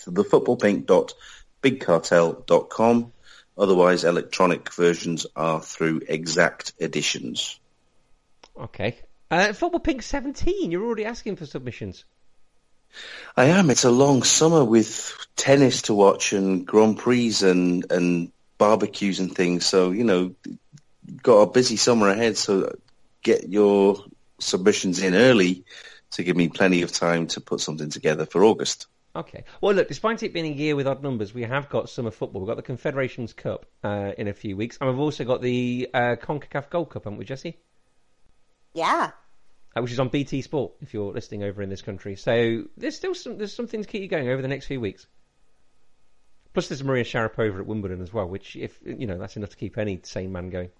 the 0.07 0.25
footballpink.bigcartel.com. 0.25 3.13
Otherwise, 3.57 4.05
electronic 4.05 4.73
versions 4.73 5.27
are 5.35 5.61
through 5.61 6.03
Exact 6.09 6.73
Editions. 6.81 7.59
okay. 8.57 8.99
Uh, 9.31 9.53
Football 9.53 9.81
Pink 9.81 10.03
17, 10.03 10.71
you're 10.71 10.85
already 10.85 11.05
asking 11.05 11.37
for 11.37 11.45
submissions. 11.45 12.05
I 13.37 13.47
am. 13.47 13.69
It's 13.69 13.85
a 13.85 13.91
long 13.91 14.23
summer 14.23 14.65
with 14.65 15.15
tennis 15.37 15.83
to 15.83 15.95
watch 15.95 16.33
and 16.33 16.67
Grand 16.67 16.97
Prix 16.99 17.35
and 17.43 17.85
and 17.91 18.33
barbecues 18.57 19.21
and 19.21 19.35
things. 19.35 19.67
So 19.67 19.91
you 19.91 20.05
know, 20.05 20.35
got 21.23 21.43
a 21.43 21.51
busy 21.51 21.77
summer 21.77 22.09
ahead. 22.09 22.39
So 22.39 22.73
get 23.29 23.49
your 23.49 24.05
submissions 24.39 25.03
in 25.03 25.15
early 25.15 25.65
to 26.13 26.23
give 26.23 26.37
me 26.37 26.49
plenty 26.49 26.83
of 26.83 26.91
time 26.91 27.27
to 27.27 27.41
put 27.41 27.61
something 27.61 27.91
together 27.91 28.25
for 28.25 28.43
August. 28.43 28.87
Okay. 29.15 29.45
Well, 29.61 29.75
look, 29.75 29.89
despite 29.89 30.23
it 30.23 30.33
being 30.33 30.47
a 30.47 30.57
year 30.57 30.77
with 30.77 30.87
odd 30.87 31.03
numbers, 31.03 31.35
we 31.35 31.43
have 31.43 31.69
got 31.69 31.91
summer 31.91 32.11
football. 32.11 32.41
We've 32.41 32.49
got 32.49 32.57
the 32.57 32.63
Confederations 32.63 33.33
Cup 33.33 33.67
uh, 33.85 34.13
in 34.17 34.29
a 34.29 34.33
few 34.33 34.57
weeks, 34.57 34.79
and 34.81 34.89
we've 34.89 34.99
also 34.99 35.25
got 35.25 35.43
the 35.43 35.89
uh, 35.93 36.17
CONCACAF 36.21 36.71
Gold 36.71 36.91
Cup, 36.91 37.05
haven't 37.05 37.19
we, 37.19 37.25
Jesse? 37.25 37.59
Yeah. 38.75 39.11
Uh, 39.77 39.83
which 39.83 39.93
is 39.93 40.01
on 40.01 40.09
BT 40.09 40.43
Sport 40.43 40.73
if 40.81 40.95
you're 40.95 41.13
listening 41.13 41.43
over 41.43 41.63
in 41.63 41.69
this 41.69 41.83
country. 41.83 42.17
So 42.17 42.65
there's 42.77 42.97
still 42.97 43.15
some 43.15 43.37
there's 43.37 43.53
something 43.53 43.83
to 43.83 43.89
keep 43.89 44.03
you 44.03 44.09
going 44.09 44.29
over 44.29 44.41
the 44.41 44.49
next 44.49 44.67
few 44.67 44.81
weeks. 44.81 45.07
Plus, 46.55 46.69
there's 46.69 46.83
Maria 46.83 47.05
Sharapova 47.05 47.61
at 47.61 47.67
Wimbledon 47.67 48.01
as 48.01 48.13
well, 48.13 48.27
which 48.27 48.57
if 48.57 48.79
you 48.85 49.07
know 49.07 49.19
that's 49.19 49.37
enough 49.37 49.51
to 49.51 49.57
keep 49.57 49.77
any 49.77 50.01
sane 50.03 50.33
man 50.33 50.49
going. 50.49 50.71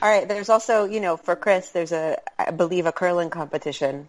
All 0.00 0.08
right. 0.08 0.28
There's 0.28 0.48
also, 0.48 0.84
you 0.84 1.00
know, 1.00 1.16
for 1.16 1.36
Chris, 1.36 1.70
there's 1.70 1.92
a, 1.92 2.18
I 2.38 2.50
believe, 2.50 2.86
a 2.86 2.92
curling 2.92 3.30
competition 3.30 4.08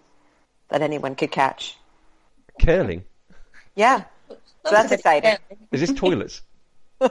that 0.69 0.81
anyone 0.81 1.15
could 1.15 1.31
catch. 1.31 1.77
Curling 2.61 3.03
Yeah. 3.75 4.03
So 4.27 4.71
that's 4.71 4.91
exciting. 4.91 5.37
is 5.71 5.81
this 5.81 5.93
toilets? 5.93 6.41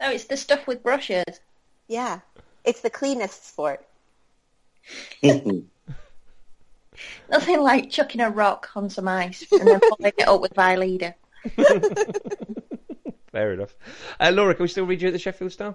No, 0.00 0.10
it's 0.10 0.24
the 0.24 0.36
stuff 0.36 0.66
with 0.66 0.82
brushes. 0.82 1.40
Yeah. 1.88 2.20
It's 2.64 2.80
the 2.80 2.90
cleanest 2.90 3.48
sport. 3.48 3.84
Nothing 5.22 5.68
like 7.60 7.90
chucking 7.90 8.20
a 8.20 8.30
rock 8.30 8.70
on 8.74 8.90
some 8.90 9.08
ice 9.08 9.44
and 9.50 9.66
then 9.66 9.80
following 9.80 10.12
it 10.18 10.28
up 10.28 10.40
with 10.40 10.54
Vileda. 10.54 11.14
Fair 13.32 13.52
enough. 13.52 13.74
Uh, 14.18 14.30
Laura, 14.32 14.54
can 14.54 14.64
we 14.64 14.68
still 14.68 14.86
read 14.86 15.02
you 15.02 15.08
at 15.08 15.12
the 15.12 15.18
Sheffield 15.18 15.52
Star? 15.52 15.74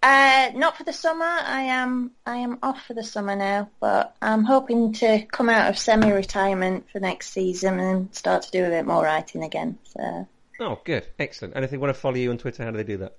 Uh, 0.00 0.50
not 0.54 0.76
for 0.76 0.84
the 0.84 0.92
summer. 0.92 1.24
I 1.26 1.62
am 1.62 2.12
I 2.24 2.36
am 2.36 2.58
off 2.62 2.86
for 2.86 2.94
the 2.94 3.02
summer 3.02 3.34
now, 3.34 3.68
but 3.80 4.14
I'm 4.22 4.44
hoping 4.44 4.92
to 4.94 5.26
come 5.26 5.48
out 5.48 5.68
of 5.68 5.76
semi-retirement 5.78 6.86
for 6.92 7.00
next 7.00 7.30
season 7.30 7.80
and 7.80 8.14
start 8.14 8.42
to 8.44 8.50
do 8.52 8.64
a 8.64 8.68
bit 8.68 8.86
more 8.86 9.02
writing 9.02 9.42
again. 9.42 9.78
So 9.84 10.28
Oh, 10.60 10.80
good, 10.84 11.06
excellent. 11.18 11.54
And 11.54 11.64
if 11.64 11.70
they 11.70 11.76
want 11.76 11.94
to 11.94 12.00
follow 12.00 12.16
you 12.16 12.30
on 12.30 12.38
Twitter, 12.38 12.64
how 12.64 12.70
do 12.70 12.76
they 12.76 12.84
do 12.84 12.98
that? 12.98 13.16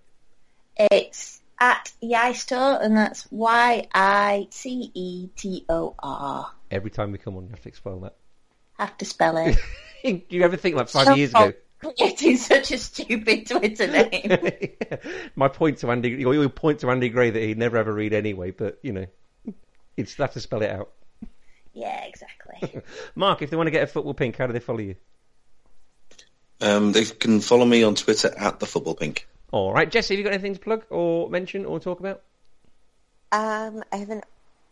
it's 0.79 1.41
at 1.59 1.91
Yicetor, 2.01 2.81
and 2.81 2.95
that's 2.95 3.27
Y 3.31 3.87
I 3.93 4.47
C 4.51 4.91
E 4.93 5.27
T 5.35 5.65
O 5.67 5.95
R. 5.99 6.51
Every 6.71 6.91
time 6.91 7.11
we 7.11 7.17
come 7.17 7.35
on, 7.35 7.43
you 7.43 7.49
have 7.49 7.61
to 7.61 7.69
explain 7.69 8.01
that. 8.01 8.15
Have 8.77 8.97
to 8.99 9.05
spell 9.05 9.35
it. 9.37 9.57
Do 10.03 10.21
you 10.29 10.43
ever 10.43 10.55
think 10.55 10.75
like 10.75 10.87
five 10.87 11.07
So 11.07 11.13
years 11.15 11.31
ago? 11.31 11.51
Creating 11.79 12.37
such 12.37 12.71
a 12.71 12.77
stupid 12.77 13.47
Twitter 13.47 13.87
name. 13.87 14.51
My 15.35 15.47
point 15.47 15.77
to 15.79 15.91
Andy, 15.91 16.09
your, 16.09 16.33
your 16.33 16.49
point 16.49 16.79
to 16.79 16.89
Andy 16.89 17.09
Gray 17.09 17.29
that 17.29 17.41
he'd 17.41 17.57
never 17.57 17.77
ever 17.77 17.93
read 17.93 18.13
anyway, 18.13 18.51
but 18.51 18.79
you 18.83 18.91
know, 18.91 19.05
it's 19.95 20.15
have 20.15 20.33
to 20.33 20.41
spell 20.41 20.61
it 20.61 20.69
out. 20.69 20.91
yeah, 21.73 22.03
exactly. 22.03 22.81
Mark, 23.15 23.41
if 23.41 23.49
they 23.49 23.55
want 23.55 23.67
to 23.67 23.71
get 23.71 23.83
a 23.83 23.87
football 23.87 24.13
pink, 24.13 24.35
how 24.35 24.47
do 24.47 24.53
they 24.53 24.59
follow 24.59 24.79
you? 24.79 24.95
um, 26.61 26.91
they 26.91 27.05
can 27.05 27.39
follow 27.39 27.65
me 27.65 27.83
on 27.83 27.95
Twitter 27.95 28.33
at 28.35 28.59
the 28.59 28.65
Football 28.65 28.95
Pink. 28.95 29.27
All 29.51 29.73
right, 29.73 29.89
Jesse, 29.89 30.13
have 30.13 30.19
you 30.19 30.23
got 30.23 30.33
anything 30.33 30.53
to 30.53 30.59
plug 30.59 30.83
or 30.89 31.29
mention 31.29 31.65
or 31.65 31.79
talk 31.79 31.99
about? 31.99 32.21
Um, 33.31 33.83
I 33.91 33.97
have 33.97 34.09
an 34.09 34.21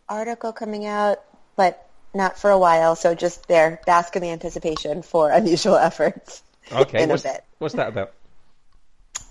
article 0.09 0.51
coming 0.51 0.85
out, 0.85 1.23
but 1.55 1.89
not 2.13 2.37
for 2.37 2.49
a 2.49 2.57
while. 2.57 2.95
So 2.95 3.15
just 3.15 3.47
there, 3.47 3.79
bask 3.85 4.15
in 4.15 4.21
the 4.21 4.29
anticipation 4.29 5.01
for 5.01 5.31
unusual 5.31 5.75
efforts. 5.77 6.43
Okay, 6.71 7.03
in 7.03 7.09
a 7.09 7.13
what's, 7.13 7.23
bit. 7.23 7.43
what's 7.59 7.75
that 7.75 7.89
about? 7.89 8.13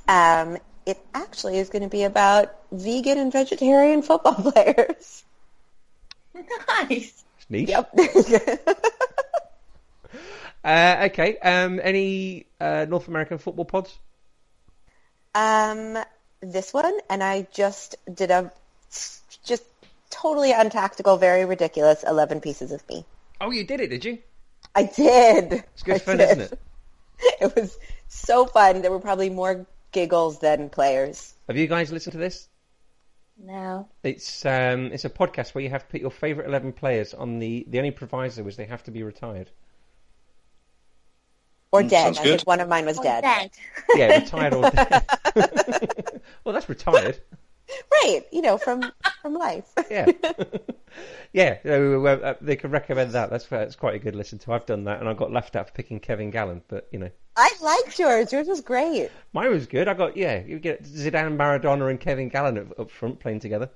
Um, 0.08 0.58
it 0.86 0.98
actually 1.14 1.58
is 1.58 1.68
going 1.68 1.82
to 1.82 1.88
be 1.88 2.04
about 2.04 2.54
vegan 2.72 3.18
and 3.18 3.32
vegetarian 3.32 4.02
football 4.02 4.34
players. 4.52 5.24
nice. 6.34 7.24
It's 7.38 7.50
niche. 7.50 7.68
Yep. 7.68 7.92
Uh, 10.64 11.02
okay. 11.12 11.38
Um, 11.38 11.78
any 11.80 12.46
uh, 12.60 12.86
North 12.88 13.06
American 13.06 13.38
football 13.38 13.64
pods? 13.64 13.96
um, 15.32 15.96
this 16.40 16.74
one, 16.74 16.92
and 17.08 17.22
I 17.22 17.46
just 17.52 17.94
did 18.12 18.32
a 18.32 18.50
just 19.44 19.62
totally 20.10 20.50
untactical, 20.50 21.18
very 21.18 21.44
ridiculous 21.44 22.02
11 22.02 22.40
pieces 22.40 22.72
of 22.72 22.82
me. 22.88 23.04
Oh, 23.40 23.52
you 23.52 23.62
did 23.64 23.80
it, 23.80 23.88
did 23.90 24.04
you? 24.04 24.18
I 24.74 24.82
did. 24.84 25.52
It's 25.52 25.82
good 25.84 25.94
I 25.96 25.98
fun, 25.98 26.16
did. 26.16 26.30
isn't 26.30 26.52
it? 26.52 26.58
It 27.40 27.54
was 27.54 27.78
so 28.08 28.46
fun. 28.46 28.82
There 28.82 28.90
were 28.90 29.00
probably 29.00 29.30
more 29.30 29.66
giggles 29.92 30.38
than 30.38 30.68
players. 30.70 31.34
Have 31.48 31.56
you 31.56 31.66
guys 31.66 31.92
listened 31.92 32.12
to 32.12 32.18
this? 32.18 32.48
No. 33.38 33.88
It's 34.02 34.44
um, 34.46 34.86
it's 34.92 35.04
a 35.04 35.10
podcast 35.10 35.54
where 35.54 35.62
you 35.62 35.70
have 35.70 35.82
to 35.82 35.88
put 35.88 36.00
your 36.00 36.10
favourite 36.10 36.48
eleven 36.48 36.72
players 36.72 37.12
on 37.14 37.38
the 37.38 37.66
the 37.68 37.78
only 37.78 37.90
proviso 37.90 38.46
is 38.46 38.56
they 38.56 38.64
have 38.66 38.82
to 38.84 38.90
be 38.90 39.02
retired. 39.02 39.50
Or 41.72 41.82
Mm, 41.82 41.88
dead. 41.90 42.18
I 42.18 42.22
good. 42.22 42.38
think 42.38 42.46
one 42.46 42.60
of 42.60 42.68
mine 42.68 42.86
was 42.86 42.98
Or 42.98 43.02
dead. 43.04 43.22
dead. 43.22 43.50
Yeah, 43.92 44.06
retired 44.08 44.54
or 44.54 44.70
dead. 44.70 45.04
well, 46.44 46.54
that's 46.54 46.68
retired. 46.68 47.20
Right. 47.92 48.22
You 48.32 48.42
know, 48.42 48.58
from 48.58 48.92
from 49.22 49.34
life. 49.34 49.72
Yeah, 49.90 50.06
yeah. 51.32 51.58
uh, 51.64 51.68
uh, 51.70 52.34
they 52.40 52.56
can 52.56 52.70
recommend 52.70 53.12
that. 53.12 53.30
That's 53.30 53.46
that's 53.46 53.76
quite 53.76 53.94
a 53.94 53.98
good 53.98 54.14
listen 54.16 54.38
to. 54.40 54.52
I've 54.52 54.66
done 54.66 54.84
that, 54.84 55.00
and 55.00 55.08
I 55.08 55.14
got 55.14 55.32
laughed 55.32 55.56
at 55.56 55.68
for 55.68 55.72
picking 55.74 56.00
Kevin 56.00 56.30
Gallen, 56.30 56.62
but 56.68 56.88
you 56.92 56.98
know, 56.98 57.10
I 57.36 57.50
liked 57.60 57.98
yours. 57.98 58.32
Yours 58.32 58.48
was 58.48 58.60
great. 58.60 59.10
mine 59.32 59.50
was 59.50 59.66
good. 59.66 59.88
I 59.88 59.94
got 59.94 60.16
yeah. 60.16 60.42
You 60.44 60.58
get 60.58 60.84
Zidane, 60.84 61.36
Maradona, 61.36 61.90
and 61.90 62.00
Kevin 62.00 62.28
Gallen 62.28 62.58
up, 62.58 62.78
up 62.80 62.90
front 62.90 63.20
playing 63.20 63.40
together. 63.40 63.68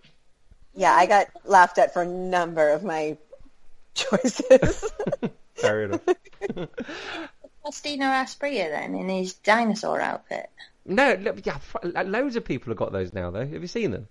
Yeah, 0.74 0.92
I 0.94 1.06
got 1.06 1.26
laughed 1.44 1.78
at 1.78 1.92
for 1.92 2.02
a 2.02 2.06
number 2.06 2.70
of 2.70 2.84
my 2.84 3.16
choices. 3.94 4.90
Fair 5.54 5.84
enough. 5.84 6.00
Faustino 7.64 8.04
Asprilla 8.22 8.70
then 8.70 8.94
in 8.94 9.08
his 9.08 9.34
dinosaur 9.34 10.00
outfit. 10.00 10.50
No, 10.86 11.14
look, 11.14 11.44
yeah, 11.44 11.56
f- 11.56 12.06
loads 12.06 12.36
of 12.36 12.44
people 12.44 12.70
have 12.70 12.78
got 12.78 12.92
those 12.92 13.12
now. 13.12 13.30
Though, 13.30 13.46
have 13.46 13.62
you 13.62 13.66
seen 13.66 13.90
them? 13.90 14.08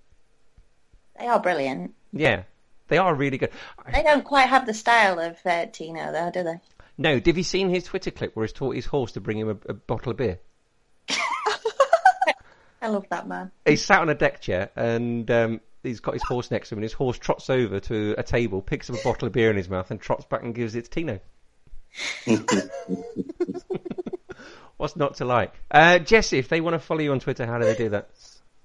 They 1.17 1.27
are 1.27 1.39
brilliant. 1.39 1.93
Yeah, 2.13 2.43
they 2.87 2.97
are 2.97 3.13
really 3.13 3.37
good. 3.37 3.51
They 3.91 4.03
don't 4.03 4.23
quite 4.23 4.47
have 4.47 4.65
the 4.65 4.73
style 4.73 5.19
of 5.19 5.37
uh, 5.45 5.65
Tino 5.67 6.11
though, 6.11 6.31
do 6.31 6.43
they? 6.43 6.59
No, 6.97 7.15
have 7.15 7.37
you 7.37 7.43
seen 7.43 7.69
his 7.69 7.85
Twitter 7.85 8.11
clip 8.11 8.35
where 8.35 8.45
he's 8.45 8.53
taught 8.53 8.75
his 8.75 8.85
horse 8.85 9.13
to 9.13 9.21
bring 9.21 9.39
him 9.39 9.49
a, 9.49 9.71
a 9.71 9.73
bottle 9.73 10.11
of 10.11 10.17
beer? 10.17 10.39
I 12.81 12.87
love 12.87 13.05
that 13.09 13.27
man. 13.27 13.51
He's 13.65 13.83
sat 13.83 14.01
on 14.01 14.09
a 14.09 14.15
deck 14.15 14.41
chair 14.41 14.69
and 14.75 15.29
um, 15.31 15.61
he's 15.83 15.99
got 15.99 16.13
his 16.13 16.23
horse 16.23 16.51
next 16.51 16.69
to 16.69 16.75
him, 16.75 16.79
and 16.79 16.83
his 16.83 16.93
horse 16.93 17.17
trots 17.17 17.49
over 17.49 17.79
to 17.79 18.15
a 18.17 18.23
table, 18.23 18.61
picks 18.61 18.89
up 18.89 18.97
a 18.97 19.03
bottle 19.03 19.27
of 19.27 19.33
beer 19.33 19.49
in 19.49 19.57
his 19.57 19.69
mouth, 19.69 19.91
and 19.91 19.99
trots 19.99 20.25
back 20.25 20.43
and 20.43 20.53
gives 20.53 20.75
it 20.75 20.85
to 20.85 20.89
Tino. 20.89 21.19
What's 24.77 24.95
not 24.95 25.15
to 25.15 25.25
like? 25.25 25.53
Uh, 25.69 25.99
Jesse, 25.99 26.37
if 26.37 26.47
they 26.47 26.61
want 26.61 26.73
to 26.75 26.79
follow 26.79 27.01
you 27.01 27.11
on 27.11 27.19
Twitter, 27.19 27.45
how 27.45 27.57
do 27.57 27.65
they 27.65 27.75
do 27.75 27.89
that? 27.89 28.09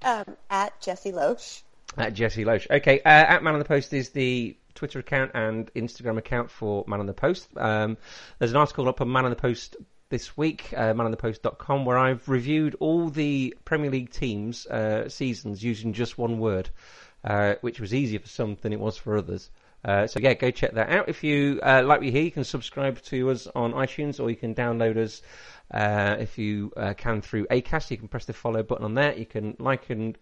Um, 0.03 0.37
at 0.49 0.81
Jesse 0.81 1.12
Loesch. 1.12 1.62
At 1.97 2.14
Jesse 2.14 2.45
Loesch. 2.45 2.70
Okay, 2.70 3.01
uh, 3.01 3.09
at 3.09 3.43
Man 3.43 3.55
on 3.55 3.59
the 3.59 3.64
Post 3.64 3.93
is 3.93 4.11
the 4.11 4.57
Twitter 4.75 4.99
account 5.01 5.33
and 5.35 5.72
Instagram 5.75 6.18
account 6.18 6.51
for 6.51 6.85
Man 6.87 7.01
on 7.01 7.07
the 7.07 7.14
Post. 7.14 7.49
Um, 7.57 7.97
there's 8.39 8.53
an 8.53 8.57
article 8.57 8.89
up 8.89 9.01
on 9.01 9.11
Man 9.11 9.25
on 9.25 9.31
the 9.31 9.37
Post 9.37 9.77
this 10.11 10.37
week, 10.37 10.72
uh, 10.77 10.93
manonthepost.com, 10.93 11.85
where 11.85 11.99
I've 11.99 12.29
reviewed 12.29 12.77
all 12.79 13.09
the 13.09 13.57
Premier 13.64 13.91
League 13.91 14.11
teams' 14.11 14.66
uh, 14.66 15.09
seasons 15.09 15.64
using 15.64 15.93
just 15.93 16.18
one 16.18 16.39
word, 16.39 16.70
uh, 17.25 17.55
which 17.62 17.81
was 17.81 17.93
easier 17.93 18.20
for 18.20 18.29
some 18.29 18.57
than 18.61 18.72
it 18.72 18.79
was 18.79 18.97
for 18.97 19.16
others. 19.16 19.51
Uh, 19.85 20.07
so 20.07 20.18
yeah, 20.20 20.35
go 20.35 20.51
check 20.51 20.72
that 20.72 20.91
out. 20.91 21.09
If 21.09 21.22
you 21.22 21.61
uh, 21.62 21.82
like 21.85 22.03
you 22.03 22.11
hear, 22.11 22.22
you 22.22 22.30
can 22.30 22.45
subscribe 22.45 23.03
to 23.03 23.30
us 23.30 23.47
on 23.55 23.72
iTunes, 23.72 24.18
or 24.18 24.30
you 24.30 24.37
can 24.37 24.55
download 24.55 24.97
us 24.97 25.20
uh, 25.70 26.16
if 26.18 26.39
you 26.39 26.72
uh, 26.76 26.95
can 26.95 27.20
through 27.20 27.47
Acast. 27.47 27.91
You 27.91 27.99
can 27.99 28.09
press 28.09 28.24
the 28.24 28.32
follow 28.32 28.62
button 28.62 28.85
on 28.85 28.95
there. 28.95 29.14
You 29.14 29.26
can 29.26 29.57
like 29.59 29.91
and 29.91 30.16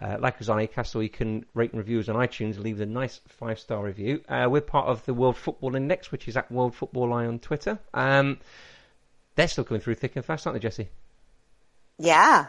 uh, 0.00 0.16
like 0.18 0.40
us 0.40 0.48
on 0.48 0.58
Acast, 0.58 0.96
or 0.96 1.02
you 1.02 1.08
can 1.08 1.46
rate 1.54 1.70
and 1.72 1.78
review 1.78 2.00
us 2.00 2.08
on 2.08 2.16
iTunes 2.16 2.58
leave 2.58 2.80
a 2.80 2.86
nice 2.86 3.20
five 3.28 3.60
star 3.60 3.84
review. 3.84 4.22
Uh, 4.28 4.48
we're 4.50 4.60
part 4.60 4.88
of 4.88 5.04
the 5.06 5.14
World 5.14 5.36
Football 5.36 5.76
Index, 5.76 6.10
which 6.10 6.26
is 6.26 6.36
at 6.36 6.50
World 6.50 6.74
Football 6.74 7.12
Eye 7.12 7.26
on 7.26 7.38
Twitter. 7.38 7.78
Um, 7.94 8.38
they're 9.36 9.48
still 9.48 9.64
coming 9.64 9.80
through 9.80 9.94
thick 9.94 10.16
and 10.16 10.24
fast, 10.24 10.46
aren't 10.46 10.60
they, 10.60 10.66
Jesse? 10.66 10.88
Yeah. 11.98 12.46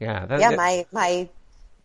Yeah. 0.00 0.26
Yeah, 0.38 0.50
my, 0.56 0.86
my 0.90 1.28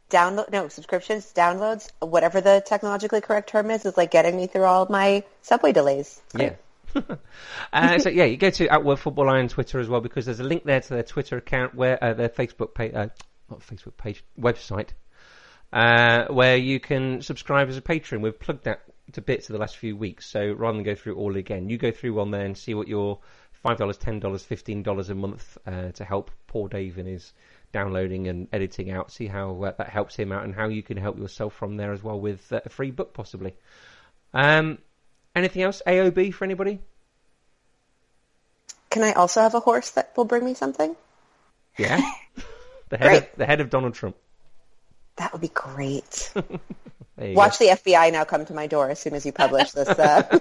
download, 0.10 0.52
no, 0.52 0.68
subscriptions, 0.68 1.32
downloads, 1.36 1.92
whatever 2.00 2.42
the 2.42 2.64
technologically 2.66 3.22
correct 3.22 3.50
term 3.50 3.72
is, 3.72 3.86
is 3.86 3.98
like 3.98 4.12
getting 4.12 4.36
me 4.36 4.48
through 4.48 4.64
all 4.64 4.84
of 4.84 4.90
my 4.90 5.24
subway 5.42 5.72
delays. 5.72 6.22
Yeah. 6.36 6.54
uh, 7.74 8.00
so 8.00 8.10
yeah, 8.10 8.26
you 8.26 8.38
go 8.38 8.50
to 8.50 8.68
at 8.68 8.84
World 8.84 9.00
Football 9.00 9.30
Eye 9.30 9.40
on 9.40 9.48
Twitter 9.48 9.80
as 9.80 9.88
well 9.88 10.02
because 10.02 10.26
there's 10.26 10.40
a 10.40 10.46
link 10.46 10.64
there 10.64 10.80
to 10.80 10.90
their 10.90 11.04
Twitter 11.04 11.38
account 11.38 11.76
where 11.76 12.02
uh, 12.04 12.14
their 12.14 12.30
Facebook 12.30 12.74
page, 12.74 12.94
uh, 12.94 13.08
not 13.50 13.60
Facebook 13.60 13.98
page, 13.98 14.24
website, 14.40 14.90
uh, 15.74 16.26
where 16.28 16.58
you 16.58 16.80
can 16.80 17.22
subscribe 17.22 17.70
as 17.70 17.78
a 17.78 17.82
patron. 17.82 18.22
We've 18.22 18.40
plugged 18.40 18.64
that 18.66 18.82
to 19.14 19.22
bits 19.22 19.50
of 19.50 19.54
the 19.54 19.60
last 19.60 19.78
few 19.78 19.96
weeks, 19.96 20.26
so 20.26 20.52
rather 20.54 20.78
than 20.78 20.84
go 20.84 20.96
through 20.96 21.16
all 21.16 21.36
again, 21.36 21.70
you 21.70 21.78
go 21.78 21.92
through 21.92 22.14
one 22.14 22.32
there 22.32 22.46
and 22.46 22.58
see 22.58 22.74
what 22.74 22.88
your 22.88 23.20
five 23.54 23.78
dollars, 23.78 23.98
ten 23.98 24.20
dollars, 24.20 24.44
fifteen 24.44 24.84
dollars 24.84 25.10
a 25.10 25.16
month 25.16 25.58
uh, 25.66 25.92
to 25.92 26.06
help 26.06 26.32
poor 26.48 26.68
Dave 26.68 26.98
in 26.98 27.06
his 27.06 27.34
downloading 27.72 28.28
and 28.28 28.48
editing 28.52 28.92
out. 28.92 29.12
See 29.12 29.28
how 29.28 29.62
uh, 29.64 29.74
that 29.78 29.90
helps 29.90 30.16
him 30.16 30.32
out 30.32 30.44
and 30.44 30.54
how 30.54 30.68
you 30.68 30.84
can 30.84 30.98
help 30.98 31.18
yourself 31.18 31.54
from 31.54 31.78
there 31.78 31.94
as 31.94 32.04
well 32.04 32.20
with 32.20 32.52
uh, 32.52 32.62
a 32.66 32.70
free 32.70 32.92
book 32.92 33.14
possibly. 33.14 33.56
Um, 34.34 34.80
anything 35.36 35.62
else? 35.62 35.82
AOB 35.86 36.34
for 36.34 36.46
anybody? 36.46 36.80
Can 38.90 39.04
I 39.04 39.14
also 39.14 39.42
have 39.42 39.54
a 39.54 39.60
horse 39.60 39.92
that 39.92 40.14
will 40.16 40.26
bring 40.26 40.46
me 40.46 40.54
something? 40.54 40.96
Yeah. 41.78 42.02
The 42.90 42.98
head, 42.98 43.24
of, 43.24 43.30
the 43.36 43.46
head 43.46 43.60
of 43.60 43.70
Donald 43.70 43.96
Trump. 43.96 44.16
That 45.18 45.34
would 45.34 45.42
be 45.42 45.50
great. 45.50 46.32
Watch 47.18 47.58
the 47.58 47.66
FBI 47.66 48.14
now 48.14 48.24
come 48.24 48.46
to 48.46 48.54
my 48.54 48.68
door 48.68 48.90
as 48.90 48.98
soon 48.98 49.14
as 49.14 49.26
you 49.26 49.34
publish 49.34 49.72
this. 49.72 49.90
Uh... 49.90 50.40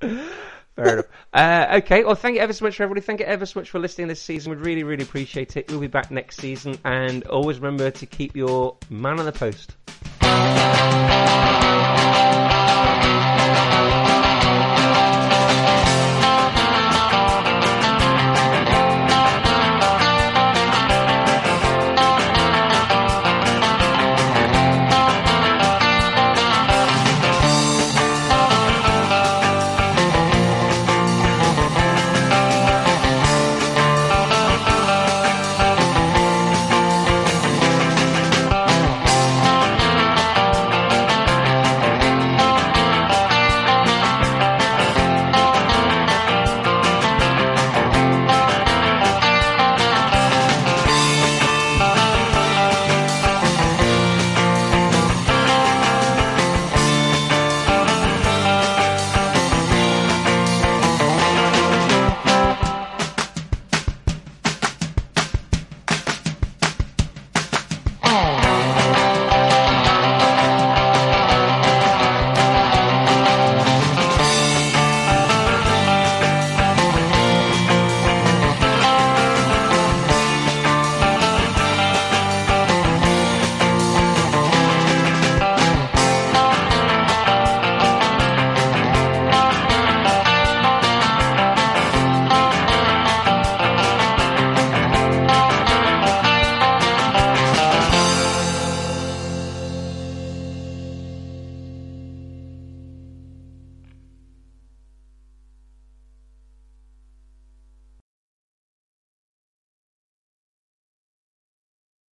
Fair 0.76 0.92
enough. 0.94 1.06
Uh, 1.32 1.80
okay, 1.82 2.04
well, 2.04 2.14
thank 2.14 2.36
you 2.36 2.40
ever 2.40 2.52
so 2.52 2.64
much 2.64 2.76
for 2.76 2.82
everybody. 2.82 3.04
Thank 3.04 3.20
you 3.20 3.26
ever 3.26 3.44
so 3.44 3.60
much 3.60 3.70
for 3.70 3.78
listening 3.78 4.08
this 4.08 4.22
season. 4.22 4.50
We'd 4.50 4.64
really, 4.64 4.84
really 4.84 5.02
appreciate 5.02 5.56
it. 5.56 5.70
We'll 5.70 5.80
be 5.80 5.86
back 5.86 6.10
next 6.10 6.38
season. 6.38 6.78
And 6.84 7.24
always 7.24 7.58
remember 7.58 7.90
to 7.90 8.06
keep 8.06 8.34
your 8.34 8.76
man 8.88 9.18
on 9.18 9.26
the 9.26 9.32
post. 9.32 9.76